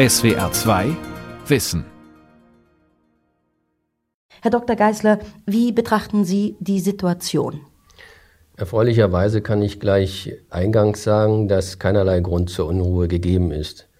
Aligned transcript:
SWR 0.00 0.50
2 0.50 0.96
Wissen. 1.46 1.84
Herr 4.40 4.50
Dr. 4.50 4.74
Geisler, 4.74 5.18
wie 5.44 5.72
betrachten 5.72 6.24
Sie 6.24 6.56
die 6.58 6.80
Situation? 6.80 7.60
Erfreulicherweise 8.56 9.42
kann 9.42 9.60
ich 9.60 9.78
gleich 9.78 10.38
eingangs 10.48 11.02
sagen, 11.02 11.48
dass 11.48 11.78
keinerlei 11.78 12.20
Grund 12.20 12.48
zur 12.48 12.66
Unruhe 12.68 13.08
gegeben 13.08 13.52
ist. 13.52 13.90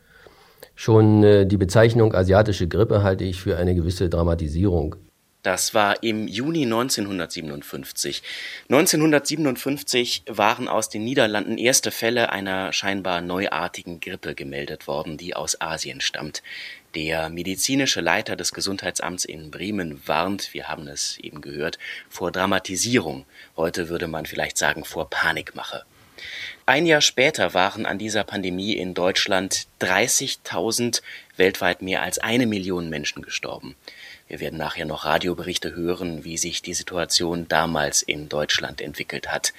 Schon 0.75 1.23
äh, 1.23 1.45
die 1.45 1.59
Bezeichnung 1.59 2.15
asiatische 2.15 2.67
Grippe 2.67 3.03
halte 3.03 3.25
ich 3.25 3.39
für 3.39 3.59
eine 3.59 3.75
gewisse 3.75 4.09
Dramatisierung. 4.09 4.97
Das 5.43 5.73
war 5.73 6.03
im 6.03 6.29
Juni 6.29 6.65
1957. 6.65 8.23
1957 8.69 10.25
waren 10.27 10.69
aus 10.69 10.91
den 10.91 11.03
Niederlanden 11.05 11.57
erste 11.57 11.91
Fälle 11.91 12.31
einer 12.31 12.75
scheinbar 12.75 13.23
neuartigen 13.23 14.01
Grippe 14.01 14.35
gemeldet 14.35 14.87
worden, 14.87 15.17
die 15.17 15.35
aus 15.35 15.59
Asien 15.59 16.03
stammt. 16.03 16.43
Der 16.95 17.31
medizinische 17.31 18.03
Leiter 18.03 18.37
des 18.37 18.53
Gesundheitsamts 18.53 19.25
in 19.25 19.51
Bremen 19.51 20.03
warnt, 20.07 20.53
wir 20.53 20.69
haben 20.69 20.89
es 20.89 21.17
eben 21.19 21.41
gehört, 21.41 21.79
vor 22.11 22.33
Dramatisierung. 22.33 23.25
Heute 23.57 23.89
würde 23.89 24.09
man 24.09 24.27
vielleicht 24.27 24.59
sagen 24.59 24.85
vor 24.85 25.09
Panikmache. 25.09 25.85
Ein 26.67 26.85
Jahr 26.85 27.01
später 27.01 27.55
waren 27.55 27.87
an 27.87 27.99
dieser 27.99 28.25
Pandemie 28.25 28.75
in 28.75 28.93
Deutschland 28.93 29.67
30.000, 29.81 31.01
weltweit 31.37 31.81
mehr 31.81 32.03
als 32.03 32.19
eine 32.19 32.47
Million 32.47 32.91
Menschen 32.91 33.23
gestorben. 33.23 33.75
Wir 34.31 34.39
werden 34.39 34.61
nachher 34.61 34.85
noch 34.85 35.07
Radioberichte 35.07 35.75
hören, 35.75 36.23
wie 36.23 36.39
sich 36.39 36.63
die 36.63 36.73
Situation 36.73 37.49
damals 37.49 38.01
in 38.01 38.29
Deutschland 38.29 38.81
entwickelt 38.81 39.27
hat. 39.33 39.53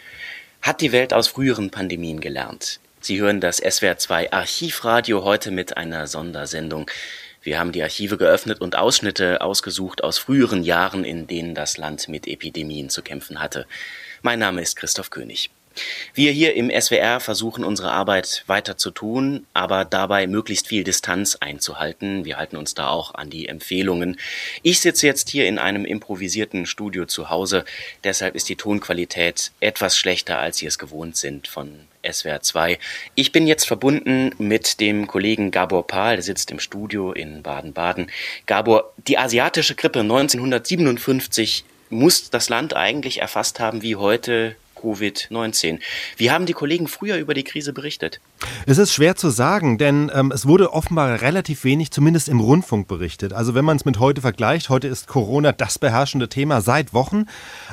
Hat 0.61 0.79
die 0.79 0.93
Welt 0.93 1.13
aus 1.13 1.27
früheren 1.27 1.71
Pandemien 1.71 2.21
gelernt? 2.21 2.79
Sie 3.01 3.19
hören 3.19 3.41
das 3.41 3.57
SWR 3.57 3.97
2 3.97 4.31
Archivradio 4.31 5.25
heute 5.25 5.51
mit 5.51 5.75
einer 5.75 6.07
Sondersendung. 6.07 6.89
Wir 7.41 7.59
haben 7.59 7.73
die 7.73 7.83
Archive 7.83 8.15
geöffnet 8.15 8.61
und 8.61 8.77
Ausschnitte 8.77 9.41
ausgesucht 9.41 10.05
aus 10.05 10.17
früheren 10.17 10.63
Jahren, 10.63 11.03
in 11.03 11.27
denen 11.27 11.53
das 11.53 11.75
Land 11.75 12.07
mit 12.07 12.25
Epidemien 12.25 12.89
zu 12.89 13.01
kämpfen 13.01 13.41
hatte. 13.41 13.67
Mein 14.21 14.39
Name 14.39 14.61
ist 14.61 14.77
Christoph 14.77 15.09
König. 15.09 15.49
Wir 16.13 16.31
hier 16.31 16.55
im 16.55 16.69
SWR 16.69 17.19
versuchen 17.19 17.63
unsere 17.63 17.91
Arbeit 17.91 18.43
weiter 18.47 18.77
zu 18.77 18.91
tun, 18.91 19.45
aber 19.53 19.85
dabei 19.85 20.27
möglichst 20.27 20.67
viel 20.67 20.83
Distanz 20.83 21.37
einzuhalten. 21.39 22.25
Wir 22.25 22.37
halten 22.37 22.57
uns 22.57 22.73
da 22.73 22.89
auch 22.89 23.15
an 23.15 23.29
die 23.29 23.47
Empfehlungen. 23.47 24.19
Ich 24.61 24.81
sitze 24.81 25.07
jetzt 25.07 25.29
hier 25.29 25.47
in 25.47 25.57
einem 25.57 25.85
improvisierten 25.85 26.65
Studio 26.65 27.05
zu 27.05 27.29
Hause, 27.29 27.63
deshalb 28.03 28.35
ist 28.35 28.49
die 28.49 28.57
Tonqualität 28.57 29.51
etwas 29.59 29.97
schlechter, 29.97 30.39
als 30.39 30.57
Sie 30.57 30.65
es 30.65 30.77
gewohnt 30.77 31.15
sind 31.15 31.47
von 31.47 31.87
SWR 32.09 32.41
2. 32.41 32.79
Ich 33.15 33.31
bin 33.31 33.47
jetzt 33.47 33.65
verbunden 33.65 34.31
mit 34.37 34.79
dem 34.79 35.07
Kollegen 35.07 35.51
Gabor 35.51 35.87
Pahl, 35.87 36.15
der 36.15 36.23
sitzt 36.23 36.51
im 36.51 36.59
Studio 36.59 37.11
in 37.11 37.43
Baden-Baden. 37.43 38.09
Gabor, 38.47 38.91
die 39.07 39.17
asiatische 39.17 39.75
Grippe 39.75 39.99
1957 39.99 41.63
muss 41.89 42.29
das 42.29 42.49
Land 42.49 42.75
eigentlich 42.75 43.21
erfasst 43.21 43.59
haben 43.59 43.81
wie 43.81 43.95
heute 43.95 44.55
Covid-19. 44.81 45.79
Wie 46.17 46.31
haben 46.31 46.45
die 46.45 46.53
Kollegen 46.53 46.87
früher 46.87 47.17
über 47.17 47.33
die 47.33 47.43
Krise 47.43 47.73
berichtet? 47.73 48.19
Es 48.65 48.77
ist 48.77 48.93
schwer 48.93 49.15
zu 49.15 49.29
sagen, 49.29 49.77
denn 49.77 50.11
ähm, 50.13 50.31
es 50.31 50.47
wurde 50.47 50.73
offenbar 50.73 51.21
relativ 51.21 51.63
wenig, 51.63 51.91
zumindest 51.91 52.29
im 52.29 52.39
Rundfunk 52.39 52.87
berichtet. 52.87 53.33
Also 53.33 53.53
wenn 53.53 53.65
man 53.65 53.77
es 53.77 53.85
mit 53.85 53.99
heute 53.99 54.21
vergleicht, 54.21 54.69
heute 54.69 54.87
ist 54.87 55.07
Corona 55.07 55.51
das 55.51 55.79
beherrschende 55.79 56.29
Thema 56.29 56.61
seit 56.61 56.93
Wochen. 56.93 57.25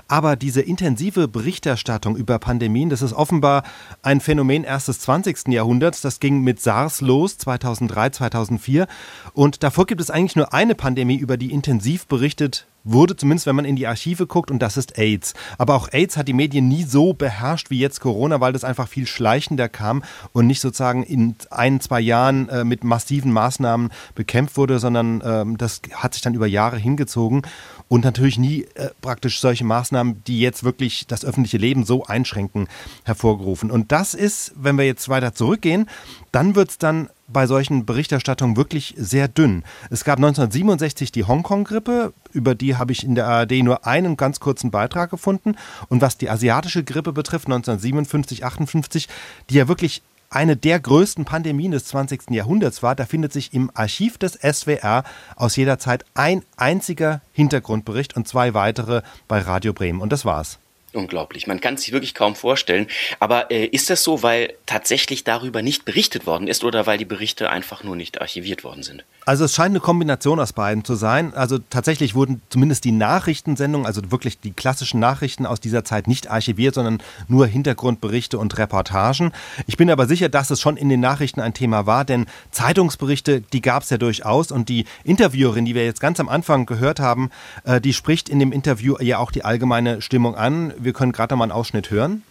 Aber 0.09 0.37
diese 0.37 0.61
intensive 0.61 1.29
Berichterstattung 1.29 2.17
über 2.17 2.39
Pandemien, 2.39 2.91
das 2.91 3.03
ist 3.03 3.13
offenbar 3.13 3.63
ein 4.03 4.21
Phänomen 4.21 4.65
erst 4.65 4.89
des 4.89 5.01
20. 5.01 5.49
Jahrhunderts. 5.49 6.01
Das 6.01 6.21
ging 6.21 6.43
mit 6.43 6.61
SARS 6.61 7.01
los, 7.01 7.39
2003, 7.39 8.11
2004. 8.11 8.87
Und 9.33 9.63
davor 9.63 9.87
gibt 9.87 10.01
es 10.01 10.11
eigentlich 10.11 10.37
nur 10.37 10.53
eine 10.53 10.75
Pandemie, 10.75 11.17
über 11.17 11.37
die 11.37 11.53
intensiv 11.53 12.07
berichtet 12.07 12.67
wurde, 12.85 13.17
zumindest 13.17 13.47
wenn 13.47 13.57
man 13.57 13.65
in 13.65 13.77
die 13.77 13.87
Archive 13.87 14.27
guckt, 14.27 14.51
und 14.51 14.61
das 14.61 14.77
ist 14.77 14.99
AIDS. 14.99 15.35
Aber 15.59 15.75
auch 15.75 15.89
AIDS 15.93 16.17
hat 16.17 16.29
die 16.29 16.33
Medien 16.33 16.69
nie 16.69 16.85
so 16.85 17.13
beherrscht 17.13 17.71
wie 17.71 17.79
jetzt 17.79 18.01
Corona, 18.01 18.41
weil 18.41 18.53
das 18.53 18.65
einfach 18.65 18.89
viel 18.89 19.07
schleichender 19.07 19.69
kam 19.69 20.03
und 20.33 20.47
nicht 20.47 20.61
sozusagen 20.61 21.03
in 21.03 21.35
ein, 21.51 21.81
zwei 21.81 22.01
Jahren 22.01 22.49
äh, 22.49 22.65
mit 22.65 22.85
massiven 22.85 23.33
Maßnahmen 23.33 23.91
bekämpft 24.15 24.57
wurde, 24.57 24.79
sondern 24.79 25.23
ähm, 25.25 25.59
das 25.59 25.83
hat 25.93 26.15
sich 26.15 26.23
dann 26.23 26.35
über 26.35 26.47
Jahre 26.47 26.79
hingezogen 26.79 27.43
und 27.89 28.05
natürlich 28.05 28.39
nie 28.39 28.67
äh, 28.75 28.91
praktisch 29.01 29.41
solche 29.41 29.65
Maßnahmen, 29.65 30.23
die 30.25 30.41
jetzt 30.41 30.65
wirklich 30.65 31.07
das 31.07 31.25
öffentliche 31.25 31.59
Leben 31.59 31.85
so 31.85 32.05
einschränken, 32.05 32.69
hervorgerufen. 33.05 33.71
Und 33.71 33.93
das 33.93 34.15
ist, 34.15 34.53
wenn 34.57 34.77
wir 34.77 34.85
jetzt 34.85 35.09
weiter 35.09 35.35
zurückgehen, 35.35 35.89
dann 36.33 36.55
wird 36.55 36.71
es 36.71 36.79
dann 36.79 37.09
bei 37.29 37.47
solchen 37.47 37.85
Berichterstattungen 37.85 38.57
wirklich 38.57 38.95
sehr 38.97 39.29
dünn. 39.29 39.63
Es 39.91 40.05
gab 40.05 40.19
1967 40.19 41.13
die 41.13 41.25
Hongkong-Grippe, 41.25 42.15
über 42.33 42.55
die 42.55 42.77
habe 42.77 42.93
ich 42.93 43.05
in 43.05 43.15
der 43.15 43.27
ARD 43.27 43.63
nur 43.63 43.87
einen 43.87 44.17
ganz 44.17 44.41
kurzen 44.41 44.71
Beitrag 44.71 45.11
gefunden. 45.11 45.57
Und 45.89 46.01
was 46.01 46.17
die 46.17 46.31
asiatische 46.31 46.85
Grippe 46.85 47.13
betrifft, 47.13 47.47
1957, 47.47 48.45
58, 48.45 49.09
die 49.51 49.55
ja 49.55 49.69
wirklich 49.69 50.03
eine 50.31 50.57
der 50.57 50.79
größten 50.79 51.25
Pandemien 51.25 51.73
des 51.73 51.87
20. 51.87 52.31
Jahrhunderts 52.31 52.83
war, 52.83 52.95
da 52.95 53.07
findet 53.07 53.33
sich 53.33 53.55
im 53.55 53.71
Archiv 53.75 54.19
des 54.19 54.35
SWR 54.35 55.05
aus 55.37 55.57
jeder 55.57 55.79
Zeit 55.79 56.05
ein 56.15 56.45
einziger 56.57 57.23
Hintergrundbericht 57.33 58.17
und 58.17 58.29
zwei 58.29 58.55
weitere 58.55 59.03
bei 59.27 59.41
Radio 59.41 59.73
Bremen. 59.73 60.01
Und 60.01 60.13
das 60.13 60.25
war's. 60.25 60.59
Unglaublich. 60.93 61.47
Man 61.47 61.61
kann 61.61 61.75
es 61.75 61.83
sich 61.83 61.93
wirklich 61.93 62.15
kaum 62.15 62.35
vorstellen. 62.35 62.89
Aber 63.21 63.51
äh, 63.51 63.67
ist 63.67 63.91
das 63.91 64.03
so, 64.03 64.23
weil 64.23 64.55
tatsächlich 64.65 65.23
darüber 65.23 65.63
nicht 65.63 65.85
berichtet 65.85 66.27
worden 66.27 66.49
ist 66.49 66.65
oder 66.65 66.87
weil 66.87 66.99
die 66.99 67.05
Berichte 67.05 67.51
einfach 67.51 67.85
nur 67.85 67.95
nicht 67.95 68.21
archiviert 68.21 68.65
worden 68.65 68.83
sind? 68.83 69.05
Also 69.29 69.45
es 69.45 69.55
scheint 69.55 69.73
eine 69.73 69.81
Kombination 69.81 70.41
aus 70.41 70.55
beiden 70.55 70.87
zu 70.87 70.95
sein. 70.95 71.35
Also 71.35 71.59
tatsächlich 71.59 72.15
wurden 72.15 72.41
zumindest 72.49 72.85
die 72.85 72.93
Nachrichtensendungen, 72.93 73.87
also 73.87 74.11
wirklich 74.11 74.41
die 74.41 74.53
klassischen 74.53 75.01
Nachrichten 75.01 75.45
aus 75.45 75.61
dieser 75.61 75.85
Zeit 75.85 76.09
nicht 76.09 76.31
archiviert, 76.31 76.77
sondern 76.77 77.03
nur 77.29 77.47
Hintergrundberichte 77.47 78.39
und 78.39 78.57
Reportagen. 78.57 79.33
Ich 79.67 79.77
bin 79.77 79.91
aber 79.91 80.07
sicher, 80.07 80.31
dass 80.31 80.51
es 80.51 80.63
schon 80.63 80.79
in 80.79 80.89
den 80.89 81.01
Nachrichten 81.01 81.43
ein 81.43 81.53
Thema 81.53 81.85
war, 81.85 82.07
denn 82.07 82.25
Zeitungsberichte, 82.53 83.43
die 83.43 83.61
gab 83.61 83.83
es 83.83 83.91
ja 83.91 83.99
durchaus. 83.99 84.51
Und 84.51 84.71
die 84.71 84.87
Interviewerin, 85.05 85.67
die 85.67 85.75
wir 85.75 85.85
jetzt 85.85 86.01
ganz 86.01 86.21
am 86.21 86.31
Anfang 86.31 86.65
gehört 86.65 86.99
haben, 86.99 87.29
äh, 87.65 87.83
die 87.83 87.93
spricht 87.93 88.31
in 88.31 88.39
dem 88.39 88.51
Interview 88.51 88.97
ja 88.99 89.19
auch 89.19 89.31
die 89.31 89.45
allgemeine 89.45 90.01
Stimmung 90.01 90.37
an. 90.37 90.73
Wir 90.79 90.95
können 90.95 91.13
gerade 91.13 91.37
mal 91.37 91.45
einen 91.45 91.53
Ausschnitt 91.53 91.91
hören. 91.91 92.23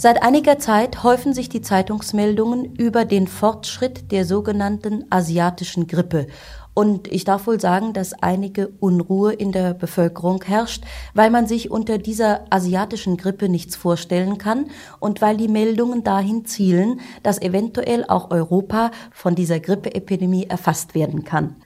Seit 0.00 0.22
einiger 0.22 0.60
Zeit 0.60 1.02
häufen 1.02 1.34
sich 1.34 1.48
die 1.48 1.60
Zeitungsmeldungen 1.60 2.76
über 2.76 3.04
den 3.04 3.26
Fortschritt 3.26 4.12
der 4.12 4.24
sogenannten 4.24 5.06
asiatischen 5.10 5.88
Grippe. 5.88 6.28
Und 6.72 7.12
ich 7.12 7.24
darf 7.24 7.48
wohl 7.48 7.60
sagen, 7.60 7.94
dass 7.94 8.12
einige 8.12 8.68
Unruhe 8.78 9.32
in 9.32 9.50
der 9.50 9.74
Bevölkerung 9.74 10.40
herrscht, 10.44 10.84
weil 11.14 11.30
man 11.30 11.48
sich 11.48 11.72
unter 11.72 11.98
dieser 11.98 12.44
asiatischen 12.50 13.16
Grippe 13.16 13.48
nichts 13.48 13.74
vorstellen 13.74 14.38
kann 14.38 14.66
und 15.00 15.20
weil 15.20 15.36
die 15.36 15.48
Meldungen 15.48 16.04
dahin 16.04 16.44
zielen, 16.44 17.00
dass 17.24 17.42
eventuell 17.42 18.04
auch 18.06 18.30
Europa 18.30 18.92
von 19.10 19.34
dieser 19.34 19.58
Grippeepidemie 19.58 20.46
erfasst 20.48 20.94
werden 20.94 21.24
kann. 21.24 21.56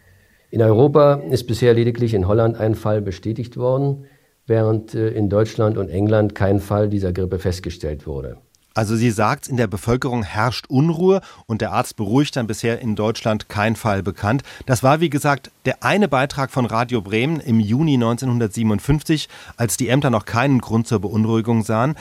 In 0.48 0.62
Europa 0.62 1.16
ist 1.28 1.46
bisher 1.46 1.74
lediglich 1.74 2.14
in 2.14 2.26
Holland 2.26 2.56
ein 2.56 2.76
Fall 2.76 3.02
bestätigt 3.02 3.58
worden 3.58 4.06
während 4.46 4.94
äh, 4.94 5.08
in 5.10 5.28
Deutschland 5.28 5.78
und 5.78 5.88
England 5.88 6.34
kein 6.34 6.60
Fall 6.60 6.88
dieser 6.88 7.12
Grippe 7.12 7.38
festgestellt 7.38 8.06
wurde. 8.06 8.38
Also 8.74 8.96
sie 8.96 9.10
sagt, 9.10 9.48
in 9.48 9.58
der 9.58 9.66
Bevölkerung 9.66 10.22
herrscht 10.22 10.66
Unruhe 10.68 11.20
und 11.46 11.60
der 11.60 11.72
Arzt 11.72 11.96
beruhigt 11.96 12.36
dann 12.36 12.46
bisher 12.46 12.80
in 12.80 12.96
Deutschland 12.96 13.50
kein 13.50 13.76
Fall 13.76 14.02
bekannt. 14.02 14.42
Das 14.64 14.82
war, 14.82 15.00
wie 15.00 15.10
gesagt, 15.10 15.50
der 15.66 15.82
eine 15.82 16.08
Beitrag 16.08 16.50
von 16.50 16.64
Radio 16.64 17.02
Bremen 17.02 17.38
im 17.40 17.60
Juni 17.60 17.94
1957, 17.94 19.28
als 19.58 19.76
die 19.76 19.88
Ämter 19.88 20.08
noch 20.08 20.24
keinen 20.24 20.60
Grund 20.60 20.86
zur 20.86 21.00
Beunruhigung 21.00 21.64
sahen. 21.64 21.96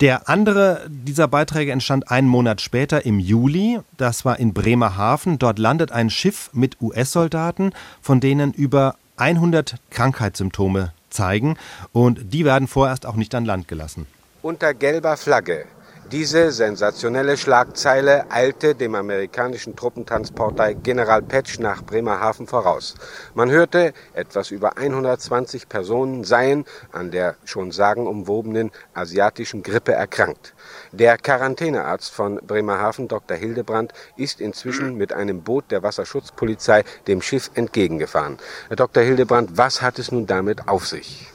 Der 0.00 0.28
andere 0.28 0.86
dieser 0.88 1.28
Beiträge 1.28 1.72
entstand 1.72 2.10
einen 2.10 2.28
Monat 2.28 2.60
später 2.60 3.06
im 3.06 3.18
Juli. 3.18 3.78
Das 3.96 4.24
war 4.24 4.38
in 4.38 4.52
Bremerhaven. 4.52 5.38
Dort 5.38 5.58
landet 5.58 5.92
ein 5.92 6.10
Schiff 6.10 6.50
mit 6.52 6.82
US-Soldaten, 6.82 7.70
von 8.02 8.20
denen 8.20 8.52
über 8.52 8.96
100 9.16 9.76
Krankheitssymptome 9.90 10.92
zeigen 11.12 11.56
und 11.92 12.32
die 12.32 12.44
werden 12.44 12.68
vorerst 12.68 13.06
auch 13.06 13.16
nicht 13.16 13.34
an 13.34 13.44
Land 13.44 13.68
gelassen. 13.68 14.06
Unter 14.42 14.74
gelber 14.74 15.16
Flagge. 15.16 15.66
Diese 16.12 16.52
sensationelle 16.52 17.38
Schlagzeile 17.38 18.30
eilte 18.30 18.74
dem 18.74 18.94
amerikanischen 18.94 19.76
Truppentransporter 19.76 20.74
General 20.74 21.22
Patch 21.22 21.58
nach 21.58 21.82
Bremerhaven 21.82 22.46
voraus. 22.46 22.96
Man 23.34 23.50
hörte, 23.50 23.94
etwas 24.12 24.50
über 24.50 24.76
120 24.76 25.70
Personen 25.70 26.24
seien 26.24 26.66
an 26.90 27.12
der 27.12 27.36
schon 27.46 27.70
sagenumwobenen 27.70 28.72
asiatischen 28.92 29.62
Grippe 29.62 29.92
erkrankt. 29.92 30.52
Der 30.92 31.16
Quarantänearzt 31.16 32.12
von 32.12 32.36
Bremerhaven, 32.46 33.08
Dr. 33.08 33.34
Hildebrand, 33.34 33.94
ist 34.18 34.42
inzwischen 34.42 34.98
mit 34.98 35.14
einem 35.14 35.40
Boot 35.40 35.70
der 35.70 35.82
Wasserschutzpolizei 35.82 36.84
dem 37.06 37.22
Schiff 37.22 37.50
entgegengefahren. 37.54 38.36
Herr 38.68 38.76
Dr. 38.76 39.02
Hildebrand, 39.02 39.56
was 39.56 39.80
hat 39.80 39.98
es 39.98 40.12
nun 40.12 40.26
damit 40.26 40.68
auf 40.68 40.86
sich? 40.86 41.28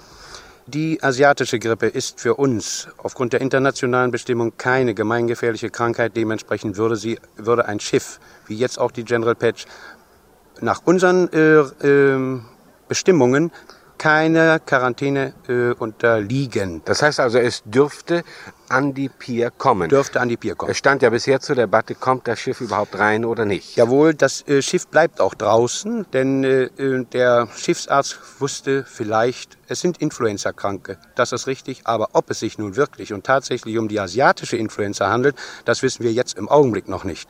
Die 0.67 1.01
asiatische 1.01 1.57
Grippe 1.57 1.87
ist 1.87 2.21
für 2.21 2.35
uns 2.35 2.87
aufgrund 2.97 3.33
der 3.33 3.41
internationalen 3.41 4.11
Bestimmung 4.11 4.57
keine 4.57 4.93
gemeingefährliche 4.93 5.71
Krankheit. 5.71 6.15
Dementsprechend 6.15 6.77
würde 6.77 6.95
sie, 6.95 7.19
würde 7.35 7.65
ein 7.65 7.79
Schiff, 7.79 8.19
wie 8.45 8.57
jetzt 8.57 8.77
auch 8.77 8.91
die 8.91 9.05
General 9.05 9.33
Patch, 9.33 9.65
nach 10.61 10.81
unseren 10.85 11.33
äh, 11.33 11.61
äh, 11.87 12.41
Bestimmungen 12.87 13.51
keine 13.97 14.59
Quarantäne 14.63 15.33
äh, 15.47 15.71
unterliegen. 15.71 16.81
Das 16.85 17.01
heißt 17.01 17.19
also, 17.19 17.39
es 17.39 17.63
dürfte 17.65 18.23
an 18.69 18.93
die 18.93 19.09
Pier 19.09 19.51
kommen. 19.51 19.89
Dürfte 19.89 20.19
an 20.19 20.29
die 20.29 20.37
Pier 20.37 20.55
kommen. 20.55 20.71
Es 20.71 20.77
stand 20.77 21.01
ja 21.01 21.09
bisher 21.09 21.39
zur 21.39 21.55
Debatte, 21.55 21.95
kommt 21.95 22.27
das 22.27 22.39
Schiff 22.39 22.61
überhaupt 22.61 22.97
rein 22.97 23.25
oder 23.25 23.45
nicht? 23.45 23.75
Jawohl, 23.75 24.13
das 24.13 24.47
äh, 24.47 24.61
Schiff 24.61 24.87
bleibt 24.87 25.21
auch 25.21 25.33
draußen, 25.33 26.05
denn 26.13 26.43
äh, 26.43 26.63
äh 26.77 27.05
der 27.11 27.47
Schiffsarzt 27.55 28.19
wusste 28.39 28.83
vielleicht, 28.83 29.57
es 29.67 29.81
sind 29.81 29.97
Influenza-Kranke. 29.99 30.97
Das 31.15 31.31
ist 31.31 31.47
richtig, 31.47 31.81
aber 31.85 32.09
ob 32.13 32.29
es 32.29 32.39
sich 32.39 32.57
nun 32.57 32.75
wirklich 32.75 33.13
und 33.13 33.25
tatsächlich 33.25 33.77
um 33.77 33.87
die 33.87 33.99
asiatische 33.99 34.57
Influenza 34.57 35.09
handelt, 35.09 35.35
das 35.65 35.83
wissen 35.83 36.03
wir 36.03 36.11
jetzt 36.11 36.37
im 36.37 36.49
Augenblick 36.49 36.87
noch 36.87 37.03
nicht. 37.03 37.29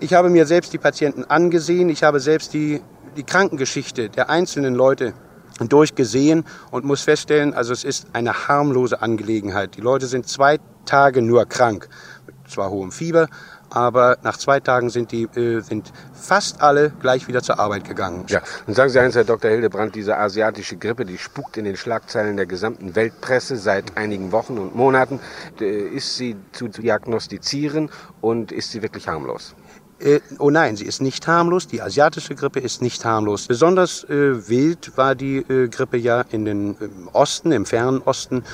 Ich 0.00 0.14
habe 0.14 0.28
mir 0.28 0.46
selbst 0.46 0.72
die 0.72 0.78
Patienten 0.78 1.24
angesehen, 1.24 1.88
ich 1.88 2.02
habe 2.02 2.20
selbst 2.20 2.52
die, 2.52 2.82
die 3.16 3.24
Krankengeschichte 3.24 4.10
der 4.10 4.28
einzelnen 4.28 4.74
Leute 4.74 5.14
durchgesehen 5.60 6.44
und 6.70 6.84
muss 6.84 7.02
feststellen, 7.02 7.54
also 7.54 7.72
es 7.72 7.84
ist 7.84 8.08
eine 8.12 8.48
harmlose 8.48 9.00
Angelegenheit. 9.02 9.76
Die 9.76 9.80
Leute 9.80 10.06
sind 10.06 10.28
zwei 10.28 10.58
Tage 10.84 11.22
nur 11.22 11.46
krank, 11.46 11.88
mit 12.26 12.34
zwar 12.50 12.70
hohem 12.70 12.92
Fieber, 12.92 13.28
aber 13.70 14.18
nach 14.22 14.36
zwei 14.36 14.60
Tagen 14.60 14.90
sind 14.90 15.12
die 15.12 15.24
äh, 15.24 15.60
sind 15.60 15.92
fast 16.14 16.60
alle 16.60 16.92
gleich 17.00 17.26
wieder 17.28 17.42
zur 17.42 17.58
Arbeit 17.58 17.84
gegangen. 17.84 18.24
Ja, 18.28 18.40
und 18.66 18.74
sagen 18.74 18.90
Sie 18.90 19.00
eins, 19.00 19.14
Herr 19.14 19.24
Dr. 19.24 19.50
Hildebrand, 19.50 19.94
diese 19.94 20.16
asiatische 20.16 20.76
Grippe, 20.76 21.04
die 21.04 21.18
spukt 21.18 21.56
in 21.56 21.64
den 21.64 21.76
Schlagzeilen 21.76 22.36
der 22.36 22.46
gesamten 22.46 22.94
Weltpresse 22.94 23.56
seit 23.56 23.96
einigen 23.96 24.32
Wochen 24.32 24.58
und 24.58 24.74
Monaten. 24.74 25.20
Äh, 25.60 25.88
ist 25.88 26.16
sie 26.16 26.36
zu 26.52 26.68
diagnostizieren 26.68 27.90
und 28.20 28.52
ist 28.52 28.70
sie 28.70 28.82
wirklich 28.82 29.08
harmlos? 29.08 29.54
Äh, 29.98 30.20
oh 30.38 30.50
nein, 30.50 30.76
sie 30.76 30.84
ist 30.84 31.00
nicht 31.00 31.26
harmlos. 31.26 31.66
Die 31.66 31.80
asiatische 31.80 32.34
Grippe 32.34 32.60
ist 32.60 32.82
nicht 32.82 33.04
harmlos. 33.04 33.46
Besonders 33.46 34.04
äh, 34.04 34.48
wild 34.48 34.96
war 34.96 35.14
die 35.14 35.38
äh, 35.38 35.68
Grippe 35.68 35.96
ja 35.96 36.22
in 36.30 36.44
den 36.44 36.76
im 36.80 37.08
Osten, 37.12 37.52
im 37.52 37.64
fernen 37.64 38.02
Osten. 38.02 38.44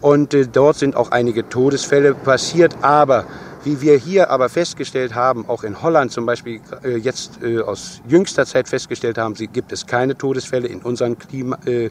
Und 0.00 0.34
äh, 0.34 0.46
dort 0.46 0.76
sind 0.76 0.96
auch 0.96 1.10
einige 1.10 1.48
Todesfälle 1.48 2.14
passiert. 2.14 2.76
Aber 2.82 3.24
wie 3.64 3.80
wir 3.80 3.96
hier 3.96 4.30
aber 4.30 4.48
festgestellt 4.48 5.14
haben, 5.14 5.48
auch 5.48 5.64
in 5.64 5.82
Holland 5.82 6.12
zum 6.12 6.26
Beispiel 6.26 6.60
äh, 6.84 6.96
jetzt 6.96 7.42
äh, 7.42 7.60
aus 7.60 8.00
jüngster 8.06 8.46
Zeit 8.46 8.68
festgestellt 8.68 9.18
haben, 9.18 9.34
sie 9.34 9.48
gibt 9.48 9.72
es 9.72 9.86
keine 9.86 10.16
Todesfälle 10.16 10.68
in 10.68 10.82
unserem 10.82 11.18
Klima. 11.18 11.58
Äh, 11.64 11.90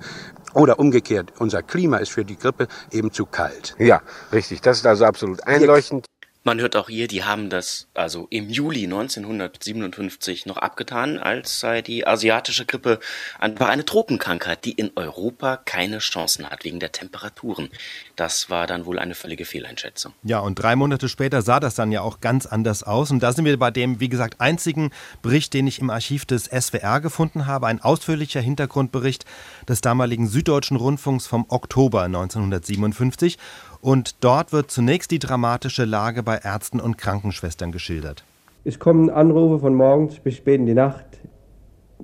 oder 0.53 0.77
umgekehrt, 0.77 1.33
unser 1.39 1.63
Klima 1.63 1.97
ist 1.97 2.11
für 2.11 2.23
die 2.23 2.37
Grippe 2.37 2.67
eben 2.91 3.11
zu 3.11 3.25
kalt. 3.25 3.75
Ja, 3.79 4.01
richtig. 4.31 4.61
Das 4.61 4.77
ist 4.77 4.85
also 4.85 5.05
absolut 5.05 5.45
einleuchtend. 5.47 6.05
Man 6.45 6.59
hört 6.59 6.75
auch 6.75 6.89
hier, 6.89 7.07
die 7.07 7.23
haben 7.23 7.49
das 7.49 7.87
also 7.93 8.27
im 8.29 8.49
Juli 8.49 8.83
1957 8.83 10.45
noch 10.45 10.57
abgetan, 10.57 11.17
als 11.17 11.61
sei 11.61 11.81
die 11.81 12.05
asiatische 12.05 12.65
Grippe 12.65 12.99
einfach 13.39 13.69
eine 13.69 13.85
Tropenkrankheit, 13.85 14.65
die 14.65 14.73
in 14.73 14.91
Europa 14.97 15.55
keine 15.55 15.99
Chancen 15.99 16.49
hat 16.49 16.65
wegen 16.65 16.81
der 16.81 16.91
Temperaturen. 16.91 17.69
Das 18.17 18.49
war 18.49 18.67
dann 18.67 18.85
wohl 18.85 18.99
eine 18.99 19.15
völlige 19.15 19.45
Fehleinschätzung. 19.45 20.11
Ja, 20.23 20.39
und 20.39 20.55
drei 20.55 20.75
Monate 20.75 21.07
später 21.07 21.41
sah 21.41 21.61
das 21.61 21.75
dann 21.75 21.93
ja 21.93 22.01
auch 22.01 22.19
ganz 22.19 22.45
anders 22.45 22.83
aus. 22.83 23.09
Und 23.09 23.23
da 23.23 23.31
sind 23.31 23.45
wir 23.45 23.57
bei 23.57 23.71
dem, 23.71 24.01
wie 24.01 24.09
gesagt, 24.09 24.41
einzigen 24.41 24.91
Bericht, 25.21 25.53
den 25.53 25.65
ich 25.65 25.79
im 25.79 25.89
Archiv 25.89 26.25
des 26.25 26.45
SWR 26.45 26.99
gefunden 26.99 27.45
habe. 27.45 27.67
Ein 27.67 27.81
ausführlicher 27.81 28.41
Hintergrundbericht 28.41 29.23
des 29.69 29.79
damaligen 29.79 30.27
Süddeutschen 30.27 30.75
Rundfunks 30.75 31.25
vom 31.25 31.45
Oktober 31.47 32.03
1957. 32.03 33.37
Und 33.83 34.23
dort 34.23 34.53
wird 34.53 34.71
zunächst 34.71 35.11
die 35.11 35.19
dramatische 35.19 35.83
Lage 35.83 36.23
bei 36.23 36.37
Ärzten 36.37 36.79
und 36.79 36.97
Krankenschwestern 36.97 37.73
geschildert. 37.73 38.23
Es 38.63 38.79
kommen 38.79 39.09
Anrufe 39.09 39.59
von 39.59 39.75
morgens 39.75 40.19
bis 40.19 40.37
spät 40.37 40.61
in 40.61 40.65
die 40.65 40.73
Nacht. 40.73 41.03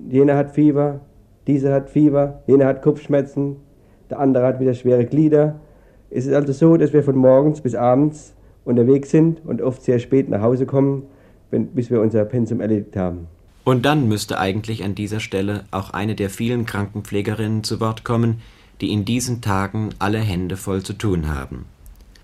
Jener 0.09 0.35
hat 0.35 0.51
Fieber, 0.51 0.99
dieser 1.47 1.73
hat 1.73 1.89
Fieber, 1.89 2.43
jener 2.47 2.65
hat 2.65 2.81
Kopfschmerzen, 2.81 3.55
der 4.09 4.19
andere 4.19 4.45
hat 4.45 4.59
wieder 4.59 4.73
schwere 4.73 5.05
Glieder. 5.05 5.55
Es 6.09 6.25
ist 6.25 6.33
also 6.33 6.51
so, 6.51 6.75
dass 6.75 6.91
wir 6.91 7.01
von 7.01 7.15
morgens 7.15 7.61
bis 7.61 7.75
abends 7.75 8.33
unterwegs 8.65 9.09
sind 9.09 9.39
und 9.45 9.61
oft 9.61 9.81
sehr 9.81 9.99
spät 9.99 10.27
nach 10.27 10.41
Hause 10.41 10.65
kommen, 10.65 11.03
wenn, 11.49 11.67
bis 11.67 11.89
wir 11.89 12.01
unser 12.01 12.25
Pensum 12.25 12.59
erledigt 12.59 12.97
haben. 12.97 13.27
Und 13.63 13.85
dann 13.85 14.09
müsste 14.09 14.37
eigentlich 14.37 14.83
an 14.83 14.95
dieser 14.95 15.21
Stelle 15.21 15.63
auch 15.71 15.91
eine 15.91 16.15
der 16.15 16.29
vielen 16.29 16.65
Krankenpflegerinnen 16.65 17.63
zu 17.63 17.79
Wort 17.79 18.03
kommen, 18.03 18.41
die 18.81 18.91
in 18.91 19.05
diesen 19.05 19.41
Tagen 19.41 19.89
alle 19.99 20.19
Hände 20.19 20.57
voll 20.57 20.83
zu 20.83 20.93
tun 20.93 21.27
haben. 21.27 21.65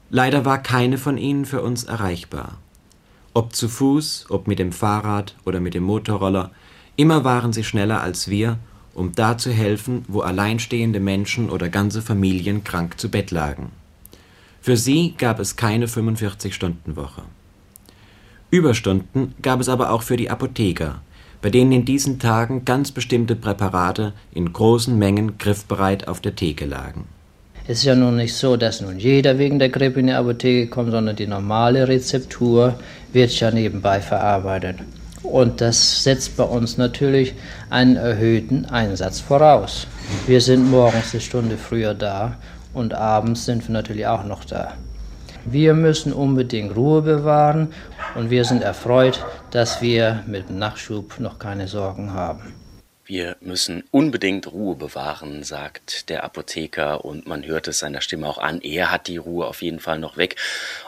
Leider 0.09 0.45
war 0.45 0.61
keine 0.61 0.97
von 0.97 1.17
ihnen 1.17 1.45
für 1.45 1.61
uns 1.61 1.83
erreichbar. 1.83 2.57
Ob 3.33 3.53
zu 3.53 3.67
Fuß, 3.67 4.27
ob 4.29 4.47
mit 4.47 4.59
dem 4.59 4.71
Fahrrad 4.71 5.35
oder 5.45 5.59
mit 5.59 5.73
dem 5.73 5.83
Motorroller, 5.83 6.51
immer 6.95 7.23
waren 7.23 7.51
sie 7.51 7.63
schneller 7.63 8.01
als 8.01 8.29
wir, 8.29 8.57
um 8.93 9.11
da 9.11 9.37
zu 9.37 9.51
helfen, 9.51 10.05
wo 10.07 10.21
alleinstehende 10.21 11.01
Menschen 11.01 11.49
oder 11.49 11.67
ganze 11.69 12.01
Familien 12.01 12.63
krank 12.63 12.97
zu 12.99 13.09
Bett 13.09 13.31
lagen. 13.31 13.71
Für 14.61 14.77
sie 14.77 15.13
gab 15.17 15.39
es 15.39 15.57
keine 15.57 15.87
45-Stunden-Woche. 15.87 17.23
Überstunden 18.49 19.35
gab 19.41 19.59
es 19.59 19.67
aber 19.67 19.91
auch 19.91 20.01
für 20.01 20.15
die 20.15 20.29
Apotheker, 20.29 21.01
bei 21.45 21.51
denen 21.51 21.73
in 21.73 21.85
diesen 21.85 22.17
Tagen 22.17 22.65
ganz 22.65 22.89
bestimmte 22.89 23.35
Präparate 23.35 24.13
in 24.33 24.51
großen 24.51 24.97
Mengen 24.97 25.37
griffbereit 25.37 26.07
auf 26.07 26.19
der 26.19 26.35
Theke 26.35 26.65
lagen. 26.65 27.05
Es 27.67 27.77
ist 27.77 27.83
ja 27.83 27.93
nun 27.93 28.15
nicht 28.15 28.33
so, 28.33 28.57
dass 28.57 28.81
nun 28.81 28.97
jeder 28.97 29.37
wegen 29.37 29.59
der 29.59 29.69
Grippe 29.69 29.99
in 29.99 30.07
die 30.07 30.13
Apotheke 30.13 30.67
kommt, 30.71 30.89
sondern 30.89 31.15
die 31.15 31.27
normale 31.27 31.87
Rezeptur 31.87 32.79
wird 33.13 33.39
ja 33.39 33.51
nebenbei 33.51 34.01
verarbeitet. 34.01 34.77
Und 35.21 35.61
das 35.61 36.03
setzt 36.03 36.35
bei 36.35 36.45
uns 36.45 36.79
natürlich 36.79 37.35
einen 37.69 37.95
erhöhten 37.95 38.65
Einsatz 38.65 39.19
voraus. 39.19 39.85
Wir 40.25 40.41
sind 40.41 40.71
morgens 40.71 41.13
eine 41.13 41.21
Stunde 41.21 41.57
früher 41.57 41.93
da 41.93 42.37
und 42.73 42.95
abends 42.95 43.45
sind 43.45 43.67
wir 43.67 43.73
natürlich 43.73 44.07
auch 44.07 44.25
noch 44.25 44.45
da. 44.45 44.73
Wir 45.45 45.75
müssen 45.75 46.11
unbedingt 46.11 46.75
Ruhe 46.75 47.03
bewahren 47.03 47.69
und 48.15 48.31
wir 48.31 48.45
sind 48.45 48.63
erfreut, 48.63 49.23
dass 49.51 49.79
wir 49.81 50.23
mit 50.25 50.49
dem 50.49 50.57
Nachschub 50.57 51.19
noch 51.19 51.37
keine 51.37 51.67
Sorgen 51.67 52.13
haben. 52.13 52.64
Wir 53.07 53.37
müssen 53.39 53.83
unbedingt 53.91 54.51
Ruhe 54.51 54.75
bewahren, 54.75 55.43
sagt 55.43 56.09
der 56.09 56.23
Apotheker 56.23 57.05
und 57.05 57.27
man 57.27 57.45
hört 57.45 57.67
es 57.67 57.77
seiner 57.77 58.01
Stimme 58.01 58.27
auch 58.27 58.39
an. 58.39 58.61
Er 58.61 58.89
hat 58.89 59.07
die 59.07 59.17
Ruhe 59.17 59.45
auf 59.45 59.61
jeden 59.61 59.79
Fall 59.79 59.99
noch 59.99 60.17
weg. 60.17 60.37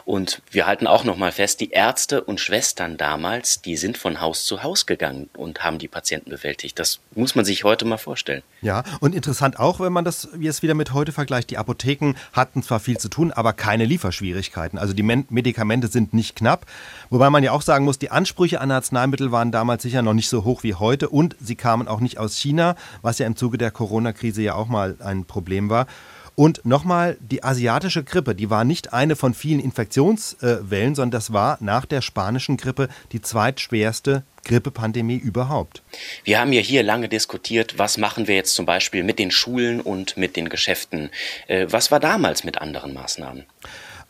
Und 0.04 0.42
wir 0.50 0.66
halten 0.66 0.88
auch 0.88 1.04
noch 1.04 1.16
mal 1.16 1.30
fest, 1.30 1.60
die 1.60 1.70
Ärzte 1.70 2.24
und 2.24 2.40
Schwestern 2.40 2.96
damals, 2.96 3.62
die 3.62 3.76
sind 3.76 3.96
von 3.96 4.20
Haus 4.20 4.44
zu 4.44 4.64
Haus 4.64 4.86
gegangen 4.86 5.30
und 5.36 5.62
haben 5.62 5.78
die 5.78 5.86
Patienten 5.86 6.30
bewältigt. 6.30 6.80
Das 6.80 6.98
muss 7.14 7.36
man 7.36 7.44
sich 7.44 7.62
heute 7.62 7.84
mal 7.84 7.98
vorstellen. 7.98 8.42
Ja, 8.62 8.82
und 8.98 9.14
interessant 9.14 9.60
auch, 9.60 9.78
wenn 9.78 9.92
man 9.92 10.04
das 10.04 10.28
es 10.48 10.62
wieder 10.62 10.74
mit 10.74 10.92
heute 10.92 11.12
vergleicht. 11.12 11.50
Die 11.50 11.58
Apotheken 11.58 12.14
hatten 12.32 12.64
zwar 12.64 12.80
viel 12.80 12.98
zu 12.98 13.08
tun, 13.08 13.30
aber 13.30 13.52
keine 13.52 13.84
Lieferschwierigkeiten. 13.84 14.78
Also 14.78 14.92
die 14.92 15.04
Medikamente 15.04 15.86
sind 15.86 16.14
nicht 16.14 16.34
knapp. 16.34 16.66
Wobei 17.10 17.30
man 17.30 17.44
ja 17.44 17.52
auch 17.52 17.62
sagen 17.62 17.84
muss, 17.84 17.98
die 17.98 18.10
Ansprüche 18.10 18.60
an 18.60 18.72
Arzneimittel 18.72 19.30
waren 19.30 19.52
damals 19.52 19.84
sicher 19.84 20.02
noch 20.02 20.14
nicht 20.14 20.28
so 20.28 20.42
hoch 20.42 20.64
wie 20.64 20.74
heute 20.74 21.08
und 21.08 21.36
sie 21.40 21.54
kamen 21.54 21.86
auch 21.86 22.00
nicht 22.00 22.07
nicht 22.08 22.18
aus 22.18 22.36
China, 22.36 22.74
was 23.02 23.18
ja 23.18 23.26
im 23.26 23.36
Zuge 23.36 23.58
der 23.58 23.70
Corona-Krise 23.70 24.42
ja 24.42 24.54
auch 24.54 24.68
mal 24.68 24.96
ein 25.00 25.24
Problem 25.26 25.68
war. 25.68 25.86
Und 26.34 26.64
nochmal, 26.64 27.16
die 27.20 27.42
asiatische 27.42 28.04
Grippe, 28.04 28.34
die 28.36 28.48
war 28.48 28.64
nicht 28.64 28.92
eine 28.92 29.16
von 29.16 29.34
vielen 29.34 29.58
Infektionswellen, 29.58 30.94
sondern 30.94 31.10
das 31.10 31.32
war 31.32 31.58
nach 31.60 31.84
der 31.84 32.00
spanischen 32.00 32.56
Grippe 32.56 32.88
die 33.10 33.20
zweitschwerste 33.20 34.22
Grippepandemie 34.44 35.16
überhaupt. 35.16 35.82
Wir 36.22 36.38
haben 36.38 36.52
ja 36.52 36.60
hier 36.60 36.84
lange 36.84 37.08
diskutiert, 37.08 37.76
was 37.76 37.98
machen 37.98 38.28
wir 38.28 38.36
jetzt 38.36 38.54
zum 38.54 38.66
Beispiel 38.66 39.02
mit 39.02 39.18
den 39.18 39.32
Schulen 39.32 39.80
und 39.80 40.16
mit 40.16 40.36
den 40.36 40.48
Geschäften. 40.48 41.10
Äh, 41.48 41.66
was 41.70 41.90
war 41.90 41.98
damals 41.98 42.44
mit 42.44 42.58
anderen 42.58 42.94
Maßnahmen? 42.94 43.44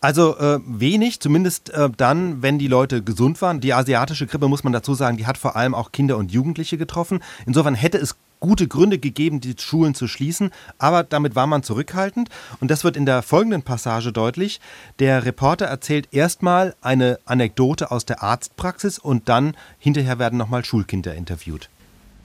Also 0.00 0.36
äh, 0.38 0.60
wenig, 0.64 1.20
zumindest 1.20 1.70
äh, 1.70 1.90
dann, 1.96 2.40
wenn 2.40 2.58
die 2.58 2.68
Leute 2.68 3.02
gesund 3.02 3.42
waren. 3.42 3.60
Die 3.60 3.74
asiatische 3.74 4.26
Grippe, 4.26 4.46
muss 4.46 4.62
man 4.62 4.72
dazu 4.72 4.94
sagen, 4.94 5.16
die 5.16 5.26
hat 5.26 5.38
vor 5.38 5.56
allem 5.56 5.74
auch 5.74 5.90
Kinder 5.90 6.16
und 6.16 6.30
Jugendliche 6.30 6.78
getroffen. 6.78 7.20
Insofern 7.46 7.74
hätte 7.74 7.98
es 7.98 8.16
gute 8.40 8.68
Gründe 8.68 9.00
gegeben, 9.00 9.40
die 9.40 9.56
Schulen 9.58 9.96
zu 9.96 10.06
schließen, 10.06 10.50
aber 10.78 11.02
damit 11.02 11.34
war 11.34 11.48
man 11.48 11.64
zurückhaltend 11.64 12.28
und 12.60 12.70
das 12.70 12.84
wird 12.84 12.96
in 12.96 13.04
der 13.04 13.22
folgenden 13.22 13.62
Passage 13.62 14.12
deutlich. 14.12 14.60
Der 15.00 15.24
Reporter 15.24 15.66
erzählt 15.66 16.08
erstmal 16.12 16.76
eine 16.80 17.18
Anekdote 17.24 17.90
aus 17.90 18.06
der 18.06 18.22
Arztpraxis 18.22 19.00
und 19.00 19.28
dann 19.28 19.56
hinterher 19.80 20.20
werden 20.20 20.38
nochmal 20.38 20.64
Schulkinder 20.64 21.14
interviewt. 21.14 21.68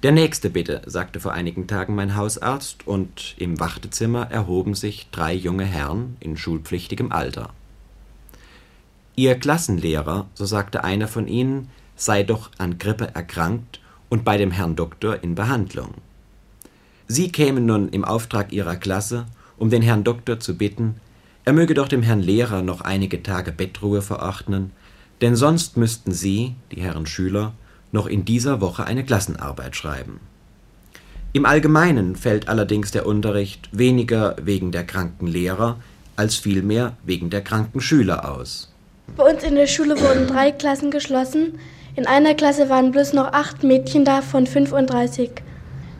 Der 0.03 0.11
nächste 0.11 0.49
bitte, 0.49 0.81
sagte 0.85 1.21
vor 1.21 1.31
einigen 1.31 1.65
Tagen 1.65 1.95
mein 1.95 2.17
Hausarzt, 2.17 2.85
und 2.85 3.35
im 3.37 3.59
Wartezimmer 3.61 4.29
erhoben 4.29 4.75
sich 4.75 5.07
drei 5.11 5.33
junge 5.33 5.63
Herren 5.63 6.17
in 6.19 6.35
schulpflichtigem 6.35 7.13
Alter. 7.13 7.51
Ihr 9.15 9.35
Klassenlehrer, 9.35 10.27
so 10.33 10.45
sagte 10.45 10.83
einer 10.83 11.07
von 11.07 11.27
ihnen, 11.27 11.69
sei 11.95 12.23
doch 12.23 12.49
an 12.57 12.79
Grippe 12.79 13.13
erkrankt 13.13 13.79
und 14.09 14.25
bei 14.25 14.37
dem 14.37 14.49
Herrn 14.49 14.75
Doktor 14.75 15.23
in 15.23 15.35
Behandlung. 15.35 15.93
Sie 17.07 17.31
kämen 17.31 17.65
nun 17.65 17.89
im 17.89 18.03
Auftrag 18.03 18.51
ihrer 18.51 18.75
Klasse, 18.75 19.25
um 19.57 19.69
den 19.69 19.83
Herrn 19.83 20.03
Doktor 20.03 20.39
zu 20.39 20.57
bitten, 20.57 20.95
er 21.45 21.53
möge 21.53 21.73
doch 21.73 21.87
dem 21.87 22.03
Herrn 22.03 22.21
Lehrer 22.21 22.61
noch 22.61 22.81
einige 22.81 23.21
Tage 23.21 23.51
Bettruhe 23.51 24.01
verordnen, 24.01 24.71
denn 25.21 25.35
sonst 25.35 25.77
müssten 25.77 26.11
sie, 26.11 26.55
die 26.71 26.81
Herren 26.81 27.05
Schüler, 27.05 27.53
noch 27.91 28.07
in 28.07 28.25
dieser 28.25 28.61
Woche 28.61 28.85
eine 28.85 29.03
Klassenarbeit 29.03 29.75
schreiben. 29.75 30.21
Im 31.33 31.45
Allgemeinen 31.45 32.15
fällt 32.15 32.47
allerdings 32.47 32.91
der 32.91 33.05
Unterricht 33.05 33.69
weniger 33.71 34.35
wegen 34.41 34.71
der 34.71 34.85
kranken 34.85 35.27
Lehrer 35.27 35.77
als 36.15 36.35
vielmehr 36.35 36.95
wegen 37.03 37.29
der 37.29 37.41
kranken 37.41 37.81
Schüler 37.81 38.29
aus. 38.31 38.72
Bei 39.15 39.31
uns 39.31 39.43
in 39.43 39.55
der 39.55 39.67
Schule 39.67 39.99
wurden 40.01 40.27
drei 40.27 40.51
Klassen 40.51 40.89
geschlossen. 40.89 41.59
In 41.95 42.07
einer 42.07 42.33
Klasse 42.33 42.69
waren 42.69 42.91
bloß 42.91 43.13
noch 43.13 43.31
acht 43.33 43.63
Mädchen 43.63 44.05
da 44.05 44.21
von 44.21 44.47
35. 44.47 45.29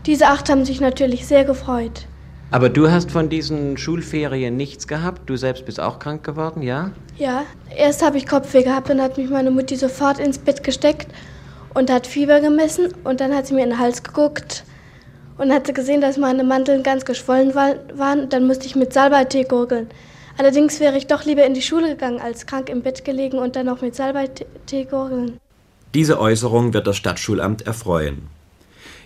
Diese 0.06 0.28
acht 0.28 0.50
haben 0.50 0.66
sich 0.66 0.82
natürlich 0.82 1.28
sehr 1.28 1.46
gefreut. 1.46 2.08
Aber 2.50 2.70
du 2.70 2.90
hast 2.90 3.12
von 3.12 3.30
diesen 3.30 3.78
Schulferien 3.78 4.58
nichts 4.58 4.88
gehabt? 4.88 5.30
Du 5.30 5.38
selbst 5.38 5.66
bist 5.66 5.80
auch 5.80 6.00
krank 6.00 6.24
geworden, 6.24 6.62
ja? 6.62 6.92
Ja, 7.18 7.44
erst 7.76 8.04
habe 8.04 8.18
ich 8.18 8.28
Kopfweh 8.28 8.64
gehabt, 8.64 8.90
dann 8.90 9.02
hat 9.02 9.18
mich 9.18 9.30
meine 9.30 9.52
Mutti 9.52 9.76
sofort 9.76 10.20
ins 10.20 10.38
Bett 10.38 10.64
gesteckt 10.64 11.08
und 11.74 11.92
hat 11.92 12.08
Fieber 12.08 12.42
gemessen 12.42 12.94
und 13.04 13.22
dann 13.22 13.36
hat 13.36 13.48
sie 13.48 13.54
mir 13.54 13.64
in 13.64 13.72
den 13.72 13.80
Hals 13.80 14.04
geguckt 14.04 14.64
und 15.38 15.52
hat 15.52 15.68
sie 15.68 15.74
gesehen, 15.74 16.02
dass 16.02 16.18
meine 16.18 16.44
Mandeln 16.44 16.84
ganz 16.84 17.06
geschwollen 17.06 17.56
waren. 17.56 18.30
Dann 18.30 18.46
musste 18.48 18.66
ich 18.66 18.76
mit 18.76 18.94
Salbeitee 18.94 19.44
gurgeln. 19.44 19.88
Allerdings 20.38 20.80
wäre 20.80 20.98
ich 20.98 21.08
doch 21.08 21.26
lieber 21.26 21.46
in 21.46 21.54
die 21.54 21.62
Schule 21.62 21.90
gegangen, 21.90 22.20
als 22.20 22.46
krank 22.46 22.70
im 22.70 22.82
Bett 22.82 23.06
gelegen 23.06 23.38
und 23.38 23.56
dann 23.56 23.68
noch 23.68 23.82
mit 23.82 23.96
Salbeitee 23.96 24.86
gurgeln. 24.86 25.40
Diese 25.94 26.20
Äußerung 26.20 26.74
wird 26.74 26.88
das 26.88 26.98
Stadtschulamt 26.98 27.68
erfreuen. 27.68 28.30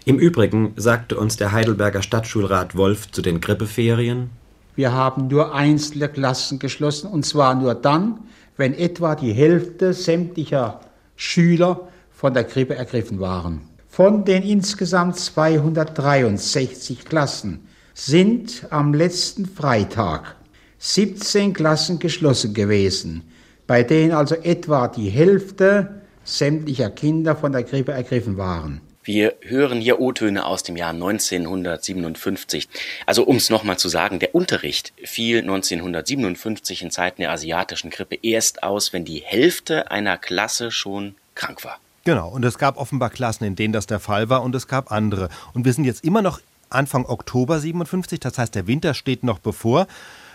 Im 0.05 0.19
Übrigen 0.19 0.71
sagte 0.77 1.17
uns 1.17 1.35
der 1.35 1.51
Heidelberger 1.51 2.01
Stadtschulrat 2.01 2.77
Wolf 2.77 3.11
zu 3.11 3.21
den 3.21 3.41
Grippeferien, 3.41 4.29
wir 4.77 4.93
haben 4.93 5.27
nur 5.27 5.53
einzelne 5.53 6.07
Klassen 6.07 6.59
geschlossen, 6.59 7.09
und 7.09 7.25
zwar 7.25 7.55
nur 7.55 7.75
dann, 7.75 8.19
wenn 8.55 8.73
etwa 8.73 9.15
die 9.15 9.33
Hälfte 9.33 9.91
sämtlicher 9.91 10.79
Schüler 11.17 11.89
von 12.11 12.33
der 12.33 12.45
Grippe 12.45 12.75
ergriffen 12.75 13.19
waren. 13.19 13.61
Von 13.89 14.23
den 14.23 14.43
insgesamt 14.43 15.17
263 15.17 17.03
Klassen 17.03 17.67
sind 17.93 18.67
am 18.69 18.93
letzten 18.93 19.45
Freitag 19.45 20.36
17 20.79 21.53
Klassen 21.53 21.99
geschlossen 21.99 22.53
gewesen, 22.53 23.23
bei 23.65 23.83
denen 23.83 24.13
also 24.13 24.35
etwa 24.35 24.87
die 24.87 25.09
Hälfte 25.09 26.01
sämtlicher 26.23 26.89
Kinder 26.89 27.35
von 27.35 27.51
der 27.51 27.63
Grippe 27.63 27.93
ergriffen 27.93 28.37
waren. 28.37 28.81
Wir 29.07 29.35
hören 29.41 29.79
hier 29.79 30.01
O-Töne 30.01 30.45
aus 30.45 30.63
dem 30.63 30.75
Jahr 30.75 30.89
1957. 30.89 32.67
Also 33.05 33.23
um 33.23 33.37
es 33.37 33.49
nochmal 33.49 33.79
zu 33.79 33.87
sagen, 33.87 34.19
der 34.19 34.35
Unterricht 34.35 34.91
fiel 35.01 35.39
1957 35.39 36.81
in 36.81 36.91
Zeiten 36.91 37.21
der 37.21 37.31
asiatischen 37.31 37.89
Grippe 37.89 38.17
erst 38.21 38.63
aus, 38.63 38.91
wenn 38.91 39.05
die 39.05 39.23
Hälfte 39.25 39.91
einer 39.91 40.17
Klasse 40.17 40.71
schon 40.71 41.15
krank 41.35 41.63
war. 41.63 41.79
Genau, 42.03 42.27
und 42.27 42.43
es 42.43 42.57
gab 42.57 42.77
offenbar 42.77 43.09
Klassen, 43.09 43.45
in 43.45 43.55
denen 43.55 43.71
das 43.71 43.87
der 43.87 44.01
Fall 44.01 44.29
war 44.29 44.43
und 44.43 44.53
es 44.55 44.67
gab 44.67 44.91
andere. 44.91 45.29
Und 45.53 45.63
wir 45.63 45.71
sind 45.71 45.85
jetzt 45.85 46.03
immer 46.03 46.21
noch 46.21 46.41
Anfang 46.69 47.05
Oktober 47.05 47.61
57, 47.61 48.19
das 48.19 48.37
heißt, 48.37 48.55
der 48.55 48.67
Winter 48.67 48.93
steht 48.93 49.23
noch 49.23 49.39
bevor. 49.39 49.87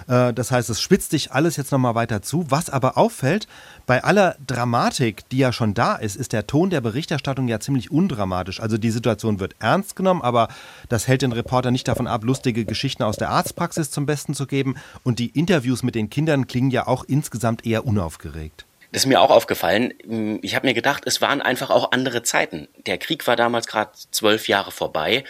Äh, 0.08 0.32
das 0.32 0.50
heißt, 0.50 0.70
es 0.70 0.80
spitzt 0.80 1.10
sich 1.10 1.32
alles 1.32 1.56
jetzt 1.56 1.72
nochmal 1.72 1.94
weiter 1.94 2.22
zu. 2.22 2.50
Was 2.50 2.70
aber 2.70 2.96
auffällt, 2.96 3.46
bei 3.86 4.04
aller 4.04 4.36
Dramatik, 4.46 5.28
die 5.30 5.38
ja 5.38 5.52
schon 5.52 5.74
da 5.74 5.96
ist, 5.96 6.16
ist 6.16 6.32
der 6.32 6.46
Ton 6.46 6.70
der 6.70 6.80
Berichterstattung 6.80 7.48
ja 7.48 7.60
ziemlich 7.60 7.90
undramatisch. 7.90 8.60
Also 8.60 8.78
die 8.78 8.90
Situation 8.90 9.40
wird 9.40 9.54
ernst 9.58 9.96
genommen, 9.96 10.22
aber 10.22 10.48
das 10.88 11.08
hält 11.08 11.22
den 11.22 11.32
Reporter 11.32 11.70
nicht 11.70 11.88
davon 11.88 12.06
ab, 12.06 12.24
lustige 12.24 12.64
Geschichten 12.64 13.02
aus 13.02 13.16
der 13.16 13.30
Arztpraxis 13.30 13.90
zum 13.90 14.06
Besten 14.06 14.34
zu 14.34 14.46
geben. 14.46 14.76
Und 15.02 15.18
die 15.18 15.28
Interviews 15.28 15.82
mit 15.82 15.94
den 15.94 16.10
Kindern 16.10 16.46
klingen 16.46 16.70
ja 16.70 16.86
auch 16.86 17.04
insgesamt 17.04 17.66
eher 17.66 17.86
unaufgeregt. 17.86 18.66
Das 18.92 19.04
ist 19.04 19.06
mir 19.06 19.22
auch 19.22 19.30
aufgefallen. 19.30 19.94
Ich 20.42 20.54
habe 20.54 20.66
mir 20.66 20.74
gedacht, 20.74 21.04
es 21.06 21.22
waren 21.22 21.40
einfach 21.40 21.70
auch 21.70 21.92
andere 21.92 22.22
Zeiten. 22.22 22.68
Der 22.84 22.98
Krieg 22.98 23.26
war 23.26 23.36
damals 23.36 23.66
gerade 23.66 23.92
zwölf 24.10 24.48
Jahre 24.48 24.70
vorbei 24.70 25.24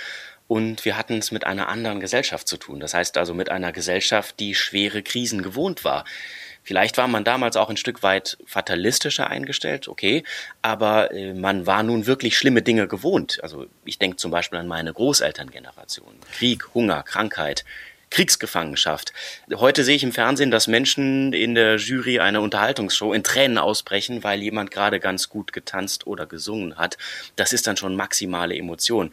und 0.52 0.84
wir 0.84 0.98
hatten 0.98 1.16
es 1.16 1.30
mit 1.30 1.46
einer 1.46 1.68
anderen 1.68 1.98
Gesellschaft 1.98 2.46
zu 2.46 2.58
tun. 2.58 2.78
Das 2.78 2.92
heißt 2.92 3.16
also 3.16 3.32
mit 3.32 3.50
einer 3.50 3.72
Gesellschaft, 3.72 4.38
die 4.38 4.54
schwere 4.54 5.02
Krisen 5.02 5.42
gewohnt 5.42 5.82
war. 5.82 6.04
Vielleicht 6.62 6.98
war 6.98 7.08
man 7.08 7.24
damals 7.24 7.56
auch 7.56 7.70
ein 7.70 7.78
Stück 7.78 8.02
weit 8.02 8.36
fatalistischer 8.44 9.30
eingestellt, 9.30 9.88
okay, 9.88 10.24
aber 10.60 11.10
äh, 11.10 11.32
man 11.32 11.66
war 11.66 11.82
nun 11.82 12.06
wirklich 12.06 12.36
schlimme 12.36 12.60
Dinge 12.60 12.86
gewohnt. 12.86 13.42
Also 13.42 13.64
ich 13.86 13.98
denke 13.98 14.18
zum 14.18 14.30
Beispiel 14.30 14.58
an 14.58 14.68
meine 14.68 14.92
Großelterngeneration. 14.92 16.14
Krieg, 16.32 16.74
Hunger, 16.74 17.02
Krankheit, 17.02 17.64
Kriegsgefangenschaft. 18.10 19.14
Heute 19.54 19.84
sehe 19.84 19.96
ich 19.96 20.02
im 20.02 20.12
Fernsehen, 20.12 20.50
dass 20.50 20.66
Menschen 20.66 21.32
in 21.32 21.54
der 21.54 21.76
Jury 21.76 22.20
einer 22.20 22.42
Unterhaltungsshow 22.42 23.14
in 23.14 23.24
Tränen 23.24 23.56
ausbrechen, 23.56 24.22
weil 24.22 24.42
jemand 24.42 24.70
gerade 24.70 25.00
ganz 25.00 25.30
gut 25.30 25.54
getanzt 25.54 26.06
oder 26.06 26.26
gesungen 26.26 26.76
hat. 26.76 26.98
Das 27.36 27.54
ist 27.54 27.66
dann 27.66 27.78
schon 27.78 27.96
maximale 27.96 28.54
Emotion. 28.54 29.12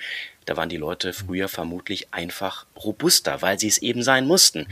Da 0.49 0.57
waren 0.57 0.67
die 0.69 0.77
Leute 0.77 1.13
früher 1.13 1.47
vermutlich 1.47 2.11
einfach 2.11 2.65
robuster, 2.75 3.43
weil 3.43 3.59
sie 3.59 3.67
es 3.67 3.77
eben 3.77 4.01
sein 4.01 4.25
mussten. 4.25 4.65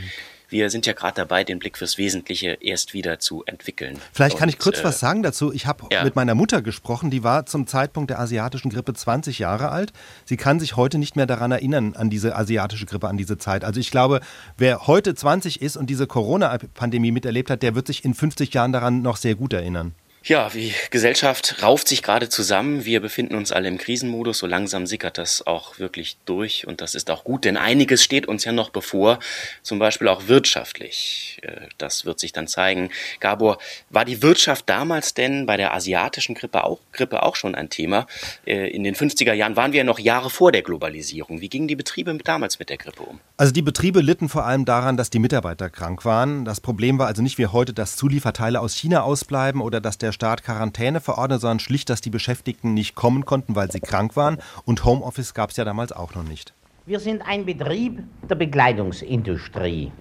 Wir 0.50 0.72
sind 0.72 0.88
ja 0.88 0.94
gerade 0.94 1.14
dabei, 1.18 1.44
den 1.44 1.60
Blick 1.60 1.78
fürs 1.78 2.00
Wesentliche 2.00 2.58
erst 2.62 2.96
wieder 2.96 3.20
zu 3.20 3.44
entwickeln. 3.46 4.00
Vielleicht 4.12 4.40
kann 4.40 4.50
Und, 4.50 4.56
ich 4.56 4.60
kurz 4.60 4.80
äh, 4.80 4.84
was 4.84 5.00
sagen 5.00 5.22
dazu. 5.22 5.54
Ich 5.54 5.68
habe 5.68 5.86
ja. 5.92 6.04
mit 6.04 6.16
meiner 6.16 6.34
Mutter 6.34 6.64
gesprochen, 6.64 7.12
die 7.12 7.24
war 7.24 7.46
zum 7.46 7.68
Zeitpunkt 7.68 8.10
der 8.10 8.20
asiatischen 8.20 8.72
Grippe 8.72 8.96
20 8.96 9.38
Jahre 9.38 9.70
alt. 9.70 9.94
Sie 10.26 10.36
kann 10.36 10.60
sich 10.60 10.78
heute 10.78 10.98
nicht 10.98 11.16
mehr 11.16 11.28
daran 11.28 11.52
erinnern, 11.52 11.94
an 11.96 12.10
diese 12.10 12.36
asiatische 12.36 12.88
Grippe, 12.88 13.08
an 13.08 13.18
diese 13.18 13.38
Zeit. 13.38 13.64
Also 13.64 13.80
ich 13.80 13.92
glaube, 13.92 14.22
wer 14.58 14.88
heute 14.88 15.14
20 15.14 15.62
ist 15.62 15.78
und 15.78 15.92
diese 15.92 16.08
Corona-Pandemie 16.08 17.12
miterlebt 17.12 17.52
hat, 17.52 17.62
der 17.62 17.76
wird 17.76 17.86
sich 17.86 18.04
in 18.04 18.16
50 18.16 18.52
Jahren 18.52 18.72
daran 18.72 19.04
noch 19.04 19.18
sehr 19.18 19.36
gut 19.36 19.54
erinnern. 19.54 19.94
Ja, 20.28 20.50
die 20.50 20.74
Gesellschaft 20.92 21.64
rauft 21.64 21.88
sich 21.88 22.04
gerade 22.04 22.28
zusammen. 22.28 22.84
Wir 22.84 23.00
befinden 23.00 23.34
uns 23.36 23.54
alle 23.54 23.70
im 23.70 23.78
Krisenmodus. 23.78 24.40
So 24.40 24.46
langsam 24.46 24.86
sickert 24.86 25.18
das 25.18 25.48
auch 25.48 25.80
wirklich 25.80 26.18
durch. 26.26 26.68
Und 26.68 26.82
das 26.82 26.96
ist 26.96 27.10
auch 27.10 27.24
gut, 27.24 27.46
denn 27.46 27.56
einiges 27.56 28.04
steht 28.04 28.28
uns 28.28 28.44
ja 28.44 28.52
noch 28.52 28.70
bevor. 28.70 29.20
Zum 29.64 29.80
Beispiel 29.80 30.10
auch 30.10 30.28
wirtschaftlich. 30.28 31.40
Äh, 31.44 31.68
das 31.78 32.04
wird 32.04 32.20
sich 32.20 32.34
dann 32.34 32.48
zeigen. 32.48 32.90
Gabor, 33.22 33.58
war 33.90 34.04
die 34.04 34.22
Wirtschaft 34.22 34.68
damals 34.68 35.14
denn 35.14 35.46
bei 35.46 35.56
der 35.56 35.74
asiatischen 35.74 36.36
Grippe 36.36 36.66
auch, 36.66 36.80
Grippe 36.92 37.24
auch 37.24 37.38
schon 37.38 37.56
ein 37.56 37.70
Thema? 37.70 38.06
Äh, 38.46 38.68
in 38.72 38.84
den 38.84 38.96
50er 38.96 39.32
Jahren 39.32 39.56
waren 39.56 39.72
wir 39.72 39.78
ja 39.78 39.84
noch 39.86 39.98
Jahre 39.98 40.30
vor 40.30 40.52
der 40.52 40.62
Globalisierung. 40.62 41.40
Wie 41.40 41.48
gingen 41.48 41.70
die 41.70 41.78
Betriebe 41.78 42.14
damals 42.22 42.60
mit 42.60 42.70
der 42.70 42.76
Grippe 42.76 43.04
um? 43.04 43.22
Also 43.38 43.54
die 43.54 43.62
Betriebe 43.62 44.02
litten 44.02 44.28
vor 44.28 44.46
allem 44.46 44.66
daran, 44.66 44.98
dass 44.98 45.10
die 45.10 45.20
Mitarbeiter 45.20 45.70
krank 45.70 46.04
waren. 46.04 46.44
Das 46.44 46.60
Problem 46.60 47.00
war 47.00 47.08
also 47.08 47.22
nicht 47.22 47.38
wie 47.38 47.48
heute, 47.48 47.72
dass 47.72 47.96
Zulieferteile 47.96 48.60
aus 48.60 48.76
China 48.76 49.04
ausbleiben 49.04 49.62
oder 49.62 49.80
dass 49.80 49.98
der 49.98 50.17
Staat 50.18 50.42
Quarantäne 50.44 51.00
verordnet, 51.00 51.42
sondern 51.42 51.60
schlicht, 51.60 51.92
dass 51.92 52.02
die 52.02 52.10
Beschäftigten 52.10 52.74
nicht 52.74 52.96
kommen 52.96 53.24
konnten, 53.24 53.56
weil 53.56 53.72
sie 53.72 53.80
krank 53.80 54.16
waren. 54.16 54.40
Und 54.66 54.84
Homeoffice 54.84 55.36
gab 55.36 55.52
es 55.52 55.58
ja 55.58 55.64
damals 55.64 55.92
auch 55.92 56.16
noch 56.16 56.24
nicht. 56.24 56.56
Wir 56.88 57.00
sind 57.00 57.22
ein 57.22 57.46
Betrieb 57.46 58.02
der 58.28 58.34
Bekleidungsindustrie. 58.34 59.92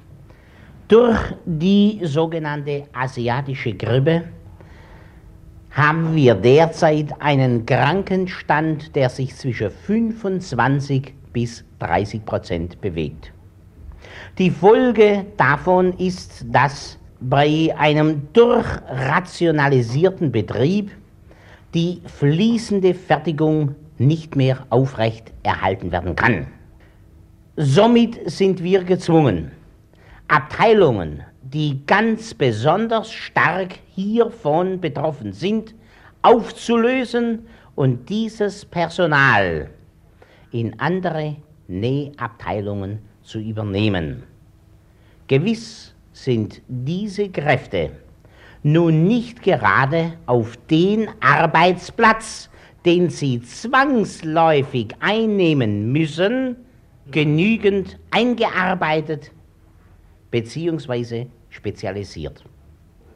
Durch 0.88 1.18
die 1.44 2.00
sogenannte 2.04 2.88
asiatische 2.94 3.74
Grippe 3.74 4.24
haben 5.72 6.14
wir 6.16 6.34
derzeit 6.34 7.12
einen 7.20 7.66
Krankenstand, 7.66 8.96
der 8.96 9.10
sich 9.10 9.36
zwischen 9.36 9.70
25 9.70 11.12
bis 11.34 11.62
30 11.80 12.24
Prozent 12.24 12.80
bewegt. 12.80 13.34
Die 14.38 14.50
Folge 14.50 15.26
davon 15.36 15.92
ist, 15.98 16.46
dass 16.48 16.98
bei 17.20 17.74
einem 17.76 18.32
durchrationalisierten 18.32 20.32
Betrieb 20.32 20.90
die 21.74 22.00
fließende 22.04 22.94
Fertigung 22.94 23.74
nicht 23.98 24.36
mehr 24.36 24.66
aufrecht 24.70 25.32
erhalten 25.42 25.92
werden 25.92 26.16
kann. 26.16 26.46
Somit 27.56 28.30
sind 28.30 28.62
wir 28.62 28.84
gezwungen, 28.84 29.50
Abteilungen, 30.28 31.22
die 31.42 31.84
ganz 31.86 32.34
besonders 32.34 33.12
stark 33.12 33.74
hiervon 33.94 34.80
betroffen 34.80 35.32
sind, 35.32 35.74
aufzulösen 36.22 37.46
und 37.74 38.08
dieses 38.08 38.64
Personal 38.64 39.70
in 40.50 40.78
andere 40.80 41.36
Nähabteilungen 41.68 42.98
zu 43.22 43.38
übernehmen. 43.38 44.22
Gewiss 45.28 45.94
sind 46.16 46.62
diese 46.66 47.28
Kräfte 47.28 47.90
nun 48.62 49.06
nicht 49.06 49.42
gerade 49.42 50.14
auf 50.24 50.56
den 50.70 51.08
Arbeitsplatz, 51.20 52.48
den 52.86 53.10
sie 53.10 53.42
zwangsläufig 53.42 54.94
einnehmen 54.98 55.92
müssen, 55.92 56.56
genügend 57.10 57.98
eingearbeitet 58.10 59.30
bzw. 60.30 61.26
spezialisiert. 61.50 62.42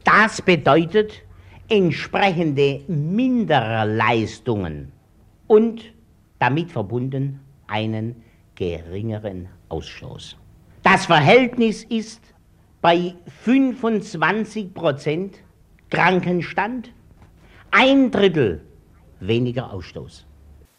Das 0.03 0.39
bedeutet 0.41 1.23
entsprechende 1.69 2.81
Minderleistungen 2.87 4.91
und 5.47 5.81
damit 6.39 6.71
verbunden 6.71 7.39
einen 7.67 8.15
geringeren 8.55 9.47
Ausstoß. 9.69 10.37
Das 10.83 11.07
Verhältnis 11.07 11.83
ist 11.83 12.30
bei 12.81 13.15
25 13.43 14.73
Prozent 14.73 15.37
Krankenstand, 15.89 16.91
ein 17.69 18.11
Drittel 18.11 18.61
weniger 19.19 19.71
Ausstoß. 19.71 20.25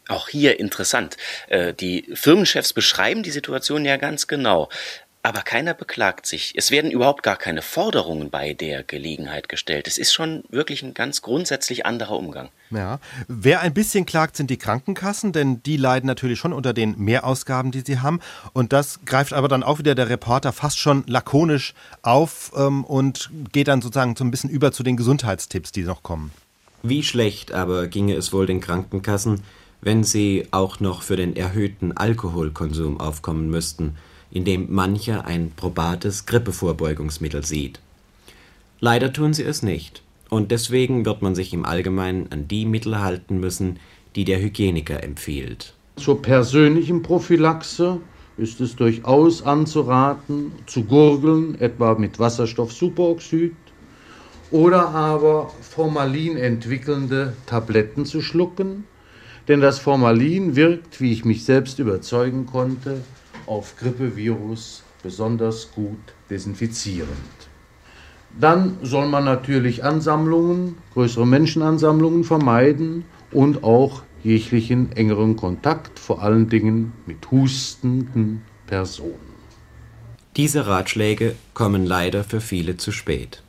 Auch 0.09 0.27
hier 0.27 0.59
interessant. 0.59 1.15
Äh, 1.47 1.73
die 1.73 2.09
Firmenchefs 2.13 2.73
beschreiben 2.73 3.23
die 3.23 3.31
Situation 3.31 3.85
ja 3.85 3.95
ganz 3.95 4.27
genau. 4.27 4.67
Aber 5.25 5.41
keiner 5.41 5.73
beklagt 5.73 6.25
sich. 6.25 6.53
Es 6.57 6.69
werden 6.69 6.91
überhaupt 6.91 7.23
gar 7.23 7.37
keine 7.37 7.61
Forderungen 7.61 8.29
bei 8.29 8.53
der 8.53 8.83
Gelegenheit 8.83 9.47
gestellt. 9.47 9.87
Es 9.87 9.97
ist 9.97 10.11
schon 10.11 10.43
wirklich 10.49 10.83
ein 10.83 10.93
ganz 10.93 11.21
grundsätzlich 11.21 11.85
anderer 11.85 12.17
Umgang. 12.17 12.49
Ja. 12.71 12.99
Wer 13.29 13.61
ein 13.61 13.73
bisschen 13.73 14.05
klagt, 14.05 14.35
sind 14.35 14.49
die 14.49 14.57
Krankenkassen, 14.57 15.31
denn 15.31 15.63
die 15.63 15.77
leiden 15.77 16.07
natürlich 16.07 16.39
schon 16.39 16.51
unter 16.51 16.73
den 16.73 16.97
Mehrausgaben, 16.97 17.71
die 17.71 17.83
sie 17.85 17.99
haben. 17.99 18.19
Und 18.51 18.73
das 18.73 19.05
greift 19.05 19.31
aber 19.31 19.47
dann 19.47 19.63
auch 19.63 19.79
wieder 19.79 19.95
der 19.95 20.09
Reporter 20.09 20.51
fast 20.51 20.77
schon 20.77 21.05
lakonisch 21.07 21.73
auf 22.01 22.51
ähm, 22.57 22.83
und 22.83 23.29
geht 23.53 23.69
dann 23.69 23.81
sozusagen 23.81 24.17
so 24.17 24.25
ein 24.25 24.31
bisschen 24.31 24.49
über 24.49 24.73
zu 24.73 24.83
den 24.83 24.97
Gesundheitstipps, 24.97 25.71
die 25.71 25.83
noch 25.83 26.03
kommen. 26.03 26.31
Wie 26.81 27.01
schlecht 27.01 27.53
aber 27.53 27.87
ginge 27.87 28.15
es 28.15 28.33
wohl 28.33 28.45
den 28.45 28.59
Krankenkassen, 28.59 29.41
wenn 29.79 30.03
sie 30.03 30.49
auch 30.51 30.81
noch 30.81 31.01
für 31.01 31.15
den 31.15 31.37
erhöhten 31.37 31.95
Alkoholkonsum 31.95 32.99
aufkommen 32.99 33.49
müssten– 33.49 33.95
in 34.33 34.45
dem 34.45 34.73
mancher 34.73 35.25
ein 35.25 35.51
probates 35.55 36.25
Grippevorbeugungsmittel 36.25 37.45
sieht. 37.45 37.79
Leider 38.79 39.13
tun 39.13 39.33
sie 39.33 39.43
es 39.43 39.61
nicht, 39.61 40.01
und 40.29 40.49
deswegen 40.49 41.05
wird 41.05 41.21
man 41.21 41.35
sich 41.35 41.53
im 41.53 41.65
Allgemeinen 41.65 42.31
an 42.31 42.47
die 42.47 42.65
Mittel 42.65 42.99
halten 42.99 43.39
müssen, 43.39 43.79
die 44.15 44.25
der 44.25 44.41
Hygieniker 44.41 45.03
empfiehlt. 45.03 45.75
Zur 45.97 46.19
persönlichen 46.23 47.03
Prophylaxe 47.03 47.99
ist 48.35 48.59
es 48.59 48.75
durchaus 48.75 49.43
anzuraten, 49.43 50.51
zu 50.65 50.83
gurgeln, 50.83 51.53
etwa 51.61 51.93
mit 51.93 52.17
Wasserstoffsuperoxid, 52.17 53.53
oder 54.49 54.89
aber 54.89 55.51
Formalin 55.61 56.37
entwickelnde 56.37 57.33
Tabletten 57.45 58.05
zu 58.05 58.21
schlucken, 58.21 58.85
denn 59.47 59.61
das 59.61 59.77
Formalin 59.77 60.55
wirkt, 60.55 61.01
wie 61.01 61.11
ich 61.11 61.23
mich 61.23 61.45
selbst 61.45 61.77
überzeugen 61.77 62.47
konnte, 62.47 63.01
auf 63.47 63.75
Grippevirus 63.77 64.83
besonders 65.01 65.71
gut 65.71 65.99
desinfizierend. 66.29 67.09
Dann 68.39 68.77
soll 68.81 69.07
man 69.07 69.25
natürlich 69.25 69.83
Ansammlungen, 69.83 70.77
größere 70.93 71.27
Menschenansammlungen 71.27 72.23
vermeiden 72.23 73.05
und 73.31 73.63
auch 73.63 74.03
jeglichen 74.23 74.91
engeren 74.93 75.35
Kontakt, 75.35 75.99
vor 75.99 76.23
allen 76.23 76.49
Dingen 76.49 76.93
mit 77.05 77.29
hustenden 77.29 78.41
Personen. 78.65 79.33
Diese 80.35 80.65
Ratschläge 80.65 81.35
kommen 81.53 81.85
leider 81.85 82.23
für 82.23 82.41
viele 82.41 82.77
zu 82.77 82.91
spät. 82.91 83.43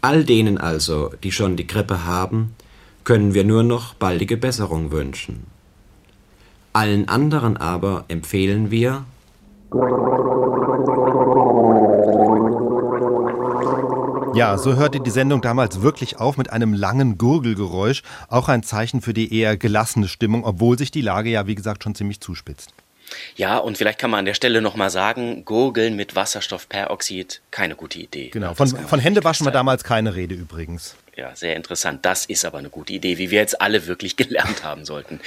All 0.00 0.22
denen 0.22 0.58
also, 0.58 1.10
die 1.24 1.32
schon 1.32 1.56
die 1.56 1.66
Grippe 1.66 2.04
haben, 2.04 2.54
können 3.02 3.34
wir 3.34 3.42
nur 3.42 3.64
noch 3.64 3.94
baldige 3.94 4.36
Besserung 4.36 4.92
wünschen. 4.92 5.55
Allen 6.76 7.08
anderen 7.08 7.56
aber 7.56 8.04
empfehlen 8.08 8.70
wir, 8.70 9.06
Ja, 14.34 14.58
so 14.58 14.76
hörte 14.76 15.00
die 15.00 15.10
Sendung 15.10 15.40
damals 15.40 15.80
wirklich 15.80 16.18
auf 16.18 16.36
mit 16.36 16.50
einem 16.50 16.74
langen 16.74 17.16
Gurgelgeräusch. 17.16 18.02
Auch 18.28 18.50
ein 18.50 18.62
Zeichen 18.62 19.00
für 19.00 19.14
die 19.14 19.34
eher 19.34 19.56
gelassene 19.56 20.06
Stimmung, 20.06 20.44
obwohl 20.44 20.76
sich 20.76 20.90
die 20.90 21.00
Lage 21.00 21.30
ja, 21.30 21.46
wie 21.46 21.54
gesagt, 21.54 21.82
schon 21.82 21.94
ziemlich 21.94 22.20
zuspitzt. 22.20 22.74
Ja, 23.36 23.56
und 23.56 23.78
vielleicht 23.78 23.98
kann 23.98 24.10
man 24.10 24.18
an 24.18 24.24
der 24.26 24.34
Stelle 24.34 24.60
nochmal 24.60 24.90
sagen, 24.90 25.46
Gurgeln 25.46 25.96
mit 25.96 26.14
Wasserstoffperoxid, 26.14 27.40
keine 27.50 27.74
gute 27.74 28.00
Idee. 28.00 28.28
Genau, 28.28 28.52
von, 28.52 28.68
von 28.68 29.00
Händewaschen 29.00 29.46
war 29.46 29.52
damals 29.52 29.82
keine 29.82 30.14
Rede 30.14 30.34
übrigens. 30.34 30.94
Ja, 31.16 31.34
sehr 31.34 31.56
interessant. 31.56 32.04
Das 32.04 32.26
ist 32.26 32.44
aber 32.44 32.58
eine 32.58 32.68
gute 32.68 32.92
Idee, 32.92 33.16
wie 33.16 33.30
wir 33.30 33.40
jetzt 33.40 33.58
alle 33.58 33.86
wirklich 33.86 34.16
gelernt 34.18 34.62
haben 34.62 34.84
sollten. 34.84 35.18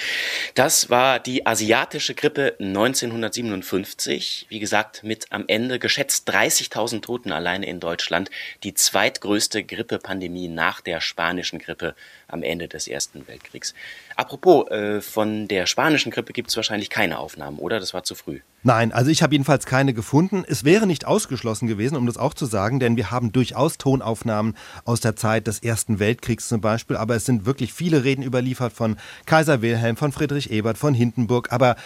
Das 0.53 0.91
war 0.91 1.19
die 1.19 1.47
asiatische 1.47 2.13
Grippe 2.13 2.55
1957. 2.59 4.45
Wie 4.49 4.59
gesagt, 4.59 5.03
mit 5.03 5.25
am 5.31 5.45
Ende 5.47 5.79
geschätzt 5.79 6.29
30.000 6.29 7.01
Toten 7.01 7.31
alleine 7.31 7.65
in 7.65 7.79
Deutschland. 7.79 8.29
Die 8.61 8.75
zweitgrößte 8.75 9.63
Grippepandemie 9.63 10.47
nach 10.47 10.79
der 10.81 11.01
spanischen 11.01 11.57
Grippe 11.57 11.95
am 12.29 12.43
Ende 12.43 12.67
des 12.67 12.87
Ersten 12.87 13.27
Weltkriegs. 13.27 13.73
Apropos, 14.15 14.69
äh, 14.69 15.01
von 15.01 15.47
der 15.47 15.65
spanischen 15.65 16.11
Grippe 16.11 16.33
gibt 16.33 16.49
es 16.49 16.55
wahrscheinlich 16.55 16.89
keine 16.89 17.19
Aufnahmen, 17.19 17.59
oder? 17.59 17.79
Das 17.79 17.93
war 17.93 18.03
zu 18.03 18.15
früh. 18.15 18.39
Nein, 18.63 18.91
also 18.91 19.09
ich 19.09 19.23
habe 19.23 19.33
jedenfalls 19.33 19.65
keine 19.65 19.93
gefunden. 19.93 20.43
Es 20.47 20.63
wäre 20.65 20.85
nicht 20.85 21.05
ausgeschlossen 21.05 21.67
gewesen, 21.67 21.95
um 21.95 22.05
das 22.05 22.17
auch 22.17 22.33
zu 22.33 22.45
sagen, 22.45 22.79
denn 22.79 22.97
wir 22.97 23.11
haben 23.11 23.31
durchaus 23.31 23.77
Tonaufnahmen 23.77 24.55
aus 24.83 24.99
der 24.99 25.15
Zeit 25.15 25.47
des 25.47 25.59
Ersten 25.59 25.99
Weltkriegs 25.99 26.47
zum 26.47 26.59
Beispiel, 26.59 26.97
aber 26.97 27.15
es 27.15 27.25
sind 27.25 27.45
wirklich 27.45 27.73
viele 27.73 28.03
Reden 28.03 28.23
überliefert 28.23 28.73
von 28.73 28.97
Kaiser 29.25 29.61
Wilhelm, 29.61 29.95
von 29.95 30.11
Friedrich 30.11 30.51
Ebert, 30.51 30.77
von 30.77 30.93
Hindenburg, 30.93 31.51
aber 31.51 31.77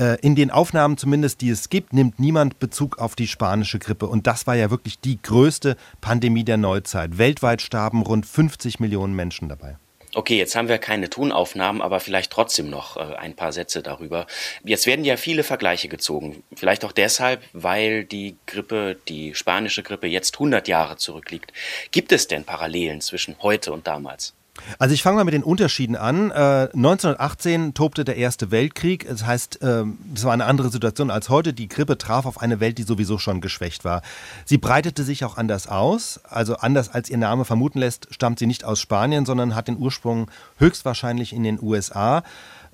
äh, 0.00 0.18
in 0.22 0.34
den 0.34 0.50
Aufnahmen 0.50 0.96
zumindest, 0.96 1.42
die 1.42 1.50
es 1.50 1.68
gibt, 1.68 1.92
nimmt 1.92 2.18
niemand 2.18 2.58
Bezug 2.58 2.98
auf 2.98 3.14
die 3.14 3.26
spanische 3.26 3.78
Grippe. 3.78 4.06
Und 4.06 4.26
das 4.26 4.46
war 4.46 4.54
ja 4.54 4.70
wirklich 4.70 4.98
die 4.98 5.20
größte 5.20 5.76
Pandemie 6.00 6.44
der 6.44 6.56
Neuzeit. 6.56 7.18
Weltweit 7.18 7.60
starben 7.60 8.02
rund 8.02 8.24
50 8.24 8.80
Millionen 8.80 9.14
Menschen 9.14 9.48
dabei. 9.48 9.76
Okay, 10.12 10.38
jetzt 10.38 10.56
haben 10.56 10.68
wir 10.68 10.78
keine 10.78 11.08
Tonaufnahmen, 11.08 11.80
aber 11.80 12.00
vielleicht 12.00 12.32
trotzdem 12.32 12.68
noch 12.68 12.96
äh, 12.96 13.14
ein 13.14 13.36
paar 13.36 13.52
Sätze 13.52 13.80
darüber. 13.80 14.26
Jetzt 14.64 14.86
werden 14.86 15.04
ja 15.04 15.16
viele 15.16 15.44
Vergleiche 15.44 15.88
gezogen. 15.88 16.42
Vielleicht 16.54 16.84
auch 16.84 16.92
deshalb, 16.92 17.42
weil 17.52 18.04
die 18.04 18.36
Grippe, 18.46 18.96
die 19.08 19.34
spanische 19.36 19.84
Grippe 19.84 20.08
jetzt 20.08 20.34
100 20.34 20.66
Jahre 20.66 20.96
zurückliegt. 20.96 21.52
Gibt 21.92 22.10
es 22.10 22.26
denn 22.26 22.44
Parallelen 22.44 23.00
zwischen 23.00 23.36
heute 23.40 23.72
und 23.72 23.86
damals? 23.86 24.34
Also 24.78 24.94
ich 24.94 25.02
fange 25.02 25.16
mal 25.16 25.24
mit 25.24 25.34
den 25.34 25.42
Unterschieden 25.42 25.96
an. 25.96 26.30
Äh, 26.30 26.68
1918 26.74 27.74
tobte 27.74 28.04
der 28.04 28.16
Erste 28.16 28.50
Weltkrieg. 28.50 29.06
Das 29.08 29.26
heißt, 29.26 29.62
äh, 29.62 29.84
es 30.14 30.24
war 30.24 30.32
eine 30.32 30.44
andere 30.44 30.70
Situation 30.70 31.10
als 31.10 31.28
heute. 31.28 31.52
Die 31.52 31.68
Grippe 31.68 31.98
traf 31.98 32.26
auf 32.26 32.40
eine 32.40 32.60
Welt, 32.60 32.78
die 32.78 32.82
sowieso 32.82 33.18
schon 33.18 33.40
geschwächt 33.40 33.84
war. 33.84 34.02
Sie 34.44 34.58
breitete 34.58 35.04
sich 35.04 35.24
auch 35.24 35.36
anders 35.36 35.66
aus. 35.66 36.20
Also 36.24 36.56
anders 36.56 36.88
als 36.88 37.10
ihr 37.10 37.18
Name 37.18 37.44
vermuten 37.44 37.78
lässt, 37.78 38.08
stammt 38.10 38.38
sie 38.38 38.46
nicht 38.46 38.64
aus 38.64 38.80
Spanien, 38.80 39.26
sondern 39.26 39.54
hat 39.54 39.68
den 39.68 39.78
Ursprung 39.78 40.30
höchstwahrscheinlich 40.58 41.32
in 41.32 41.42
den 41.42 41.60
USA. 41.60 42.22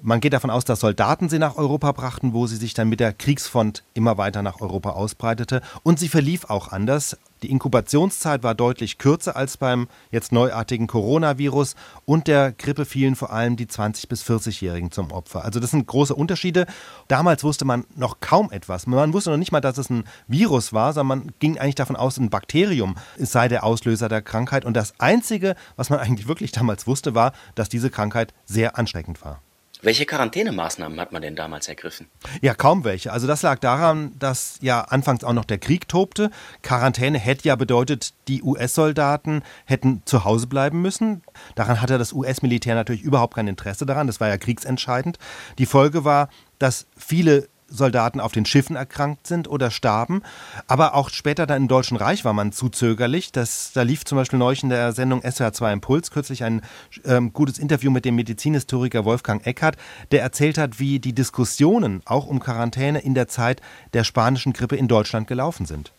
Man 0.03 0.21
geht 0.21 0.35
davon 0.35 0.51
aus, 0.51 0.67
dass 0.67 0.81
Soldaten 0.81 1.31
sie 1.31 1.39
nach 1.39 1.57
Europa 1.57 1.91
brachten, 1.93 2.35
wo 2.35 2.47
sie 2.47 2.57
sich 2.57 2.75
dann 2.75 2.89
mit 2.89 3.01
der 3.01 3.15
Kriegsfront 3.15 3.83
immer 3.95 4.19
weiter 4.19 4.43
nach 4.43 4.61
Europa 4.61 4.91
ausbreitete. 4.91 5.63
Und 5.83 5.99
sie 5.99 6.09
verlief 6.09 6.51
auch 6.51 6.69
anders. 6.69 7.17
Die 7.43 7.51
Inkubationszeit 7.51 8.43
war 8.43 8.55
deutlich 8.55 8.99
kürzer 8.99 9.37
als 9.37 9.57
beim 9.57 9.89
jetzt 10.11 10.33
neuartigen 10.33 10.87
Coronavirus 10.87 11.77
und 12.05 12.29
der 12.29 12.53
Grippe 12.53 12.85
fielen 12.85 13.17
vor 13.17 13.33
allem 13.33 13.57
die 13.57 13.67
20- 13.67 14.09
bis 14.09 14.23
40-Jährigen 14.23 14.91
zum 14.91 15.13
Opfer. 15.13 15.45
Also 15.45 15.61
das 15.61 15.71
sind 15.71 15.87
große 15.87 16.15
Unterschiede. 16.15 16.67
Damals 17.09 17.43
wusste 17.43 17.65
man 17.65 17.85
noch 17.95 18.21
kaum 18.21 18.51
etwas. 18.51 18.87
Man 18.87 19.15
wusste 19.15 19.31
noch 19.31 19.37
nicht 19.39 19.53
mal, 19.53 19.61
dass 19.61 19.79
es 19.79 19.89
ein 19.89 20.05
Virus 20.29 20.75
war, 20.75 20.93
sondern 20.93 21.21
man 21.21 21.33
ging 21.39 21.59
eigentlich 21.59 21.75
davon 21.75 21.97
aus, 21.97 22.19
ein 22.19 22.31
Bakterium 22.31 22.97
sei 23.19 23.49
der 23.49 23.65
Auslöser 23.65 24.09
der 24.09 24.23
Krankheit. 24.23 24.67
Und 24.67 24.75
das 24.75 24.95
Einzige, 24.99 25.57
was 25.77 25.89
man 25.89 25.99
eigentlich 26.01 26.29
wirklich 26.29 26.53
damals 26.53 26.87
wusste, 26.87 27.15
war, 27.15 27.33
dass 27.55 27.71
diese 27.71 27.91
Krankheit 27.91 28.35
sehr 28.45 28.79
ansteckend 28.79 29.25
war. 29.25 29.41
Welche 29.83 30.07
Quarantänemaßnahmen 30.07 30.99
hat 31.01 31.13
man 31.13 31.23
denn 31.23 31.37
damals 31.37 31.69
ergriffen? 31.69 32.09
Ja, 32.41 32.55
kaum 32.55 32.85
welche. 32.85 33.13
Also 33.13 33.27
das 33.27 33.43
lag 33.43 33.59
daran, 33.59 34.13
dass 34.19 34.59
ja 34.61 34.81
anfangs 34.81 35.25
auch 35.25 35.33
noch 35.33 35.45
der 35.45 35.59
Krieg 35.59 35.89
tobte. 35.89 36.31
Quarantäne 36.63 37.19
hätte 37.19 37.49
ja 37.49 37.57
bedeutet, 37.57 38.15
die 38.29 38.43
US-Soldaten 38.43 39.43
hätten 39.65 40.03
zu 40.05 40.25
Hause 40.25 40.47
bleiben 40.47 40.83
müssen. 40.83 41.23
Daran 41.55 41.81
hatte 41.81 41.99
das 41.99 42.13
US-Militär 42.13 42.75
natürlich 42.75 43.03
überhaupt 43.03 43.35
kein 43.35 43.49
Interesse 43.49 43.87
daran. 43.87 44.07
Das 44.07 44.21
war 44.21 44.29
ja 44.29 44.39
kriegsentscheidend. 44.39 45.19
Die 45.59 45.67
Folge 45.67 46.05
war, 46.05 46.29
dass 46.59 46.87
viele 46.97 47.49
Soldaten 47.69 48.21
auf 48.21 48.33
den 48.33 48.47
Schiffen 48.47 48.77
erkrankt 48.77 49.27
sind 49.27 49.49
oder 49.49 49.71
starben. 49.71 50.23
Aber 50.69 50.95
auch 50.95 51.11
später 51.11 51.47
dann 51.47 51.63
im 51.63 51.69
Deutschen 51.69 51.97
Reich 51.97 52.25
war 52.25 52.33
man 52.33 52.53
zu 52.53 52.69
zögerlich. 52.69 53.33
Das, 53.33 53.73
da 53.73 53.83
lief 53.83 54.05
zum 54.05 54.19
Beispiel 54.19 54.39
neulich 54.39 54.63
in 54.63 54.71
der 54.71 54.93
Sendung 54.93 55.21
SWR2 55.21 55.73
Impuls 55.73 56.11
kürzlich 56.11 56.45
ein 56.45 56.63
ähm, 57.05 57.33
gutes 57.33 57.59
Interview 57.59 57.91
mit 57.91 58.05
dem 58.05 58.17
Medizinhistoriker 58.17 59.05
Wolfgang 59.05 59.47
Eckert, 59.47 59.77
der 60.13 60.23
erzählt 60.23 60.59
hat, 60.59 60.79
wie 60.79 60.99
die 60.99 61.15
Diskussionen 61.15 62.03
auch 62.07 62.27
um 62.27 62.41
Quarantäne 62.41 63.01
in 63.01 63.15
der 63.15 63.29
Zeit 63.29 63.61
der 63.95 64.05
spanischen 64.05 64.53
Grippe 64.53 64.77
in 64.77 64.89
Deutschland 64.89 65.27
gelaufen 65.27 65.67
sind. 65.67 65.93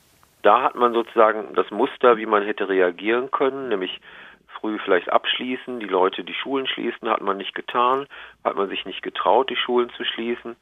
Da 0.43 0.61
hat 0.61 0.75
man 0.75 0.93
sozusagen 0.93 1.53
das 1.55 1.69
Muster, 1.71 2.17
wie 2.17 2.25
man 2.25 2.43
hätte 2.43 2.69
reagieren 2.69 3.31
können, 3.31 3.69
nämlich 3.69 3.99
früh 4.47 4.79
vielleicht 4.83 5.11
abschließen, 5.11 5.79
die 5.79 5.87
Leute 5.87 6.23
die 6.23 6.33
Schulen 6.33 6.67
schließen, 6.67 7.09
hat 7.09 7.21
man 7.21 7.37
nicht 7.37 7.53
getan, 7.53 8.07
hat 8.43 8.55
man 8.55 8.69
sich 8.69 8.85
nicht 8.85 9.03
getraut, 9.03 9.49
die 9.49 9.55
Schulen 9.55 9.89
zu 9.97 10.03
schließen 10.03 10.55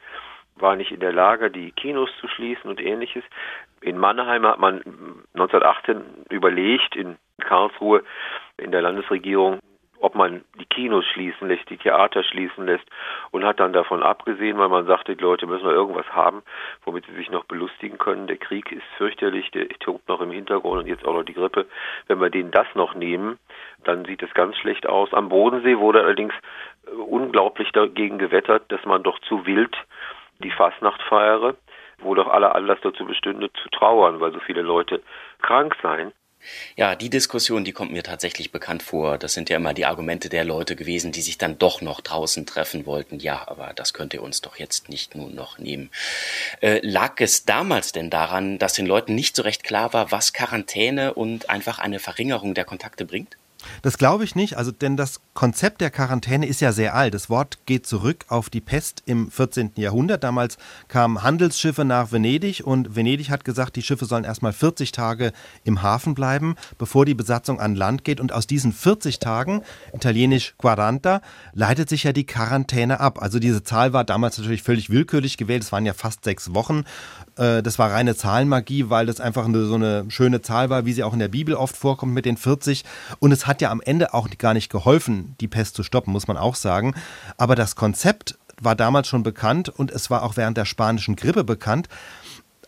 war 0.58 0.76
nicht 0.76 0.92
in 0.92 1.00
der 1.00 1.14
Lage, 1.14 1.52
die 1.52 1.72
Kinos 1.72 2.10
zu 2.20 2.28
schließen 2.28 2.70
und 2.70 2.82
ähnliches. 2.82 3.24
In 3.82 3.98
Mannheim 3.98 4.46
hat 4.46 4.60
man 4.60 4.78
1918 5.34 6.02
überlegt, 6.30 6.96
in 6.96 7.18
Karlsruhe, 7.42 8.04
in 8.58 8.72
der 8.72 8.82
Landesregierung, 8.82 9.60
ob 10.00 10.16
man 10.16 10.44
die 10.60 10.66
Kinos 10.66 11.06
schließen 11.06 11.48
lässt, 11.48 11.70
die 11.70 11.78
Theater 11.78 12.24
schließen 12.24 12.66
lässt 12.66 12.86
und 13.32 13.44
hat 13.44 13.60
dann 13.60 13.74
davon 13.74 14.04
abgesehen, 14.04 14.58
weil 14.58 14.70
man 14.70 14.86
sagte, 14.86 15.16
die 15.16 15.24
Leute 15.24 15.48
müssen 15.48 15.66
noch 15.66 15.72
irgendwas 15.72 16.08
haben, 16.12 16.44
womit 16.84 17.06
sie 17.08 17.16
sich 17.16 17.32
noch 17.32 17.46
belustigen 17.46 17.98
können. 17.98 18.28
Der 18.28 18.38
Krieg 18.38 18.72
ist 18.72 18.86
fürchterlich, 18.98 19.50
der 19.52 19.68
tobt 19.80 20.08
noch 20.08 20.22
im 20.22 20.32
Hintergrund 20.32 20.84
und 20.84 20.88
jetzt 20.88 21.06
auch 21.06 21.14
noch 21.14 21.24
die 21.24 21.34
Grippe. 21.34 21.66
Wenn 22.08 22.22
wir 22.22 22.30
denen 22.30 22.52
das 22.52 22.68
noch 22.76 22.94
nehmen, 22.94 23.40
dann 23.84 24.06
sieht 24.06 24.22
es 24.22 24.34
ganz 24.34 24.56
schlecht 24.58 24.88
aus. 24.88 25.14
Am 25.14 25.30
Bodensee 25.30 25.78
wurde 25.78 26.02
allerdings 26.02 26.34
unglaublich 27.08 27.72
dagegen 27.72 28.20
gewettert, 28.20 28.72
dass 28.72 28.86
man 28.86 29.04
doch 29.04 29.20
zu 29.20 29.46
wild 29.46 29.76
die 30.44 30.52
Fastnacht 30.52 31.02
feiere, 31.04 31.56
wo 32.00 32.16
doch 32.16 32.28
aller 32.28 32.56
Anlass 32.56 32.80
dazu 32.84 33.06
bestünde, 33.06 33.52
zu 33.54 33.70
trauern, 33.70 34.20
weil 34.20 34.34
so 34.34 34.40
viele 34.40 34.62
Leute 34.62 35.02
krank 35.42 35.76
seien. 35.82 36.12
Ja, 36.76 36.96
die 36.96 37.10
Diskussion, 37.10 37.64
die 37.64 37.72
kommt 37.72 37.92
mir 37.92 38.04
tatsächlich 38.04 38.52
bekannt 38.52 38.84
vor. 38.84 39.18
Das 39.18 39.34
sind 39.34 39.50
ja 39.50 39.58
immer 39.58 39.74
die 39.74 39.86
Argumente 39.86 40.30
der 40.30 40.46
Leute 40.46 40.76
gewesen, 40.76 41.12
die 41.12 41.22
sich 41.22 41.38
dann 41.38 41.58
doch 41.58 41.82
noch 41.82 42.02
draußen 42.02 42.46
treffen 42.46 42.86
wollten. 42.86 43.20
Ja, 43.20 43.48
aber 43.48 43.74
das 43.76 43.94
könnt 43.94 44.14
ihr 44.14 44.22
uns 44.22 44.42
doch 44.42 44.58
jetzt 44.58 44.90
nicht 44.90 45.16
nun 45.16 45.34
noch 45.34 45.58
nehmen. 45.58 45.90
Äh, 46.62 46.80
lag 46.84 47.20
es 47.20 47.46
damals 47.46 47.94
denn 47.94 48.10
daran, 48.10 48.60
dass 48.60 48.74
den 48.74 48.86
Leuten 48.86 49.16
nicht 49.16 49.36
so 49.36 49.42
recht 49.42 49.64
klar 49.64 49.94
war, 49.94 50.12
was 50.12 50.34
Quarantäne 50.34 51.14
und 51.14 51.50
einfach 51.50 51.80
eine 51.80 52.00
Verringerung 52.00 52.54
der 52.54 52.66
Kontakte 52.66 53.06
bringt? 53.06 53.38
Das 53.82 53.98
glaube 53.98 54.24
ich 54.24 54.36
nicht, 54.36 54.58
also 54.58 54.72
denn 54.72 54.98
das 54.98 55.22
Konzept 55.34 55.82
der 55.82 55.90
Quarantäne 55.90 56.48
ist 56.48 56.62
ja 56.62 56.72
sehr 56.72 56.96
alt. 56.96 57.14
Das 57.14 57.30
Wort 57.30 57.60
geht 57.66 57.86
zurück 57.86 58.26
auf 58.30 58.50
die 58.50 58.62
Pest 58.62 59.04
im 59.06 59.30
14. 59.30 59.72
Jahrhundert. 59.76 60.24
Damals 60.24 60.58
kamen 60.88 61.24
Handelsschiffe 61.24 61.86
nach 61.86 62.12
Venedig 62.12 62.66
und 62.66 62.96
Venedig 62.96 63.30
hat 63.30 63.44
gesagt, 63.46 63.76
die 63.76 63.82
Schiffe 63.82 64.06
sollen 64.06 64.24
erstmal 64.24 64.54
40 64.54 64.92
Tage 64.92 65.34
im 65.64 65.82
Hafen 65.82 66.16
bleiben, 66.16 66.56
bevor 66.78 67.06
die 67.06 67.14
Besatzung 67.14 67.60
an 67.60 67.76
Land 67.76 68.04
geht. 68.04 68.20
Und 68.20 68.32
aus 68.32 68.48
diesen 68.48 68.74
40 68.74 69.20
Tagen, 69.20 69.62
italienisch 69.94 70.56
quaranta, 70.58 71.22
leitet 71.54 71.90
sich 71.90 72.04
ja 72.04 72.14
die 72.14 72.26
Quarantäne 72.26 73.00
ab. 73.00 73.22
Also 73.22 73.40
diese 73.40 73.64
Zahl 73.64 73.94
war 73.94 74.04
damals 74.04 74.38
natürlich 74.38 74.64
völlig 74.64 74.90
willkürlich 74.90 75.38
gewählt. 75.38 75.64
Es 75.64 75.72
waren 75.72 75.86
ja 75.86 75.94
fast 75.94 76.24
sechs 76.24 76.54
Wochen. 76.54 76.84
Äh, 77.38 77.64
das 77.64 77.80
war 77.80 77.92
reine 77.92 78.16
Zahlenmagie, 78.16 78.90
weil 78.90 79.06
das 79.06 79.20
einfach 79.20 79.46
eine, 79.46 79.66
so 79.66 79.76
eine 79.76 80.06
schöne 80.10 80.42
Zahl 80.42 80.70
war, 80.70 80.86
wie 80.86 80.94
sie 80.94 81.04
auch 81.04 81.14
in 81.14 81.20
der 81.20 81.28
Bibel 81.28 81.56
oft 81.56 81.76
vorkommt 81.76 82.14
mit 82.14 82.26
den 82.26 82.38
40. 82.38 82.84
Und 83.20 83.32
es 83.32 83.48
hat 83.48 83.62
ja 83.62 83.72
am 83.72 83.82
Ende 83.82 84.14
auch 84.14 84.30
gar 84.38 84.54
nicht 84.54 84.72
geholfen, 84.72 85.36
die 85.40 85.48
Pest 85.48 85.76
zu 85.76 85.84
stoppen, 85.84 86.12
muss 86.12 86.28
man 86.28 86.38
auch 86.38 86.56
sagen. 86.56 86.94
Aber 87.38 87.56
das 87.56 87.76
Konzept 87.76 88.38
war 88.62 88.76
damals 88.76 89.08
schon 89.08 89.24
bekannt 89.24 89.70
und 89.70 89.92
es 89.92 90.10
war 90.10 90.24
auch 90.24 90.38
während 90.38 90.58
der 90.58 90.66
spanischen 90.66 91.16
Grippe 91.16 91.44
bekannt. 91.44 91.90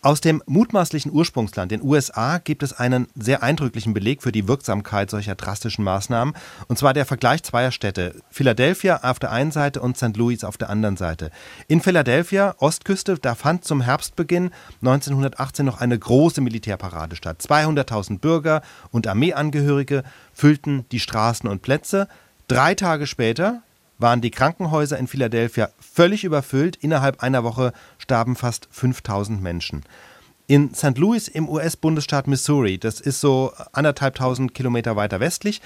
Aus 0.08 0.22
dem 0.22 0.41
mutmaßlichen 0.46 1.12
Ursprungsland, 1.12 1.70
den 1.70 1.84
USA, 1.84 2.38
gibt 2.38 2.63
es 2.63 2.72
einen 2.72 3.10
sehr 3.13 3.43
eindrücklichen 3.43 3.93
Beleg 3.93 4.24
für 4.24 4.32
die 4.32 4.48
Wirksamkeit 4.48 5.10
solcher 5.10 5.36
drastischen 5.36 5.84
Maßnahmen, 5.84 6.34
und 6.70 6.78
zwar 6.78 6.93
der 6.93 7.06
Vergleich 7.06 7.43
zweier 7.43 7.74
Städte, 7.74 8.15
Philadelphia 8.30 9.02
auf 9.04 9.20
der 9.20 9.34
einen 9.34 9.52
Seite 9.52 9.82
und 9.82 9.98
St. 9.98 10.15
Louis 10.15 10.46
auf 10.46 10.56
der 10.56 10.70
anderen 10.70 10.96
Seite. 10.96 11.30
In 11.67 11.82
Philadelphia, 11.82 12.56
Ostküste, 12.60 13.17
da 13.22 13.36
fand 13.36 13.65
zum 13.65 13.82
Herbstbeginn 13.82 14.52
1918 14.80 15.65
noch 15.65 15.82
eine 15.82 16.00
große 16.00 16.39
Militärparade 16.39 17.17
statt. 17.17 17.41
200.000 17.41 18.20
Bürger 18.20 18.62
und 18.91 19.08
Armeeangehörige 19.08 20.04
füllten 20.32 20.86
die 20.93 21.02
Straßen 21.02 21.50
und 21.50 21.63
Plätze. 21.63 22.08
Drei 22.48 22.76
Tage 22.76 23.08
später, 23.08 23.62
waren 24.00 24.22
die 24.22 24.32
Krankenhäuser 24.32 24.98
in 24.98 25.08
Philadelphia 25.08 25.70
völlig 25.80 26.24
überfüllt. 26.24 26.76
Innerhalb 26.78 27.24
einer 27.24 27.43
Woche 27.43 27.74
starben 28.08 28.38
fast 28.38 28.70
5000 28.72 29.43
Menschen. 29.43 29.84
In 30.48 30.74
St. 30.74 30.98
Louis 30.98 31.28
im 31.28 31.50
US-Bundesstaat 31.50 32.26
Missouri, 32.26 32.78
das 32.78 33.02
ist 33.02 33.20
so 33.20 33.52
anderthalbtausend 33.74 34.54
Kilometer 34.54 34.96
weiter 34.96 35.20
westlich, 35.20 35.62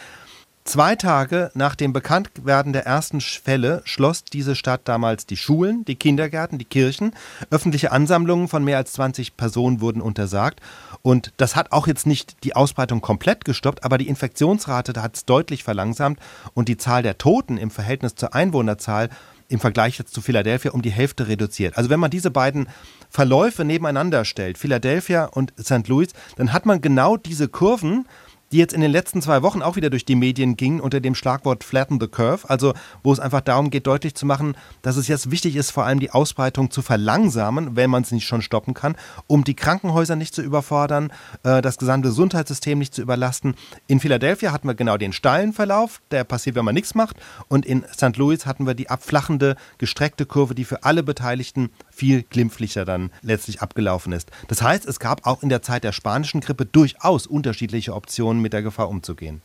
Zwei 0.63 0.95
Tage 0.95 1.49
nach 1.55 1.73
dem 1.73 1.91
Bekanntwerden 1.91 2.71
der 2.71 2.85
ersten 2.85 3.19
Fälle 3.19 3.81
schloss 3.83 4.23
diese 4.23 4.55
Stadt 4.55 4.81
damals 4.83 5.25
die 5.25 5.35
Schulen, 5.35 5.83
die 5.85 5.95
Kindergärten, 5.95 6.59
die 6.59 6.65
Kirchen. 6.65 7.13
Öffentliche 7.49 7.91
Ansammlungen 7.91 8.47
von 8.47 8.63
mehr 8.63 8.77
als 8.77 8.93
20 8.93 9.37
Personen 9.37 9.81
wurden 9.81 10.03
untersagt. 10.03 10.61
Und 11.01 11.33
das 11.37 11.55
hat 11.55 11.71
auch 11.71 11.87
jetzt 11.87 12.05
nicht 12.05 12.43
die 12.43 12.55
Ausbreitung 12.55 13.01
komplett 13.01 13.43
gestoppt, 13.43 13.83
aber 13.83 13.97
die 13.97 14.07
Infektionsrate 14.07 15.01
hat 15.01 15.15
es 15.15 15.25
deutlich 15.25 15.63
verlangsamt 15.63 16.19
und 16.53 16.69
die 16.69 16.77
Zahl 16.77 17.01
der 17.01 17.17
Toten 17.17 17.57
im 17.57 17.71
Verhältnis 17.71 18.13
zur 18.13 18.35
Einwohnerzahl 18.35 19.09
im 19.51 19.59
Vergleich 19.59 19.99
jetzt 19.99 20.13
zu 20.13 20.21
Philadelphia 20.21 20.71
um 20.71 20.81
die 20.81 20.91
Hälfte 20.91 21.27
reduziert. 21.27 21.77
Also 21.77 21.89
wenn 21.89 21.99
man 21.99 22.09
diese 22.09 22.31
beiden 22.31 22.67
Verläufe 23.09 23.65
nebeneinander 23.65 24.23
stellt, 24.23 24.57
Philadelphia 24.57 25.25
und 25.25 25.53
St. 25.61 25.87
Louis, 25.87 26.09
dann 26.37 26.53
hat 26.53 26.65
man 26.65 26.81
genau 26.81 27.17
diese 27.17 27.49
Kurven, 27.49 28.07
die 28.51 28.57
jetzt 28.57 28.73
in 28.73 28.81
den 28.81 28.91
letzten 28.91 29.21
zwei 29.21 29.41
Wochen 29.41 29.61
auch 29.61 29.75
wieder 29.75 29.89
durch 29.89 30.05
die 30.05 30.15
Medien 30.15 30.57
gingen 30.57 30.81
unter 30.81 30.99
dem 30.99 31.15
Schlagwort 31.15 31.63
Flatten 31.63 31.99
the 31.99 32.07
Curve, 32.07 32.49
also 32.49 32.73
wo 33.03 33.13
es 33.13 33.19
einfach 33.19 33.41
darum 33.41 33.69
geht, 33.69 33.87
deutlich 33.87 34.15
zu 34.15 34.25
machen, 34.25 34.55
dass 34.81 34.97
es 34.97 35.07
jetzt 35.07 35.31
wichtig 35.31 35.55
ist, 35.55 35.71
vor 35.71 35.85
allem 35.85 35.99
die 35.99 36.11
Ausbreitung 36.11 36.71
zu 36.71 36.81
verlangsamen, 36.81 37.75
wenn 37.75 37.89
man 37.89 38.03
es 38.03 38.11
nicht 38.11 38.27
schon 38.27 38.41
stoppen 38.41 38.73
kann, 38.73 38.95
um 39.27 39.43
die 39.43 39.53
Krankenhäuser 39.53 40.15
nicht 40.15 40.35
zu 40.35 40.41
überfordern, 40.41 41.11
äh, 41.43 41.61
das 41.61 41.77
gesamte 41.77 42.09
Gesundheitssystem 42.09 42.77
nicht 42.77 42.93
zu 42.93 43.01
überlasten. 43.01 43.55
In 43.87 43.99
Philadelphia 43.99 44.51
hatten 44.51 44.67
wir 44.67 44.75
genau 44.75 44.97
den 44.97 45.13
steilen 45.13 45.53
Verlauf, 45.53 46.01
der 46.11 46.23
passiert, 46.23 46.55
wenn 46.55 46.65
man 46.65 46.75
nichts 46.75 46.95
macht, 46.95 47.15
und 47.47 47.65
in 47.65 47.85
St. 47.93 48.17
Louis 48.17 48.45
hatten 48.45 48.67
wir 48.67 48.73
die 48.73 48.89
abflachende, 48.89 49.55
gestreckte 49.77 50.25
Kurve, 50.25 50.55
die 50.55 50.65
für 50.65 50.83
alle 50.83 51.03
Beteiligten 51.03 51.69
viel 51.89 52.23
glimpflicher 52.23 52.85
dann 52.85 53.11
letztlich 53.21 53.61
abgelaufen 53.61 54.11
ist. 54.11 54.31
Das 54.47 54.61
heißt, 54.61 54.85
es 54.85 54.99
gab 54.99 55.25
auch 55.25 55.43
in 55.43 55.49
der 55.49 55.61
Zeit 55.61 55.83
der 55.83 55.91
spanischen 55.91 56.41
Grippe 56.41 56.65
durchaus 56.65 57.27
unterschiedliche 57.27 57.93
Optionen, 57.93 58.40
mit 58.41 58.53
der 58.53 58.61
Gefahr 58.61 58.89
umzugehen. 58.89 59.41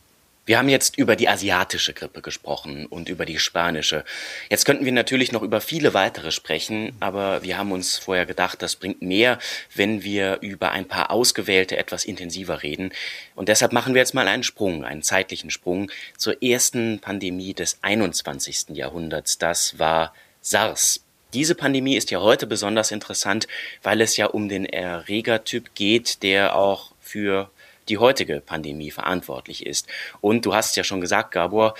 Wir 0.47 0.57
haben 0.57 0.69
jetzt 0.69 0.97
über 0.97 1.17
die 1.17 1.27
asiatische 1.27 1.93
Grippe 1.93 2.21
gesprochen 2.21 2.85
und 2.85 3.09
über 3.09 3.25
die 3.25 3.37
spanische. 3.37 4.05
Jetzt 4.49 4.63
könnten 4.63 4.85
wir 4.85 4.93
natürlich 4.93 5.33
noch 5.33 5.41
über 5.41 5.59
viele 5.59 5.93
weitere 5.93 6.31
sprechen, 6.31 6.93
aber 7.01 7.43
wir 7.43 7.57
haben 7.57 7.73
uns 7.73 7.97
vorher 7.97 8.25
gedacht, 8.25 8.61
das 8.61 8.77
bringt 8.77 9.01
mehr, 9.01 9.39
wenn 9.75 10.03
wir 10.03 10.37
über 10.39 10.71
ein 10.71 10.87
paar 10.87 11.11
ausgewählte 11.11 11.75
etwas 11.75 12.05
intensiver 12.05 12.63
reden. 12.63 12.93
Und 13.35 13.49
deshalb 13.49 13.73
machen 13.73 13.93
wir 13.93 13.99
jetzt 13.99 14.13
mal 14.13 14.29
einen 14.29 14.43
Sprung, 14.43 14.85
einen 14.85 15.03
zeitlichen 15.03 15.51
Sprung 15.51 15.91
zur 16.15 16.41
ersten 16.41 16.99
Pandemie 16.99 17.53
des 17.53 17.79
21. 17.81 18.69
Jahrhunderts. 18.69 19.37
Das 19.37 19.77
war 19.77 20.13
SARS. 20.39 21.03
Diese 21.33 21.55
Pandemie 21.55 21.97
ist 21.97 22.09
ja 22.09 22.21
heute 22.21 22.47
besonders 22.47 22.91
interessant, 22.91 23.49
weil 23.83 23.99
es 23.99 24.15
ja 24.15 24.27
um 24.27 24.47
den 24.47 24.65
Erregertyp 24.65 25.75
geht, 25.75 26.23
der 26.23 26.55
auch 26.55 26.93
für 27.01 27.51
die 27.89 27.97
heutige 27.97 28.41
Pandemie 28.41 28.91
verantwortlich 28.91 29.65
ist. 29.65 29.87
Und 30.21 30.45
du 30.45 30.53
hast 30.53 30.75
ja 30.75 30.83
schon 30.83 31.01
gesagt, 31.01 31.31
Gabor, 31.31 31.75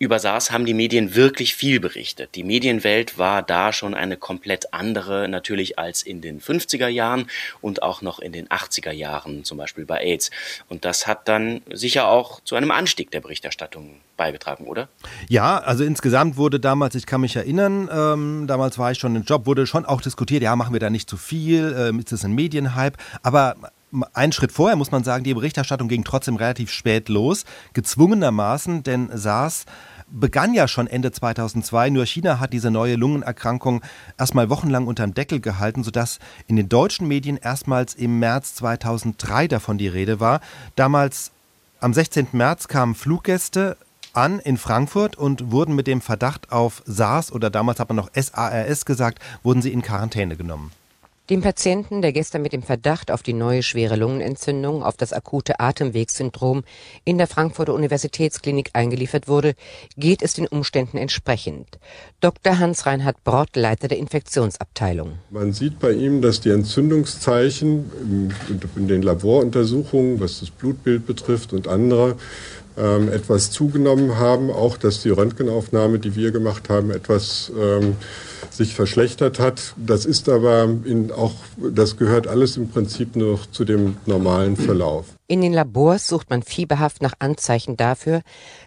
über 0.00 0.18
SARS 0.18 0.50
haben 0.50 0.64
die 0.64 0.72
Medien 0.72 1.14
wirklich 1.14 1.54
viel 1.54 1.78
berichtet. 1.78 2.34
Die 2.34 2.42
Medienwelt 2.42 3.18
war 3.18 3.42
da 3.42 3.70
schon 3.70 3.94
eine 3.94 4.16
komplett 4.16 4.72
andere 4.72 5.28
natürlich 5.28 5.78
als 5.78 6.02
in 6.02 6.22
den 6.22 6.40
50er 6.40 6.88
Jahren 6.88 7.26
und 7.60 7.82
auch 7.82 8.00
noch 8.00 8.18
in 8.18 8.32
den 8.32 8.48
80er 8.48 8.92
Jahren, 8.92 9.44
zum 9.44 9.58
Beispiel 9.58 9.84
bei 9.84 9.98
AIDS. 9.98 10.30
Und 10.70 10.86
das 10.86 11.06
hat 11.06 11.28
dann 11.28 11.60
sicher 11.70 12.08
auch 12.08 12.40
zu 12.40 12.54
einem 12.56 12.70
Anstieg 12.70 13.10
der 13.10 13.20
Berichterstattung 13.20 13.96
beigetragen, 14.16 14.64
oder? 14.64 14.88
Ja, 15.28 15.58
also 15.58 15.84
insgesamt 15.84 16.38
wurde 16.38 16.60
damals, 16.60 16.94
ich 16.94 17.04
kann 17.04 17.20
mich 17.20 17.36
erinnern, 17.36 17.90
ähm, 17.92 18.46
damals 18.46 18.78
war 18.78 18.92
ich 18.92 18.98
schon 18.98 19.14
im 19.16 19.24
Job, 19.24 19.44
wurde 19.44 19.66
schon 19.66 19.84
auch 19.84 20.00
diskutiert, 20.00 20.42
ja, 20.42 20.56
machen 20.56 20.72
wir 20.72 20.80
da 20.80 20.88
nicht 20.88 21.10
zu 21.10 21.18
viel, 21.18 21.76
ähm, 21.78 21.98
ist 21.98 22.10
das 22.10 22.24
ein 22.24 22.32
Medienhype? 22.34 22.96
Aber 23.22 23.56
einen 24.12 24.32
Schritt 24.32 24.52
vorher 24.52 24.76
muss 24.76 24.90
man 24.90 25.04
sagen, 25.04 25.24
die 25.24 25.34
Berichterstattung 25.34 25.88
ging 25.88 26.04
trotzdem 26.04 26.36
relativ 26.36 26.70
spät 26.70 27.08
los, 27.08 27.44
gezwungenermaßen, 27.72 28.82
denn 28.82 29.10
SARS 29.12 29.66
begann 30.10 30.54
ja 30.54 30.68
schon 30.68 30.86
Ende 30.86 31.12
2002, 31.12 31.90
nur 31.90 32.04
China 32.06 32.40
hat 32.40 32.52
diese 32.52 32.70
neue 32.70 32.96
Lungenerkrankung 32.96 33.82
erstmal 34.18 34.50
wochenlang 34.50 34.86
unterm 34.86 35.14
Deckel 35.14 35.40
gehalten, 35.40 35.84
sodass 35.84 36.18
in 36.46 36.56
den 36.56 36.68
deutschen 36.68 37.06
Medien 37.08 37.36
erstmals 37.36 37.94
im 37.94 38.18
März 38.18 38.54
2003 38.56 39.48
davon 39.48 39.78
die 39.78 39.88
Rede 39.88 40.20
war. 40.20 40.40
Damals 40.76 41.30
am 41.80 41.94
16. 41.94 42.28
März 42.32 42.68
kamen 42.68 42.94
Fluggäste 42.94 43.76
an 44.12 44.40
in 44.40 44.56
Frankfurt 44.56 45.16
und 45.16 45.52
wurden 45.52 45.76
mit 45.76 45.86
dem 45.86 46.00
Verdacht 46.00 46.50
auf 46.50 46.82
SARS 46.84 47.32
oder 47.32 47.48
damals 47.48 47.78
hat 47.78 47.88
man 47.88 47.96
noch 47.96 48.10
SARS 48.14 48.84
gesagt, 48.84 49.20
wurden 49.42 49.62
sie 49.62 49.72
in 49.72 49.82
Quarantäne 49.82 50.36
genommen. 50.36 50.72
Dem 51.30 51.42
Patienten, 51.42 52.02
der 52.02 52.12
gestern 52.12 52.42
mit 52.42 52.52
dem 52.52 52.64
Verdacht 52.64 53.12
auf 53.12 53.22
die 53.22 53.34
neue 53.34 53.62
schwere 53.62 53.94
Lungenentzündung, 53.94 54.82
auf 54.82 54.96
das 54.96 55.12
akute 55.12 55.60
Atemwegssyndrom 55.60 56.64
in 57.04 57.18
der 57.18 57.28
Frankfurter 57.28 57.72
Universitätsklinik 57.72 58.70
eingeliefert 58.72 59.28
wurde, 59.28 59.54
geht 59.96 60.22
es 60.22 60.34
den 60.34 60.48
Umständen 60.48 60.96
entsprechend. 60.96 61.78
Dr. 62.20 62.58
Hans-Reinhard 62.58 63.22
Brott, 63.22 63.54
Leiter 63.54 63.86
der 63.86 63.98
Infektionsabteilung. 63.98 65.20
Man 65.30 65.52
sieht 65.52 65.78
bei 65.78 65.92
ihm, 65.92 66.20
dass 66.20 66.40
die 66.40 66.50
Entzündungszeichen 66.50 68.32
in 68.74 68.88
den 68.88 69.02
Laboruntersuchungen, 69.02 70.18
was 70.18 70.40
das 70.40 70.50
Blutbild 70.50 71.06
betrifft 71.06 71.52
und 71.52 71.68
andere, 71.68 72.16
ähm, 72.76 73.10
etwas 73.10 73.50
zugenommen 73.50 74.18
haben. 74.18 74.50
Auch, 74.50 74.76
dass 74.76 75.02
die 75.02 75.10
Röntgenaufnahme, 75.10 75.98
die 75.98 76.14
wir 76.16 76.30
gemacht 76.30 76.68
haben, 76.68 76.90
etwas 76.90 77.52
ähm, 77.58 77.96
sich 78.50 78.74
verschlechtert 78.74 79.38
hat. 79.38 79.74
Das 79.76 80.04
ist 80.04 80.28
aber 80.28 80.64
in 80.84 81.12
auch, 81.12 81.34
das 81.56 81.96
gehört 81.96 82.26
alles 82.26 82.56
im 82.56 82.68
Prinzip 82.68 83.16
noch 83.16 83.46
zu 83.46 83.64
dem 83.64 83.96
normalen 84.06 84.56
Verlauf. 84.56 85.06
In 85.26 85.40
den 85.40 85.52
Labors 85.52 86.08
sucht 86.08 86.30
man 86.30 86.42
fieberhaft 86.42 87.02
nach 87.02 87.14
Anzeichen 87.18 87.76
dafür, 87.76 88.22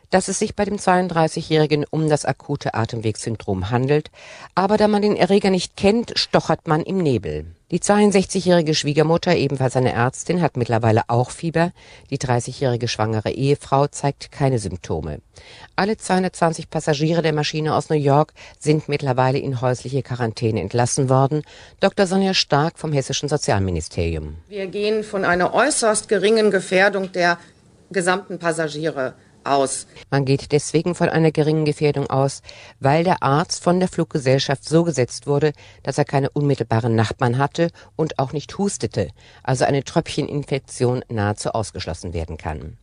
dass 0.09 0.27
es 0.27 0.39
sich 0.39 0.55
bei 0.55 0.63
dem 0.63 0.77
32-Jährigen 0.77 1.85
um 1.89 2.07
das 2.07 2.23
akute 2.23 2.73
Atemwegssyndrom 2.73 3.69
handelt, 3.71 4.11
aber 4.55 4.77
da 4.77 4.87
man 4.87 5.01
den 5.01 5.15
Erreger 5.15 5.49
nicht 5.49 5.75
kennt, 5.75 6.13
stochert 6.15 6.67
man 6.67 6.81
im 6.81 6.97
Nebel. 6.99 7.45
Die 7.73 7.79
62-jährige 7.79 8.75
Schwiegermutter, 8.75 9.35
ebenfalls 9.35 9.75
eine 9.75 9.93
Ärztin, 9.93 10.43
hat 10.43 10.57
mittlerweile 10.57 11.05
auch 11.07 11.31
Fieber. 11.31 11.71
Die 12.11 12.19
30-jährige 12.19 12.87
schwangere 12.87 13.31
Ehefrau 13.31 13.87
zeigt 13.87 14.31
keine 14.31 14.59
Symptome. 14.59 15.21
Alle 15.75 15.97
220 15.97 16.69
Passagiere 16.69 17.23
der 17.23 17.33
Maschine 17.33 17.73
aus 17.73 17.89
New 17.89 17.95
York 17.95 18.33
sind 18.59 18.89
mittlerweile 18.89 19.39
in 19.39 19.59
häusliche 19.59 20.03
Quarantäne 20.03 20.61
entlassen 20.61 21.09
worden. 21.09 21.41
Dr. 21.79 22.05
Sonja 22.05 22.35
Stark 22.35 22.77
vom 22.77 22.93
Hessischen 22.93 23.27
Sozialministerium. 23.27 24.35
Wir 24.49 24.67
gehen 24.67 25.03
von 25.03 25.25
einer 25.25 25.55
äußerst 25.55 26.07
geringen 26.07 26.51
Gefährdung 26.51 27.11
der 27.11 27.39
gesamten 27.89 28.37
Passagiere 28.37 29.15
aus. 29.45 29.87
Man 30.09 30.25
geht 30.25 30.51
deswegen 30.51 30.95
von 30.95 31.09
einer 31.09 31.31
geringen 31.31 31.65
Gefährdung 31.65 32.07
aus, 32.09 32.41
weil 32.79 33.03
der 33.03 33.23
Arzt 33.23 33.63
von 33.63 33.79
der 33.79 33.89
Fluggesellschaft 33.89 34.67
so 34.67 34.83
gesetzt 34.83 35.27
wurde, 35.27 35.53
dass 35.83 35.97
er 35.97 36.05
keine 36.05 36.29
unmittelbaren 36.29 36.95
Nachbarn 36.95 37.37
hatte 37.37 37.69
und 37.95 38.19
auch 38.19 38.33
nicht 38.33 38.57
hustete, 38.57 39.09
also 39.43 39.65
eine 39.65 39.83
Tröpfcheninfektion 39.83 41.03
nahezu 41.09 41.51
ausgeschlossen 41.51 42.13
werden 42.13 42.37
kann. 42.37 42.77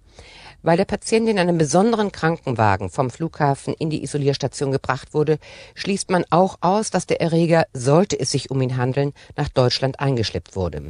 Weil 0.63 0.77
der 0.77 0.85
Patient 0.85 1.29
in 1.29 1.39
einem 1.39 1.57
besonderen 1.57 2.13
Krankenwagen 2.13 2.91
vom 2.91 3.11
Flughafen 3.11 3.73
in 3.75 3.89
die 3.89 4.03
Isolierstation 4.03 4.73
gebracht 4.73 5.15
wurde, 5.15 5.39
schließt 5.75 6.11
man 6.11 6.25
auch 6.29 6.59
aus, 6.61 6.91
dass 6.91 7.07
der 7.07 7.21
Erreger, 7.21 7.67
sollte 7.73 8.21
es 8.21 8.31
sich 8.31 8.51
um 8.51 8.61
ihn 8.61 8.77
handeln, 8.77 9.15
nach 9.37 9.49
Deutschland 9.49 10.01
eingeschleppt 10.01 10.57
wurde. 10.57 10.83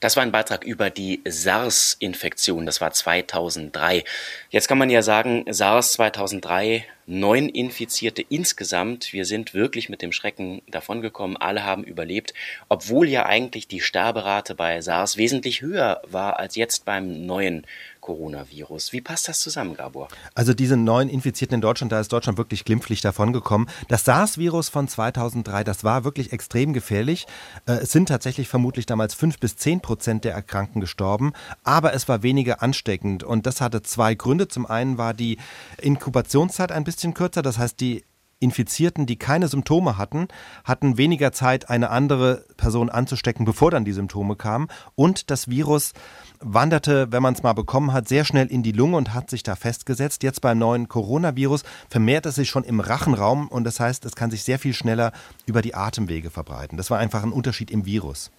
Das 0.00 0.16
war 0.16 0.22
ein 0.22 0.32
Beitrag 0.32 0.64
über 0.64 0.88
die 0.88 1.20
SARS-Infektion. 1.26 2.64
Das 2.64 2.80
war 2.80 2.90
2003. 2.90 4.02
Jetzt 4.48 4.66
kann 4.66 4.78
man 4.78 4.88
ja 4.88 5.02
sagen, 5.02 5.44
SARS 5.46 5.92
2003, 5.92 6.86
neun 7.04 7.50
Infizierte 7.50 8.24
insgesamt. 8.26 9.12
Wir 9.12 9.26
sind 9.26 9.52
wirklich 9.52 9.90
mit 9.90 10.00
dem 10.00 10.12
Schrecken 10.12 10.62
davongekommen. 10.68 11.36
Alle 11.36 11.64
haben 11.64 11.84
überlebt, 11.84 12.32
obwohl 12.70 13.10
ja 13.10 13.26
eigentlich 13.26 13.68
die 13.68 13.82
Sterberate 13.82 14.54
bei 14.54 14.80
SARS 14.80 15.18
wesentlich 15.18 15.60
höher 15.60 16.00
war 16.06 16.38
als 16.38 16.56
jetzt 16.56 16.86
beim 16.86 17.26
neuen 17.26 17.66
Coronavirus. 18.00 18.92
Wie 18.92 19.00
passt 19.00 19.28
das 19.28 19.40
zusammen, 19.40 19.74
Gabor? 19.74 20.08
Also 20.34 20.54
diese 20.54 20.76
neuen 20.76 21.08
Infizierten 21.08 21.56
in 21.56 21.60
Deutschland, 21.60 21.92
da 21.92 22.00
ist 22.00 22.12
Deutschland 22.12 22.38
wirklich 22.38 22.64
glimpflich 22.64 23.00
davongekommen. 23.00 23.68
Das 23.88 24.04
SARS-Virus 24.04 24.68
von 24.68 24.88
2003, 24.88 25.64
das 25.64 25.84
war 25.84 26.04
wirklich 26.04 26.32
extrem 26.32 26.72
gefährlich. 26.72 27.26
Äh, 27.66 27.72
es 27.74 27.92
sind 27.92 28.08
tatsächlich 28.08 28.48
vermutlich 28.48 28.86
damals 28.86 29.14
fünf 29.14 29.38
bis 29.38 29.56
zehn 29.56 29.80
Prozent 29.80 30.24
der 30.24 30.34
Erkrankten 30.34 30.80
gestorben, 30.80 31.32
aber 31.64 31.94
es 31.94 32.08
war 32.08 32.22
weniger 32.22 32.62
ansteckend 32.62 33.22
und 33.22 33.46
das 33.46 33.60
hatte 33.60 33.82
zwei 33.82 34.14
Gründe. 34.14 34.48
Zum 34.48 34.66
einen 34.66 34.98
war 34.98 35.14
die 35.14 35.38
Inkubationszeit 35.80 36.72
ein 36.72 36.84
bisschen 36.84 37.14
kürzer, 37.14 37.42
das 37.42 37.58
heißt 37.58 37.80
die 37.80 38.04
Infizierten, 38.40 39.04
die 39.04 39.16
keine 39.16 39.48
Symptome 39.48 39.98
hatten, 39.98 40.28
hatten 40.64 40.96
weniger 40.96 41.30
Zeit, 41.30 41.68
eine 41.68 41.90
andere 41.90 42.46
Person 42.56 42.88
anzustecken, 42.88 43.44
bevor 43.44 43.70
dann 43.70 43.84
die 43.84 43.92
Symptome 43.92 44.34
kamen. 44.34 44.68
Und 44.94 45.30
das 45.30 45.48
Virus 45.48 45.92
wanderte, 46.40 47.12
wenn 47.12 47.22
man 47.22 47.34
es 47.34 47.42
mal 47.42 47.52
bekommen 47.52 47.92
hat, 47.92 48.08
sehr 48.08 48.24
schnell 48.24 48.46
in 48.46 48.62
die 48.62 48.72
Lunge 48.72 48.96
und 48.96 49.12
hat 49.12 49.28
sich 49.28 49.42
da 49.42 49.56
festgesetzt. 49.56 50.22
Jetzt 50.22 50.40
beim 50.40 50.58
neuen 50.58 50.88
Coronavirus 50.88 51.64
vermehrt 51.90 52.24
es 52.24 52.36
sich 52.36 52.48
schon 52.48 52.64
im 52.64 52.80
Rachenraum 52.80 53.48
und 53.48 53.64
das 53.64 53.78
heißt, 53.78 54.06
es 54.06 54.16
kann 54.16 54.30
sich 54.30 54.42
sehr 54.42 54.58
viel 54.58 54.72
schneller 54.72 55.12
über 55.44 55.60
die 55.60 55.74
Atemwege 55.74 56.30
verbreiten. 56.30 56.78
Das 56.78 56.90
war 56.90 56.98
einfach 56.98 57.22
ein 57.22 57.32
Unterschied 57.32 57.70
im 57.70 57.84
Virus. 57.84 58.30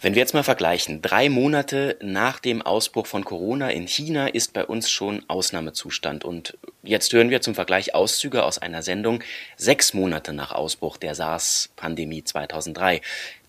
Wenn 0.00 0.14
wir 0.14 0.20
jetzt 0.20 0.34
mal 0.34 0.44
vergleichen, 0.44 1.02
drei 1.02 1.28
Monate 1.28 1.98
nach 2.00 2.38
dem 2.38 2.62
Ausbruch 2.62 3.06
von 3.06 3.24
Corona 3.24 3.70
in 3.70 3.88
China 3.88 4.28
ist 4.28 4.52
bei 4.52 4.64
uns 4.64 4.88
schon 4.88 5.24
Ausnahmezustand 5.28 6.24
und 6.24 6.56
jetzt 6.84 7.12
hören 7.12 7.30
wir 7.30 7.40
zum 7.40 7.56
Vergleich 7.56 7.94
Auszüge 7.96 8.44
aus 8.44 8.58
einer 8.58 8.82
Sendung 8.82 9.24
sechs 9.56 9.94
Monate 9.94 10.32
nach 10.32 10.52
Ausbruch 10.52 10.96
der 10.96 11.14
SARS-Pandemie 11.14 12.24
2003. 12.24 13.00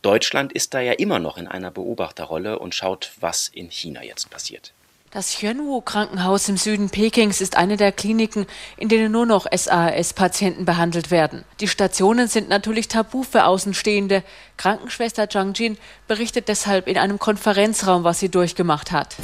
Deutschland 0.01 0.53
ist 0.53 0.73
da 0.73 0.81
ja 0.81 0.93
immer 0.93 1.19
noch 1.19 1.37
in 1.37 1.47
einer 1.47 1.71
Beobachterrolle 1.71 2.59
und 2.59 2.73
schaut, 2.75 3.11
was 3.19 3.47
in 3.47 3.69
China 3.69 4.03
jetzt 4.03 4.29
passiert. 4.29 4.73
Das 5.13 5.41
Hyunwoo-Krankenhaus 5.41 6.47
im 6.47 6.55
Süden 6.55 6.89
Pekings 6.89 7.41
ist 7.41 7.57
eine 7.57 7.75
der 7.75 7.91
Kliniken, 7.91 8.45
in 8.77 8.87
denen 8.87 9.11
nur 9.11 9.25
noch 9.25 9.45
SARS-Patienten 9.45 10.63
behandelt 10.63 11.11
werden. 11.11 11.43
Die 11.59 11.67
Stationen 11.67 12.29
sind 12.29 12.47
natürlich 12.47 12.87
tabu 12.87 13.23
für 13.23 13.43
Außenstehende. 13.43 14.23
Krankenschwester 14.55 15.27
Zhang 15.29 15.53
Jin 15.53 15.77
berichtet 16.07 16.47
deshalb 16.47 16.87
in 16.87 16.97
einem 16.97 17.19
Konferenzraum, 17.19 18.05
was 18.05 18.19
sie 18.19 18.29
durchgemacht 18.29 18.93
hat. 18.93 19.17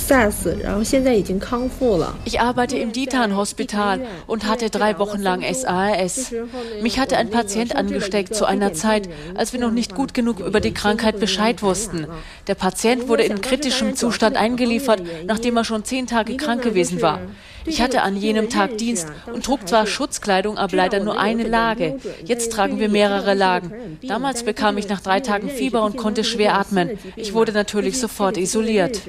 Ich 2.26 2.42
arbeite 2.42 2.78
im 2.78 2.92
Ditan-Hospital 2.92 4.08
und 4.26 4.46
hatte 4.46 4.70
drei 4.70 5.00
Wochen 5.00 5.22
lang 5.22 5.42
SARS. 5.54 6.34
Mich 6.82 7.00
hatte 7.00 7.16
ein 7.16 7.30
Patient 7.30 7.78
angesteckt 7.78 8.36
zu 8.36 8.46
einer 8.46 8.74
Zeit, 8.74 9.08
als 9.36 9.54
wir 9.54 9.62
noch 9.62 9.72
nicht 9.72 9.96
gut 9.96 10.14
genug 10.14 10.42
über 10.42 10.60
die 10.60 10.74
Krankheit 10.74 11.18
Bescheid 11.22 11.62
wussten. 11.62 12.08
Der 12.48 12.56
Patient 12.56 13.08
wurde 13.08 13.24
in 13.24 13.40
kritischem 13.40 13.96
Zustand 13.96 14.36
eingeliefert, 14.36 15.02
nachdem 15.26 15.56
er 15.56 15.64
schon 15.64 15.77
schon 15.78 15.86
zehn 15.86 16.08
Tage 16.08 16.36
krank 16.38 16.64
gewesen 16.64 17.02
war. 17.04 17.20
Ich 17.66 17.82
hatte 17.82 18.02
an 18.02 18.16
jenem 18.16 18.50
Tag 18.50 18.78
Dienst 18.78 19.08
und 19.32 19.46
trug 19.46 19.68
zwar 19.68 19.86
Schutzkleidung, 19.86 20.58
aber 20.58 20.76
leider 20.76 21.00
nur 21.02 21.20
eine 21.20 21.44
Lage. 21.44 22.00
Jetzt 22.24 22.52
tragen 22.52 22.80
wir 22.80 22.90
mehrere 22.90 23.34
Lagen. 23.34 24.00
Damals 24.08 24.44
bekam 24.44 24.78
ich 24.78 24.88
nach 24.88 25.02
drei 25.02 25.20
Tagen 25.20 25.50
Fieber 25.50 25.84
und 25.84 25.98
konnte 25.98 26.24
schwer 26.24 26.58
atmen. 26.58 26.98
Ich 27.16 27.34
wurde 27.34 27.52
natürlich 27.52 28.00
sofort 28.00 28.38
isoliert. 28.38 29.02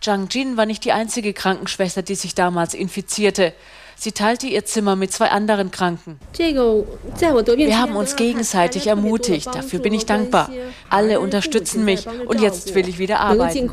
Zhang 0.00 0.28
Jin 0.30 0.56
war 0.56 0.64
nicht 0.64 0.84
die 0.84 0.92
einzige 0.92 1.34
Krankenschwester, 1.34 2.02
die 2.02 2.14
sich 2.14 2.34
damals 2.34 2.72
infizierte. 2.72 3.52
Sie 3.96 4.12
teilte 4.12 4.46
ihr 4.46 4.64
Zimmer 4.64 4.96
mit 4.96 5.12
zwei 5.12 5.28
anderen 5.30 5.70
Kranken. 5.70 6.18
Wir 6.36 7.78
haben 7.80 7.96
uns 7.96 8.16
gegenseitig 8.16 8.86
ermutigt. 8.86 9.46
Dafür 9.46 9.78
bin 9.78 9.94
ich 9.94 10.06
dankbar. 10.06 10.50
Alle 10.90 11.20
unterstützen 11.20 11.84
mich 11.84 12.06
und 12.26 12.40
jetzt 12.40 12.74
will 12.74 12.88
ich 12.88 12.98
wieder 12.98 13.20
arbeiten. 13.20 13.70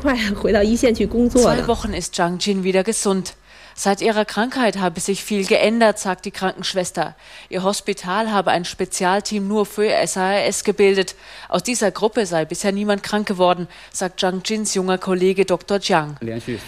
Zwei 1.42 1.66
Wochen 1.66 1.92
ist 1.92 2.14
Zhang 2.14 2.38
Jin 2.38 2.64
wieder 2.64 2.84
gesund. 2.84 3.34
Seit 3.74 4.00
ihrer 4.00 4.24
Krankheit 4.24 4.78
habe 4.78 5.00
sich 5.00 5.24
viel 5.24 5.46
geändert, 5.46 5.98
sagt 5.98 6.24
die 6.24 6.30
Krankenschwester. 6.30 7.14
Ihr 7.48 7.62
Hospital 7.62 8.30
habe 8.30 8.50
ein 8.50 8.64
Spezialteam 8.64 9.46
nur 9.46 9.66
für 9.66 9.90
SARS 10.06 10.64
gebildet. 10.64 11.14
Aus 11.48 11.62
dieser 11.62 11.90
Gruppe 11.90 12.26
sei 12.26 12.44
bisher 12.44 12.72
niemand 12.72 13.02
krank 13.02 13.26
geworden, 13.26 13.68
sagt 13.92 14.20
Zhang 14.20 14.42
Jins 14.44 14.74
junger 14.74 14.98
Kollege 14.98 15.44
Dr. 15.44 15.78
Jiang. 15.78 16.16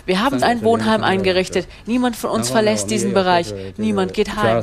Wir 0.06 0.20
haben 0.20 0.42
ein 0.42 0.62
Wohnheim 0.62 1.02
eingerichtet. 1.02 1.66
Niemand 1.86 2.16
von 2.16 2.30
uns 2.30 2.50
verlässt 2.50 2.90
diesen 2.90 3.12
Bereich. 3.12 3.52
Niemand 3.76 4.14
geht 4.14 4.36
heim. 4.36 4.62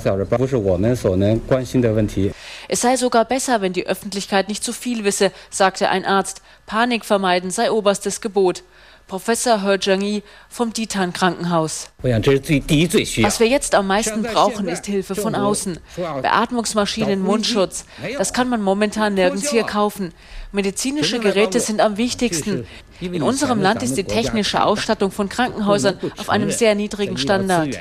Es 2.67 2.82
sei 2.82 2.97
sogar 2.97 3.25
besser, 3.25 3.62
wenn 3.62 3.73
die 3.73 3.88
Öffentlichkeit 3.88 4.47
nicht 4.47 4.63
zu 4.63 4.73
viel 4.73 5.04
wisse, 5.04 5.32
sagte 5.49 5.89
ein 5.89 6.06
Arzt. 6.06 6.41
Panik 6.65 7.04
vermeiden 7.06 7.52
sei 7.52 7.71
oberstes 7.71 8.21
Gebot. 8.21 8.63
Professor 9.09 9.63
He 9.63 9.79
Zhengyi 9.79 10.23
vom 10.49 10.71
Ditan 10.71 11.11
Krankenhaus. 11.11 11.89
Was 12.01 13.39
wir 13.39 13.47
jetzt 13.47 13.75
am 13.75 13.87
meisten 13.87 14.21
brauchen, 14.21 14.67
ist 14.67 14.85
Hilfe 14.85 15.15
von 15.15 15.35
außen. 15.35 15.79
Beatmungsmaschinen, 16.21 17.19
Mundschutz. 17.21 17.85
Das 18.17 18.31
kann 18.33 18.49
man 18.49 18.61
momentan 18.61 19.15
nirgends 19.15 19.49
hier 19.49 19.63
kaufen. 19.63 20.13
Medizinische 20.51 21.19
Geräte 21.19 21.59
sind 21.59 21.81
am 21.81 21.97
wichtigsten. 21.97 22.67
In 23.01 23.23
unserem 23.23 23.61
Land 23.61 23.81
ist 23.81 23.97
die 23.97 24.03
technische 24.03 24.63
Ausstattung 24.63 25.11
von 25.11 25.27
Krankenhäusern 25.27 25.99
auf 26.17 26.29
einem 26.29 26.51
sehr 26.51 26.75
niedrigen 26.75 27.17
Standard. 27.17 27.77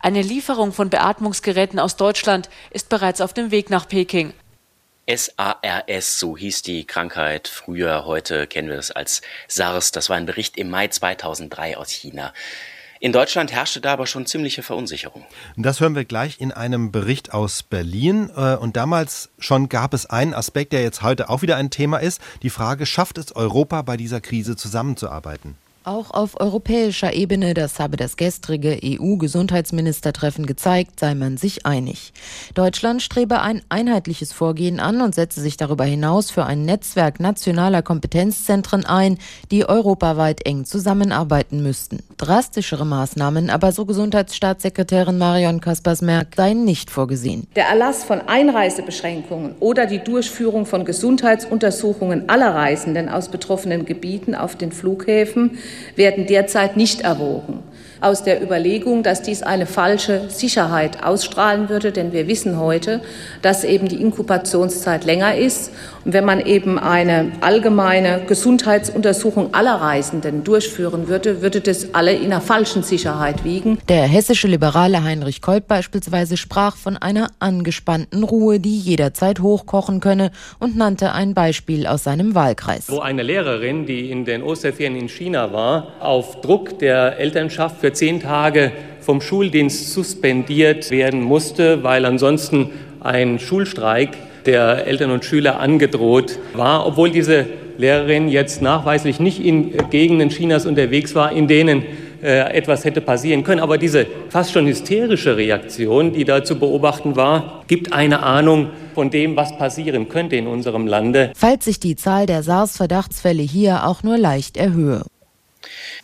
Eine 0.00 0.22
Lieferung 0.22 0.72
von 0.72 0.88
Beatmungsgeräten 0.88 1.78
aus 1.78 1.96
Deutschland 1.96 2.48
ist 2.70 2.88
bereits 2.88 3.20
auf 3.20 3.34
dem 3.34 3.50
Weg 3.50 3.68
nach 3.68 3.86
Peking. 3.86 4.32
SARS, 5.08 6.18
so 6.18 6.36
hieß 6.36 6.62
die 6.62 6.86
Krankheit 6.86 7.48
früher, 7.48 8.04
heute 8.04 8.46
kennen 8.46 8.68
wir 8.68 8.78
es 8.78 8.90
als 8.90 9.22
SARS. 9.48 9.90
Das 9.90 10.10
war 10.10 10.16
ein 10.16 10.26
Bericht 10.26 10.58
im 10.58 10.68
Mai 10.68 10.88
2003 10.88 11.78
aus 11.78 11.90
China. 11.90 12.34
In 13.00 13.12
Deutschland 13.12 13.52
herrschte 13.52 13.80
da 13.80 13.92
aber 13.92 14.06
schon 14.06 14.26
ziemliche 14.26 14.62
Verunsicherung. 14.62 15.24
Das 15.56 15.80
hören 15.80 15.94
wir 15.94 16.04
gleich 16.04 16.40
in 16.40 16.52
einem 16.52 16.90
Bericht 16.90 17.32
aus 17.32 17.62
Berlin. 17.62 18.30
Äh, 18.36 18.56
und 18.56 18.76
damals 18.76 19.30
schon 19.38 19.68
gab 19.68 19.94
es 19.94 20.06
einen 20.06 20.34
Aspekt, 20.34 20.72
der 20.72 20.82
jetzt 20.82 21.02
heute 21.02 21.30
auch 21.30 21.40
wieder 21.40 21.56
ein 21.56 21.70
Thema 21.70 21.98
ist. 21.98 22.20
Die 22.42 22.50
Frage, 22.50 22.86
schafft 22.86 23.16
es 23.16 23.34
Europa 23.34 23.82
bei 23.82 23.96
dieser 23.96 24.20
Krise 24.20 24.56
zusammenzuarbeiten? 24.56 25.56
Auch 25.88 26.10
auf 26.10 26.38
europäischer 26.38 27.14
Ebene, 27.14 27.54
das 27.54 27.80
habe 27.80 27.96
das 27.96 28.18
gestrige 28.18 28.78
EU-Gesundheitsministertreffen 28.84 30.44
gezeigt, 30.44 31.00
sei 31.00 31.14
man 31.14 31.38
sich 31.38 31.64
einig. 31.64 32.12
Deutschland 32.52 33.00
strebe 33.00 33.40
ein 33.40 33.62
einheitliches 33.70 34.34
Vorgehen 34.34 34.80
an 34.80 35.00
und 35.00 35.14
setze 35.14 35.40
sich 35.40 35.56
darüber 35.56 35.84
hinaus 35.84 36.30
für 36.30 36.44
ein 36.44 36.66
Netzwerk 36.66 37.20
nationaler 37.20 37.80
Kompetenzzentren 37.80 38.84
ein, 38.84 39.16
die 39.50 39.66
europaweit 39.66 40.44
eng 40.44 40.66
zusammenarbeiten 40.66 41.62
müssten. 41.62 42.00
Drastischere 42.18 42.84
Maßnahmen, 42.84 43.48
aber 43.48 43.72
so 43.72 43.86
Gesundheitsstaatssekretärin 43.86 45.16
Marion 45.16 45.62
Kaspers-Merck, 45.62 46.34
seien 46.36 46.66
nicht 46.66 46.90
vorgesehen. 46.90 47.46
Der 47.56 47.64
Erlass 47.64 48.04
von 48.04 48.20
Einreisebeschränkungen 48.20 49.54
oder 49.58 49.86
die 49.86 50.04
Durchführung 50.04 50.66
von 50.66 50.84
Gesundheitsuntersuchungen 50.84 52.28
aller 52.28 52.54
Reisenden 52.54 53.08
aus 53.08 53.30
betroffenen 53.30 53.86
Gebieten 53.86 54.34
auf 54.34 54.54
den 54.54 54.70
Flughäfen 54.70 55.56
werden 55.96 56.26
derzeit 56.26 56.76
nicht 56.76 57.02
erwogen 57.02 57.62
aus 58.00 58.22
der 58.22 58.42
Überlegung, 58.42 59.02
dass 59.02 59.22
dies 59.22 59.42
eine 59.42 59.66
falsche 59.66 60.28
Sicherheit 60.28 61.02
ausstrahlen 61.02 61.68
würde, 61.68 61.92
denn 61.92 62.12
wir 62.12 62.28
wissen 62.28 62.58
heute, 62.58 63.00
dass 63.42 63.64
eben 63.64 63.88
die 63.88 64.00
Inkubationszeit 64.00 65.04
länger 65.04 65.34
ist. 65.36 65.72
Und 66.04 66.12
wenn 66.12 66.24
man 66.24 66.40
eben 66.40 66.78
eine 66.78 67.32
allgemeine 67.40 68.22
Gesundheitsuntersuchung 68.26 69.52
aller 69.52 69.74
Reisenden 69.74 70.44
durchführen 70.44 71.08
würde, 71.08 71.42
würde 71.42 71.60
das 71.60 71.94
alle 71.94 72.12
in 72.12 72.26
einer 72.26 72.40
falschen 72.40 72.82
Sicherheit 72.82 73.44
wiegen. 73.44 73.78
Der 73.88 74.04
hessische 74.04 74.48
Liberale 74.48 75.02
Heinrich 75.02 75.42
Kolb 75.42 75.66
beispielsweise 75.66 76.36
sprach 76.36 76.76
von 76.76 76.96
einer 76.96 77.28
angespannten 77.40 78.22
Ruhe, 78.22 78.60
die 78.60 78.78
jederzeit 78.78 79.40
hochkochen 79.40 80.00
könne 80.00 80.30
und 80.60 80.76
nannte 80.76 81.12
ein 81.12 81.34
Beispiel 81.34 81.86
aus 81.86 82.04
seinem 82.04 82.34
Wahlkreis. 82.34 82.88
Wo 82.88 83.00
eine 83.00 83.22
Lehrerin, 83.22 83.86
die 83.86 84.10
in 84.10 84.24
den 84.24 84.42
Osterferien 84.42 84.96
in 84.96 85.08
China 85.08 85.52
war, 85.52 85.94
auf 86.00 86.40
Druck 86.40 86.78
der 86.78 87.18
Elternschaft 87.18 87.67
für 87.70 87.92
zehn 87.92 88.20
Tage 88.20 88.72
vom 89.00 89.20
Schuldienst 89.20 89.92
suspendiert 89.92 90.90
werden 90.90 91.22
musste, 91.22 91.82
weil 91.82 92.04
ansonsten 92.04 92.70
ein 93.00 93.38
Schulstreik 93.38 94.10
der 94.44 94.86
Eltern 94.86 95.10
und 95.10 95.24
Schüler 95.24 95.60
angedroht 95.60 96.38
war, 96.54 96.86
obwohl 96.86 97.10
diese 97.10 97.46
Lehrerin 97.78 98.28
jetzt 98.28 98.60
nachweislich 98.60 99.20
nicht 99.20 99.44
in 99.44 99.72
Gegenden 99.90 100.30
Chinas 100.30 100.66
unterwegs 100.66 101.14
war, 101.14 101.32
in 101.32 101.46
denen 101.46 101.84
äh, 102.22 102.52
etwas 102.52 102.84
hätte 102.84 103.00
passieren 103.00 103.44
können. 103.44 103.60
Aber 103.60 103.78
diese 103.78 104.06
fast 104.28 104.52
schon 104.52 104.66
hysterische 104.66 105.36
Reaktion, 105.36 106.12
die 106.12 106.24
da 106.24 106.42
zu 106.42 106.58
beobachten 106.58 107.14
war, 107.14 107.64
gibt 107.68 107.92
eine 107.92 108.22
Ahnung 108.22 108.70
von 108.94 109.10
dem, 109.10 109.36
was 109.36 109.56
passieren 109.56 110.08
könnte 110.08 110.34
in 110.34 110.48
unserem 110.48 110.86
Lande. 110.86 111.32
Falls 111.36 111.64
sich 111.64 111.78
die 111.78 111.94
Zahl 111.94 112.26
der 112.26 112.42
SARS-Verdachtsfälle 112.42 113.42
hier 113.42 113.86
auch 113.86 114.02
nur 114.02 114.18
leicht 114.18 114.56
erhöhe. 114.56 115.04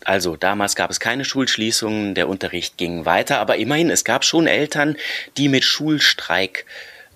Also 0.05 0.37
damals 0.37 0.75
gab 0.75 0.91
es 0.91 1.01
keine 1.01 1.25
Schulschließungen, 1.25 2.15
der 2.15 2.29
Unterricht 2.29 2.77
ging 2.77 3.05
weiter, 3.05 3.39
aber 3.39 3.57
immerhin, 3.57 3.91
es 3.91 4.05
gab 4.05 4.25
schon 4.25 4.47
Eltern, 4.47 4.97
die 5.37 5.49
mit 5.49 5.65
Schulstreik 5.65 6.67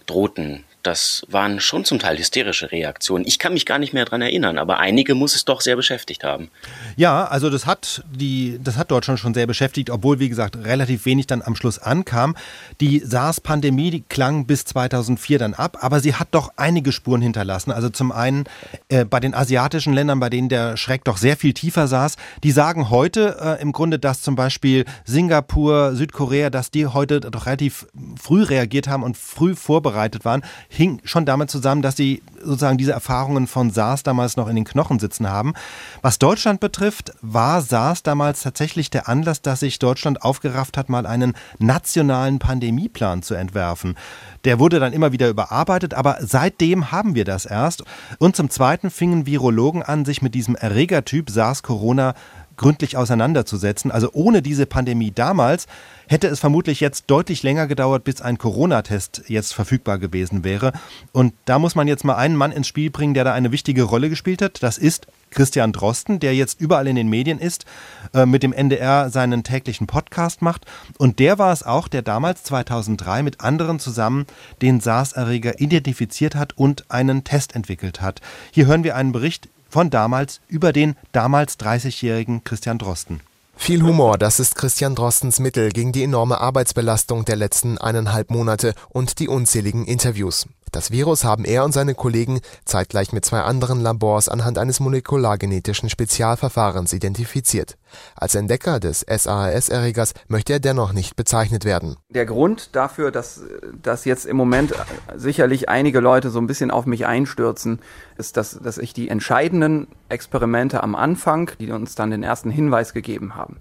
drohten 0.06 0.64
das 0.88 1.26
waren 1.28 1.60
schon 1.60 1.84
zum 1.84 1.98
Teil 1.98 2.16
hysterische 2.16 2.72
Reaktionen. 2.72 3.26
Ich 3.26 3.38
kann 3.38 3.52
mich 3.52 3.66
gar 3.66 3.78
nicht 3.78 3.92
mehr 3.92 4.06
daran 4.06 4.22
erinnern, 4.22 4.58
aber 4.58 4.78
einige 4.78 5.14
muss 5.14 5.36
es 5.36 5.44
doch 5.44 5.60
sehr 5.60 5.76
beschäftigt 5.76 6.24
haben. 6.24 6.50
Ja, 6.96 7.26
also 7.26 7.50
das 7.50 7.66
hat 7.66 8.02
die, 8.10 8.58
das 8.64 8.78
hat 8.78 8.90
Deutschland 8.90 9.20
schon 9.20 9.34
sehr 9.34 9.46
beschäftigt, 9.46 9.90
obwohl, 9.90 10.18
wie 10.18 10.30
gesagt, 10.30 10.56
relativ 10.56 11.04
wenig 11.04 11.26
dann 11.26 11.42
am 11.42 11.56
Schluss 11.56 11.78
ankam. 11.78 12.36
Die 12.80 13.00
SARS-Pandemie 13.00 14.02
klang 14.08 14.46
bis 14.46 14.64
2004 14.64 15.38
dann 15.38 15.52
ab, 15.52 15.76
aber 15.82 16.00
sie 16.00 16.14
hat 16.14 16.28
doch 16.30 16.52
einige 16.56 16.90
Spuren 16.90 17.20
hinterlassen. 17.20 17.70
Also 17.70 17.90
zum 17.90 18.10
einen 18.10 18.44
äh, 18.88 19.04
bei 19.04 19.20
den 19.20 19.34
asiatischen 19.34 19.92
Ländern, 19.92 20.20
bei 20.20 20.30
denen 20.30 20.48
der 20.48 20.78
Schreck 20.78 21.04
doch 21.04 21.18
sehr 21.18 21.36
viel 21.36 21.52
tiefer 21.52 21.86
saß, 21.86 22.16
die 22.42 22.50
sagen 22.50 22.88
heute 22.88 23.36
äh, 23.58 23.62
im 23.62 23.72
Grunde, 23.72 23.98
dass 23.98 24.22
zum 24.22 24.36
Beispiel 24.36 24.86
Singapur, 25.04 25.94
Südkorea, 25.94 26.48
dass 26.48 26.70
die 26.70 26.86
heute 26.86 27.20
doch 27.20 27.44
relativ 27.44 27.86
früh 28.18 28.42
reagiert 28.42 28.88
haben 28.88 29.02
und 29.02 29.18
früh 29.18 29.54
vorbereitet 29.54 30.24
waren 30.24 30.42
hing 30.78 31.00
schon 31.02 31.26
damit 31.26 31.50
zusammen, 31.50 31.82
dass 31.82 31.96
sie 31.96 32.22
sozusagen 32.40 32.78
diese 32.78 32.92
Erfahrungen 32.92 33.48
von 33.48 33.72
SARS 33.72 34.04
damals 34.04 34.36
noch 34.36 34.46
in 34.46 34.54
den 34.54 34.64
Knochen 34.64 35.00
sitzen 35.00 35.28
haben. 35.28 35.54
Was 36.02 36.20
Deutschland 36.20 36.60
betrifft, 36.60 37.12
war 37.20 37.62
SARS 37.62 38.04
damals 38.04 38.42
tatsächlich 38.42 38.88
der 38.88 39.08
Anlass, 39.08 39.42
dass 39.42 39.58
sich 39.60 39.80
Deutschland 39.80 40.22
aufgerafft 40.22 40.76
hat, 40.76 40.88
mal 40.88 41.04
einen 41.04 41.34
nationalen 41.58 42.38
Pandemieplan 42.38 43.22
zu 43.22 43.34
entwerfen. 43.34 43.96
Der 44.44 44.60
wurde 44.60 44.78
dann 44.78 44.92
immer 44.92 45.10
wieder 45.10 45.28
überarbeitet, 45.28 45.94
aber 45.94 46.18
seitdem 46.20 46.92
haben 46.92 47.16
wir 47.16 47.24
das 47.24 47.44
erst. 47.44 47.82
Und 48.20 48.36
zum 48.36 48.48
Zweiten 48.48 48.90
fingen 48.90 49.26
Virologen 49.26 49.82
an, 49.82 50.04
sich 50.04 50.22
mit 50.22 50.36
diesem 50.36 50.54
Erregertyp 50.54 51.28
SARS-Corona 51.28 52.14
gründlich 52.58 52.98
auseinanderzusetzen. 52.98 53.90
Also 53.90 54.10
ohne 54.12 54.42
diese 54.42 54.66
Pandemie 54.66 55.10
damals 55.10 55.66
hätte 56.08 56.28
es 56.28 56.40
vermutlich 56.40 56.80
jetzt 56.80 57.04
deutlich 57.06 57.42
länger 57.42 57.66
gedauert, 57.66 58.04
bis 58.04 58.20
ein 58.20 58.36
Corona-Test 58.36 59.22
jetzt 59.28 59.54
verfügbar 59.54 59.98
gewesen 59.98 60.44
wäre. 60.44 60.72
Und 61.12 61.32
da 61.46 61.58
muss 61.58 61.74
man 61.74 61.88
jetzt 61.88 62.04
mal 62.04 62.16
einen 62.16 62.36
Mann 62.36 62.52
ins 62.52 62.66
Spiel 62.66 62.90
bringen, 62.90 63.14
der 63.14 63.24
da 63.24 63.32
eine 63.32 63.52
wichtige 63.52 63.84
Rolle 63.84 64.10
gespielt 64.10 64.42
hat. 64.42 64.62
Das 64.62 64.76
ist 64.78 65.06
Christian 65.30 65.72
Drosten, 65.72 66.20
der 66.20 66.34
jetzt 66.34 66.60
überall 66.60 66.88
in 66.88 66.96
den 66.96 67.08
Medien 67.08 67.38
ist, 67.38 67.64
äh, 68.14 68.26
mit 68.26 68.42
dem 68.42 68.52
NDR 68.52 69.10
seinen 69.10 69.44
täglichen 69.44 69.86
Podcast 69.86 70.42
macht. 70.42 70.64
Und 70.98 71.18
der 71.18 71.38
war 71.38 71.52
es 71.52 71.62
auch, 71.62 71.88
der 71.88 72.02
damals 72.02 72.42
2003 72.44 73.22
mit 73.22 73.40
anderen 73.40 73.78
zusammen 73.78 74.26
den 74.62 74.80
SARS-Erreger 74.80 75.60
identifiziert 75.60 76.34
hat 76.34 76.56
und 76.56 76.90
einen 76.90 77.24
Test 77.24 77.54
entwickelt 77.54 78.00
hat. 78.00 78.20
Hier 78.50 78.66
hören 78.66 78.84
wir 78.84 78.96
einen 78.96 79.12
Bericht 79.12 79.48
von 79.68 79.90
damals 79.90 80.40
über 80.48 80.72
den 80.72 80.96
damals 81.12 81.58
30-jährigen 81.58 82.44
Christian 82.44 82.78
Drosten. 82.78 83.20
Viel 83.56 83.82
Humor, 83.82 84.18
das 84.18 84.38
ist 84.38 84.54
Christian 84.54 84.94
Drostens 84.94 85.40
Mittel 85.40 85.70
gegen 85.70 85.92
die 85.92 86.04
enorme 86.04 86.40
Arbeitsbelastung 86.40 87.24
der 87.24 87.36
letzten 87.36 87.76
eineinhalb 87.76 88.30
Monate 88.30 88.72
und 88.88 89.18
die 89.18 89.28
unzähligen 89.28 89.84
Interviews. 89.84 90.46
Das 90.72 90.90
Virus 90.90 91.24
haben 91.24 91.44
er 91.44 91.64
und 91.64 91.72
seine 91.72 91.94
Kollegen 91.94 92.40
zeitgleich 92.64 93.12
mit 93.12 93.24
zwei 93.24 93.40
anderen 93.40 93.80
Labors 93.80 94.28
anhand 94.28 94.58
eines 94.58 94.80
molekulargenetischen 94.80 95.88
Spezialverfahrens 95.88 96.92
identifiziert. 96.92 97.76
Als 98.14 98.34
Entdecker 98.34 98.80
des 98.80 99.00
SARS-Erregers 99.00 100.14
möchte 100.28 100.52
er 100.52 100.60
dennoch 100.60 100.92
nicht 100.92 101.16
bezeichnet 101.16 101.64
werden. 101.64 101.96
Der 102.10 102.26
Grund 102.26 102.74
dafür, 102.76 103.10
dass, 103.10 103.42
dass 103.82 104.04
jetzt 104.04 104.26
im 104.26 104.36
Moment 104.36 104.74
sicherlich 105.16 105.68
einige 105.68 106.00
Leute 106.00 106.30
so 106.30 106.38
ein 106.38 106.46
bisschen 106.46 106.70
auf 106.70 106.86
mich 106.86 107.06
einstürzen, 107.06 107.80
ist, 108.16 108.36
dass, 108.36 108.58
dass 108.58 108.78
ich 108.78 108.92
die 108.92 109.08
entscheidenden 109.08 109.88
Experimente 110.08 110.82
am 110.82 110.94
Anfang, 110.94 111.50
die 111.58 111.70
uns 111.70 111.94
dann 111.94 112.10
den 112.10 112.22
ersten 112.22 112.50
Hinweis 112.50 112.92
gegeben 112.92 113.34
haben, 113.34 113.56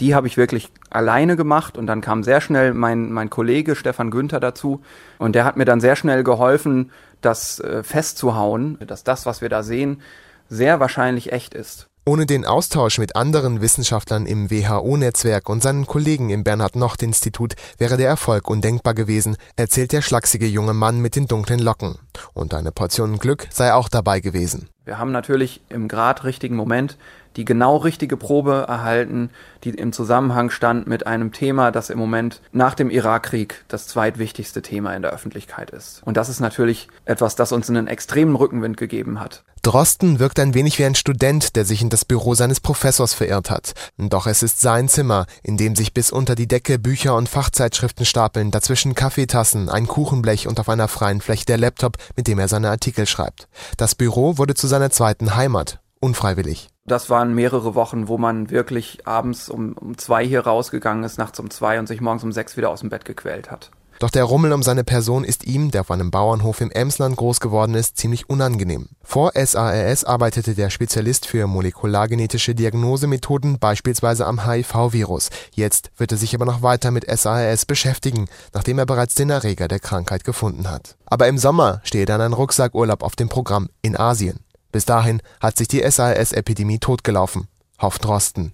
die 0.00 0.14
habe 0.14 0.26
ich 0.26 0.36
wirklich 0.36 0.70
alleine 0.90 1.36
gemacht 1.36 1.78
und 1.78 1.86
dann 1.86 2.00
kam 2.00 2.22
sehr 2.22 2.40
schnell 2.40 2.74
mein, 2.74 3.12
mein 3.12 3.30
Kollege 3.30 3.76
Stefan 3.76 4.10
Günther 4.10 4.40
dazu 4.40 4.82
und 5.18 5.34
der 5.34 5.44
hat 5.44 5.56
mir 5.56 5.64
dann 5.64 5.80
sehr 5.80 5.96
schnell 5.96 6.24
geholfen, 6.24 6.90
das 7.20 7.60
äh, 7.60 7.82
festzuhauen, 7.82 8.78
dass 8.86 9.04
das, 9.04 9.26
was 9.26 9.40
wir 9.40 9.48
da 9.48 9.62
sehen, 9.62 10.02
sehr 10.48 10.80
wahrscheinlich 10.80 11.32
echt 11.32 11.54
ist. 11.54 11.88
Ohne 12.08 12.24
den 12.24 12.44
Austausch 12.44 13.00
mit 13.00 13.16
anderen 13.16 13.60
Wissenschaftlern 13.60 14.26
im 14.26 14.48
WHO-Netzwerk 14.48 15.48
und 15.48 15.60
seinen 15.60 15.86
Kollegen 15.86 16.30
im 16.30 16.44
Bernhard-Nocht-Institut 16.44 17.54
wäre 17.78 17.96
der 17.96 18.06
Erfolg 18.06 18.48
undenkbar 18.48 18.94
gewesen, 18.94 19.36
erzählt 19.56 19.90
der 19.90 20.02
schlachsige 20.02 20.46
junge 20.46 20.72
Mann 20.72 21.00
mit 21.00 21.16
den 21.16 21.26
dunklen 21.26 21.58
Locken. 21.58 21.98
Und 22.32 22.54
eine 22.54 22.70
Portion 22.70 23.18
Glück 23.18 23.48
sei 23.50 23.74
auch 23.74 23.88
dabei 23.88 24.20
gewesen. 24.20 24.68
Wir 24.84 25.00
haben 25.00 25.10
natürlich 25.10 25.62
im 25.68 25.88
grad 25.88 26.22
richtigen 26.22 26.54
Moment 26.54 26.96
die 27.36 27.44
genau 27.44 27.76
richtige 27.76 28.16
Probe 28.16 28.64
erhalten, 28.68 29.30
die 29.64 29.70
im 29.70 29.92
Zusammenhang 29.92 30.50
stand 30.50 30.86
mit 30.86 31.06
einem 31.06 31.32
Thema, 31.32 31.70
das 31.70 31.90
im 31.90 31.98
Moment 31.98 32.40
nach 32.52 32.74
dem 32.74 32.90
Irakkrieg 32.90 33.64
das 33.68 33.86
zweitwichtigste 33.86 34.62
Thema 34.62 34.94
in 34.94 35.02
der 35.02 35.12
Öffentlichkeit 35.12 35.70
ist. 35.70 36.02
Und 36.04 36.16
das 36.16 36.28
ist 36.28 36.40
natürlich 36.40 36.88
etwas, 37.04 37.36
das 37.36 37.52
uns 37.52 37.68
einen 37.68 37.86
extremen 37.86 38.36
Rückenwind 38.36 38.76
gegeben 38.76 39.20
hat. 39.20 39.44
Drosten 39.62 40.20
wirkt 40.20 40.38
ein 40.38 40.54
wenig 40.54 40.78
wie 40.78 40.84
ein 40.84 40.94
Student, 40.94 41.56
der 41.56 41.64
sich 41.64 41.82
in 41.82 41.90
das 41.90 42.04
Büro 42.04 42.34
seines 42.34 42.60
Professors 42.60 43.14
verirrt 43.14 43.50
hat. 43.50 43.72
Doch 43.98 44.28
es 44.28 44.44
ist 44.44 44.60
sein 44.60 44.88
Zimmer, 44.88 45.26
in 45.42 45.56
dem 45.56 45.74
sich 45.74 45.92
bis 45.92 46.12
unter 46.12 46.36
die 46.36 46.46
Decke 46.46 46.78
Bücher 46.78 47.16
und 47.16 47.28
Fachzeitschriften 47.28 48.06
stapeln, 48.06 48.52
dazwischen 48.52 48.94
Kaffeetassen, 48.94 49.68
ein 49.68 49.88
Kuchenblech 49.88 50.46
und 50.46 50.60
auf 50.60 50.68
einer 50.68 50.86
freien 50.86 51.20
Fläche 51.20 51.46
der 51.46 51.58
Laptop, 51.58 51.96
mit 52.14 52.28
dem 52.28 52.38
er 52.38 52.46
seine 52.46 52.70
Artikel 52.70 53.06
schreibt. 53.06 53.48
Das 53.76 53.96
Büro 53.96 54.38
wurde 54.38 54.54
zu 54.54 54.68
seiner 54.68 54.90
zweiten 54.90 55.34
Heimat, 55.34 55.80
unfreiwillig. 55.98 56.68
Das 56.86 57.10
waren 57.10 57.34
mehrere 57.34 57.74
Wochen, 57.74 58.06
wo 58.06 58.16
man 58.16 58.50
wirklich 58.50 59.06
abends 59.06 59.48
um, 59.48 59.72
um 59.72 59.98
zwei 59.98 60.24
hier 60.24 60.40
rausgegangen 60.40 61.02
ist, 61.02 61.18
nachts 61.18 61.40
um 61.40 61.50
zwei 61.50 61.78
und 61.80 61.88
sich 61.88 62.00
morgens 62.00 62.22
um 62.22 62.32
sechs 62.32 62.56
wieder 62.56 62.70
aus 62.70 62.80
dem 62.80 62.90
Bett 62.90 63.04
gequält 63.04 63.50
hat. 63.50 63.70
Doch 63.98 64.10
der 64.10 64.24
Rummel 64.24 64.52
um 64.52 64.62
seine 64.62 64.84
Person 64.84 65.24
ist 65.24 65.46
ihm, 65.46 65.70
der 65.70 65.80
auf 65.80 65.90
einem 65.90 66.10
Bauernhof 66.10 66.60
im 66.60 66.70
Emsland 66.70 67.16
groß 67.16 67.40
geworden 67.40 67.74
ist, 67.74 67.96
ziemlich 67.96 68.28
unangenehm. 68.28 68.90
Vor 69.02 69.32
SARS 69.34 70.04
arbeitete 70.04 70.54
der 70.54 70.68
Spezialist 70.68 71.26
für 71.26 71.46
molekulargenetische 71.46 72.54
Diagnosemethoden 72.54 73.58
beispielsweise 73.58 74.26
am 74.26 74.46
HIV-Virus. 74.46 75.30
Jetzt 75.52 75.90
wird 75.96 76.12
er 76.12 76.18
sich 76.18 76.34
aber 76.34 76.44
noch 76.44 76.60
weiter 76.60 76.90
mit 76.90 77.06
SARS 77.10 77.64
beschäftigen, 77.64 78.26
nachdem 78.52 78.78
er 78.78 78.86
bereits 78.86 79.14
den 79.14 79.30
Erreger 79.30 79.66
der 79.66 79.80
Krankheit 79.80 80.24
gefunden 80.24 80.70
hat. 80.70 80.96
Aber 81.06 81.26
im 81.26 81.38
Sommer 81.38 81.80
stehe 81.82 82.04
dann 82.04 82.20
ein 82.20 82.34
Rucksackurlaub 82.34 83.02
auf 83.02 83.16
dem 83.16 83.30
Programm 83.30 83.70
in 83.80 83.96
Asien. 83.96 84.40
Bis 84.76 84.84
dahin 84.84 85.22
hat 85.40 85.56
sich 85.56 85.68
die 85.68 85.80
SARS-Epidemie 85.90 86.78
totgelaufen, 86.78 87.48
hofft 87.80 88.04
Drosten. 88.04 88.52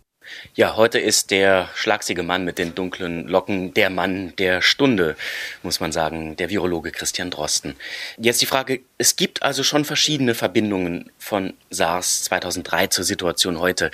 Ja, 0.55 0.77
heute 0.77 1.01
ist 1.01 1.33
der 1.33 1.69
schlagsige 1.75 2.23
Mann 2.23 2.45
mit 2.45 2.59
den 2.59 2.77
dunklen 2.77 3.27
Locken 3.27 3.75
der 3.75 3.91
Mann 3.91 4.33
der 4.37 4.63
Stunde, 4.63 5.17
muss 5.65 5.81
man 5.81 5.91
sagen, 5.91 6.37
der 6.37 6.49
Virologe 6.49 6.93
Christian 6.93 7.33
Drosten. 7.33 7.75
Jetzt 8.19 8.41
die 8.41 8.47
Frage, 8.47 8.83
es 8.99 9.17
gibt 9.17 9.43
also 9.43 9.65
schon 9.65 9.85
verschiedene 9.85 10.37
Verbindungen 10.37 11.11
von 11.19 11.55
SARS 11.71 12.23
2003 12.23 12.87
zur 12.87 13.05
Situation 13.05 13.59
heute. 13.59 13.91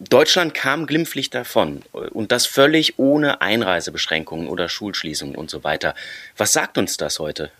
Deutschland 0.00 0.54
kam 0.54 0.86
glimpflich 0.86 1.28
davon 1.30 1.82
und 1.92 2.30
das 2.30 2.46
völlig 2.46 2.98
ohne 3.00 3.40
Einreisebeschränkungen 3.40 4.46
oder 4.46 4.68
Schulschließungen 4.68 5.34
und 5.34 5.50
so 5.50 5.64
weiter. 5.64 5.94
Was 6.36 6.52
sagt 6.52 6.78
uns 6.78 6.96
das 6.96 7.18
heute? 7.18 7.50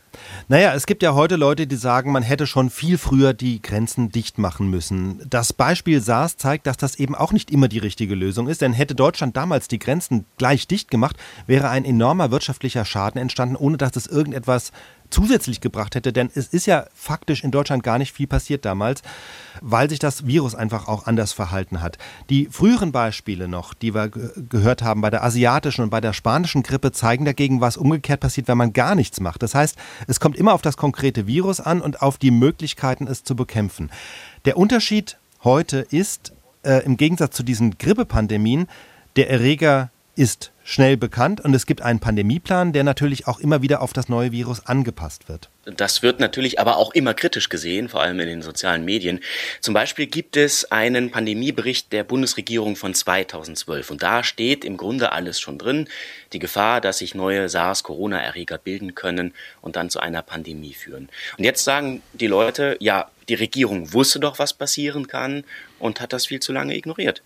Naja, 0.47 0.73
es 0.75 0.87
gibt 0.87 1.03
ja 1.03 1.15
heute 1.15 1.37
Leute, 1.37 1.67
die 1.67 1.77
sagen, 1.77 2.13
man 2.13 2.23
hätte 2.23 2.47
schon 2.47 2.71
viel 2.71 2.97
früher 2.97 3.35
die 3.35 3.61
Grenzen 3.61 4.11
dicht 4.11 4.39
machen 4.39 4.71
müssen. 4.71 5.21
Das 5.29 5.53
Beispiel 5.53 6.01
SARS 6.01 6.37
zeigt, 6.37 6.67
dass 6.67 6.77
das 6.77 6.97
eben 6.97 7.15
auch 7.15 7.33
nicht 7.33 7.51
immer 7.51 7.69
die 7.69 7.79
richtige 7.79 8.15
Lösung 8.15 8.49
ist, 8.49 8.63
denn 8.63 8.73
hätte 8.73 8.95
Deutschland 8.95 9.37
damals 9.37 9.69
die 9.69 9.79
Grenzen 9.79 10.25
gleich 10.39 10.67
dicht 10.67 10.91
gemacht, 10.91 11.17
wäre 11.47 11.69
ein 11.69 11.85
enormer 11.85 12.31
wirtschaftlicher 12.31 12.85
Schaden 12.85 13.21
entstanden, 13.21 13.57
ohne 13.57 13.77
dass 13.77 13.97
es 13.97 14.07
irgendetwas 14.07 14.73
zusätzlich 15.11 15.61
gebracht 15.61 15.95
hätte, 15.95 16.13
denn 16.13 16.31
es 16.35 16.49
ist 16.49 16.67
ja 16.67 16.87
faktisch 16.95 17.45
in 17.45 17.51
Deutschland 17.51 17.83
gar 17.83 17.99
nicht 17.99 18.13
viel 18.13 18.27
passiert 18.27 18.65
damals, 18.65 19.03
weil 19.61 19.89
sich 19.89 19.99
das 19.99 20.27
Virus 20.27 20.55
einfach 20.55 20.89
auch 20.89 21.07
anders 21.07 21.33
verhalten 21.33 21.81
hat. 21.81 21.99
Die 22.31 22.47
früheren 22.47 22.93
Beispiele 22.93 23.49
noch, 23.49 23.75
die 23.75 23.95
wir 23.95 24.09
gehört 24.09 24.83
haben 24.83 25.01
bei 25.01 25.11
der 25.11 25.25
asiatischen 25.25 25.83
und 25.83 25.91
bei 25.91 26.01
der 26.01 26.13
spanischen 26.13 26.63
Grippe, 26.63 26.93
zeigen 26.93 27.25
dagegen, 27.25 27.61
was 27.61 27.77
umgekehrt 27.77 28.21
passiert, 28.21 28.49
wenn 28.49 28.59
man 28.59 28.73
gar 28.73 28.95
nichts 28.95 29.21
macht. 29.21 29.43
Das 29.43 29.55
heißt, 29.55 29.77
es 30.07 30.21
kommt 30.21 30.37
immer 30.37 30.55
auf 30.55 30.63
das 30.63 30.77
konkrete 30.77 31.27
Virus 31.27 31.61
an 31.61 31.81
und 31.81 32.03
auf 32.03 32.19
die 32.19 32.31
Möglichkeiten, 32.31 33.07
es 33.07 33.25
zu 33.25 33.37
bekämpfen. 33.37 33.91
Der 34.45 34.57
Unterschied 34.57 35.19
heute 35.45 35.79
ist, 35.79 36.33
äh, 36.63 36.85
im 36.85 36.97
Gegensatz 36.97 37.37
zu 37.37 37.43
diesen 37.43 37.79
Grippepandemien, 37.79 38.69
der 39.17 39.31
Erreger 39.31 39.91
ist 40.19 40.51
schnell 40.65 40.97
bekannt 40.97 41.41
und 41.41 41.55
es 41.55 41.65
gibt 41.65 41.81
einen 41.81 42.01
Pandemieplan, 42.01 42.73
der 42.73 42.83
natürlich 42.83 43.29
auch 43.29 43.39
immer 43.39 43.63
wieder 43.63 43.81
auf 43.81 43.93
das 43.93 44.09
neue 44.09 44.33
Virus 44.33 44.67
angepasst 44.67 45.29
wird. 45.29 45.49
Das 45.65 46.03
wird 46.03 46.19
natürlich 46.19 46.59
aber 46.59 46.77
auch 46.77 46.93
immer 46.93 47.15
kritisch 47.15 47.49
gesehen, 47.49 47.89
vor 47.89 48.03
allem 48.03 48.19
in 48.19 48.27
den 48.27 48.43
sozialen 48.43 48.85
Medien. 48.85 49.21
Zum 49.61 49.75
Beispiel 49.75 50.07
gibt 50.07 50.37
es 50.37 50.73
einen 50.73 51.13
Pandemiebericht 51.13 51.93
der 51.93 52.03
Bundesregierung 52.03 52.75
von 52.75 52.95
2012 52.95 53.93
und 53.93 54.03
da 54.03 54.25
steht 54.25 54.65
im 54.65 54.77
Grunde 54.77 55.13
alles 55.13 55.41
schon 55.41 55.57
drin. 55.57 55.89
Die 56.33 56.41
Gefahr, 56.41 56.81
dass 56.81 56.99
sich 56.99 57.15
neue 57.15 57.49
SARS-Corona-Erreger 57.49 58.59
bilden 58.59 58.97
können 58.97 59.35
und 59.61 59.77
dann 59.77 59.89
zu 59.89 60.01
einer 60.01 60.23
Pandemie 60.23 60.75
führen. 60.75 61.09
Und 61.39 61.45
jetzt 61.45 61.63
sagen 61.63 62.03
die 62.13 62.27
Leute, 62.27 62.77
ja, 62.81 63.09
die 63.29 63.35
Regierung 63.35 63.93
wusste 63.93 64.19
doch, 64.19 64.41
was 64.41 64.53
passieren 64.53 65.07
kann 65.07 65.45
und 65.79 66.01
hat 66.01 66.13
das 66.13 66.27
viel 66.27 66.41
zu 66.41 66.53
lange 66.53 66.77
ignoriert. 66.77 67.23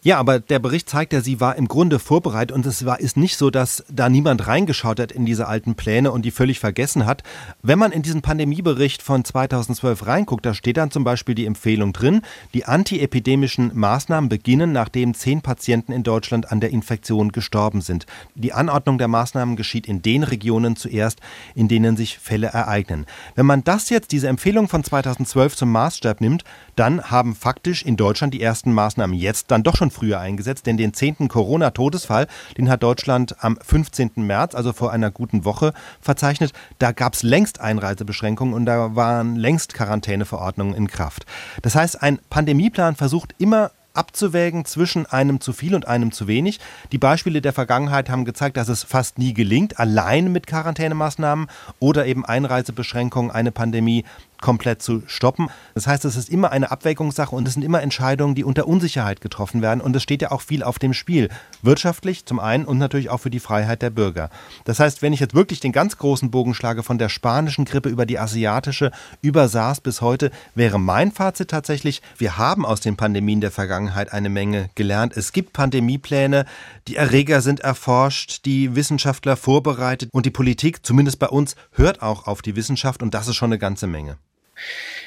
Ja, 0.00 0.18
aber 0.18 0.38
der 0.38 0.60
Bericht 0.60 0.88
zeigt 0.88 1.12
ja, 1.12 1.20
sie 1.20 1.40
war 1.40 1.56
im 1.56 1.66
Grunde 1.66 1.98
vorbereitet 1.98 2.56
und 2.56 2.64
es 2.66 2.86
war, 2.86 3.00
ist 3.00 3.16
nicht 3.16 3.36
so, 3.36 3.50
dass 3.50 3.84
da 3.90 4.08
niemand 4.08 4.46
reingeschaut 4.46 5.00
hat 5.00 5.10
in 5.10 5.26
diese 5.26 5.48
alten 5.48 5.74
Pläne 5.74 6.12
und 6.12 6.24
die 6.24 6.30
völlig 6.30 6.60
vergessen 6.60 7.04
hat. 7.04 7.24
Wenn 7.62 7.80
man 7.80 7.90
in 7.90 8.02
diesen 8.02 8.22
Pandemiebericht 8.22 9.02
von 9.02 9.24
2012 9.24 10.06
reinguckt, 10.06 10.46
da 10.46 10.54
steht 10.54 10.76
dann 10.76 10.92
zum 10.92 11.02
Beispiel 11.02 11.34
die 11.34 11.46
Empfehlung 11.46 11.92
drin, 11.92 12.22
die 12.54 12.64
antiepidemischen 12.64 13.72
Maßnahmen 13.74 14.28
beginnen, 14.28 14.70
nachdem 14.70 15.14
zehn 15.14 15.42
Patienten 15.42 15.90
in 15.90 16.04
Deutschland 16.04 16.52
an 16.52 16.60
der 16.60 16.70
Infektion 16.70 17.32
gestorben 17.32 17.80
sind. 17.80 18.06
Die 18.36 18.52
Anordnung 18.52 18.98
der 18.98 19.08
Maßnahmen 19.08 19.56
geschieht 19.56 19.88
in 19.88 20.00
den 20.00 20.22
Regionen 20.22 20.76
zuerst, 20.76 21.18
in 21.56 21.66
denen 21.66 21.96
sich 21.96 22.20
Fälle 22.20 22.46
ereignen. 22.46 23.04
Wenn 23.34 23.46
man 23.46 23.64
das 23.64 23.90
jetzt, 23.90 24.12
diese 24.12 24.28
Empfehlung 24.28 24.68
von 24.68 24.84
2012 24.84 25.56
zum 25.56 25.72
Maßstab 25.72 26.20
nimmt, 26.20 26.44
dann 26.78 27.02
haben 27.10 27.34
faktisch 27.34 27.82
in 27.82 27.96
Deutschland 27.96 28.34
die 28.34 28.42
ersten 28.42 28.72
Maßnahmen 28.72 29.16
jetzt 29.16 29.50
dann 29.50 29.62
doch 29.62 29.76
schon 29.76 29.90
früher 29.90 30.20
eingesetzt, 30.20 30.66
denn 30.66 30.76
den 30.76 30.94
zehnten 30.94 31.28
Corona-Todesfall, 31.28 32.26
den 32.56 32.68
hat 32.70 32.82
Deutschland 32.82 33.36
am 33.42 33.58
15. 33.60 34.12
März, 34.16 34.54
also 34.54 34.72
vor 34.72 34.92
einer 34.92 35.10
guten 35.10 35.44
Woche, 35.44 35.72
verzeichnet. 36.00 36.52
Da 36.78 36.92
gab 36.92 37.14
es 37.14 37.22
längst 37.22 37.60
Einreisebeschränkungen 37.60 38.54
und 38.54 38.66
da 38.66 38.94
waren 38.94 39.36
längst 39.36 39.74
Quarantäneverordnungen 39.74 40.74
in 40.74 40.88
Kraft. 40.88 41.26
Das 41.62 41.74
heißt, 41.74 42.02
ein 42.02 42.18
Pandemieplan 42.30 42.96
versucht 42.96 43.34
immer 43.38 43.72
abzuwägen 43.98 44.64
zwischen 44.64 45.06
einem 45.06 45.40
zu 45.40 45.52
viel 45.52 45.74
und 45.74 45.88
einem 45.88 46.12
zu 46.12 46.28
wenig. 46.28 46.60
Die 46.92 46.98
Beispiele 46.98 47.42
der 47.42 47.52
Vergangenheit 47.52 48.08
haben 48.08 48.24
gezeigt, 48.24 48.56
dass 48.56 48.68
es 48.68 48.84
fast 48.84 49.18
nie 49.18 49.34
gelingt, 49.34 49.80
allein 49.80 50.30
mit 50.30 50.46
Quarantänemaßnahmen 50.46 51.48
oder 51.80 52.06
eben 52.06 52.24
Einreisebeschränkungen 52.24 53.32
eine 53.32 53.50
Pandemie 53.50 54.04
komplett 54.40 54.82
zu 54.82 55.02
stoppen. 55.06 55.48
Das 55.74 55.86
heißt, 55.86 56.04
es 56.04 56.16
ist 56.16 56.28
immer 56.28 56.50
eine 56.52 56.70
Abwägungssache 56.70 57.34
und 57.34 57.46
es 57.46 57.54
sind 57.54 57.62
immer 57.62 57.82
Entscheidungen, 57.82 58.34
die 58.34 58.44
unter 58.44 58.66
Unsicherheit 58.66 59.20
getroffen 59.20 59.62
werden. 59.62 59.80
Und 59.80 59.94
es 59.96 60.02
steht 60.02 60.22
ja 60.22 60.30
auch 60.30 60.42
viel 60.42 60.62
auf 60.62 60.78
dem 60.78 60.94
Spiel. 60.94 61.28
Wirtschaftlich 61.62 62.24
zum 62.26 62.40
einen 62.40 62.64
und 62.64 62.78
natürlich 62.78 63.10
auch 63.10 63.18
für 63.18 63.30
die 63.30 63.40
Freiheit 63.40 63.82
der 63.82 63.90
Bürger. 63.90 64.30
Das 64.64 64.80
heißt, 64.80 65.02
wenn 65.02 65.12
ich 65.12 65.20
jetzt 65.20 65.34
wirklich 65.34 65.60
den 65.60 65.72
ganz 65.72 65.98
großen 65.98 66.30
Bogen 66.30 66.54
schlage 66.54 66.82
von 66.82 66.98
der 66.98 67.08
spanischen 67.08 67.64
Grippe 67.64 67.88
über 67.88 68.06
die 68.06 68.18
asiatische, 68.18 68.92
über 69.22 69.48
SARS 69.48 69.80
bis 69.80 70.00
heute, 70.00 70.30
wäre 70.54 70.78
mein 70.78 71.12
Fazit 71.12 71.50
tatsächlich, 71.50 72.02
wir 72.16 72.38
haben 72.38 72.64
aus 72.64 72.80
den 72.80 72.96
Pandemien 72.96 73.40
der 73.40 73.50
Vergangenheit 73.50 74.12
eine 74.12 74.28
Menge 74.28 74.70
gelernt. 74.74 75.16
Es 75.16 75.32
gibt 75.32 75.52
Pandemiepläne, 75.52 76.44
die 76.86 76.96
Erreger 76.96 77.40
sind 77.40 77.60
erforscht, 77.60 78.44
die 78.44 78.74
Wissenschaftler 78.74 79.36
vorbereitet 79.36 80.10
und 80.12 80.26
die 80.26 80.30
Politik, 80.30 80.84
zumindest 80.84 81.18
bei 81.18 81.28
uns, 81.28 81.56
hört 81.72 82.02
auch 82.02 82.26
auf 82.26 82.42
die 82.42 82.56
Wissenschaft 82.56 83.02
und 83.02 83.14
das 83.14 83.28
ist 83.28 83.36
schon 83.36 83.48
eine 83.48 83.58
ganze 83.58 83.86
Menge. 83.86 84.16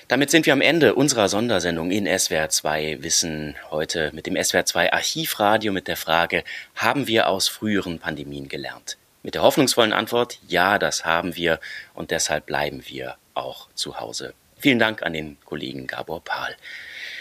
Damit 0.08 0.30
sind 0.30 0.45
wir 0.45 0.54
am 0.54 0.62
Ende 0.62 0.95
unserer 0.95 1.30
Sondersendung 1.30 1.91
in 1.91 2.06
SWR 2.06 2.49
2 2.49 2.97
Wissen 3.02 3.56
heute 3.70 4.12
mit 4.14 4.26
dem 4.28 4.41
SWR 4.41 4.66
2 4.66 4.93
Archivradio 4.93 5.72
mit 5.72 5.88
der 5.88 5.97
Frage, 5.97 6.43
haben 6.76 7.08
wir 7.08 7.30
aus 7.30 7.47
früheren 7.47 7.99
Pandemien 7.99 8.47
gelernt? 8.47 8.97
Mit 9.24 9.36
der 9.36 9.43
hoffnungsvollen 9.43 9.93
Antwort, 9.93 10.39
ja, 10.47 10.80
das 10.80 11.06
haben 11.06 11.36
wir 11.36 11.60
und 11.93 12.12
deshalb 12.12 12.45
bleiben 12.45 12.84
wir 12.88 13.18
auch 13.34 13.68
zu 13.76 13.99
Hause. 13.99 14.34
Vielen 14.58 14.80
Dank 14.80 15.02
an 15.02 15.14
den 15.14 15.38
Kollegen 15.45 15.88
Gabor 15.88 16.24
Pahl. 16.24 16.56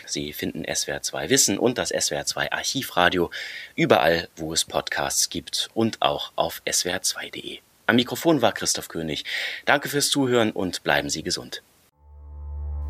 Sie 0.04 0.32
finden 0.32 0.64
SWR 0.72 1.02
2 1.02 1.30
Wissen 1.30 1.58
und 1.58 1.78
das 1.78 1.90
SWR 1.90 2.26
2 2.26 2.52
Archivradio 2.52 3.30
überall, 3.76 4.28
wo 4.36 4.52
es 4.52 4.64
Podcasts 4.64 5.30
gibt 5.30 5.68
und 5.72 6.02
auch 6.02 6.32
auf 6.36 6.60
swr2.de. 6.66 7.60
Am 7.86 7.96
Mikrofon 7.96 8.42
war 8.42 8.52
Christoph 8.52 8.88
König. 8.88 9.24
Danke 9.64 9.88
fürs 9.88 10.10
Zuhören 10.10 10.52
und 10.52 10.82
bleiben 10.82 11.10
Sie 11.10 11.22
gesund. 11.22 11.62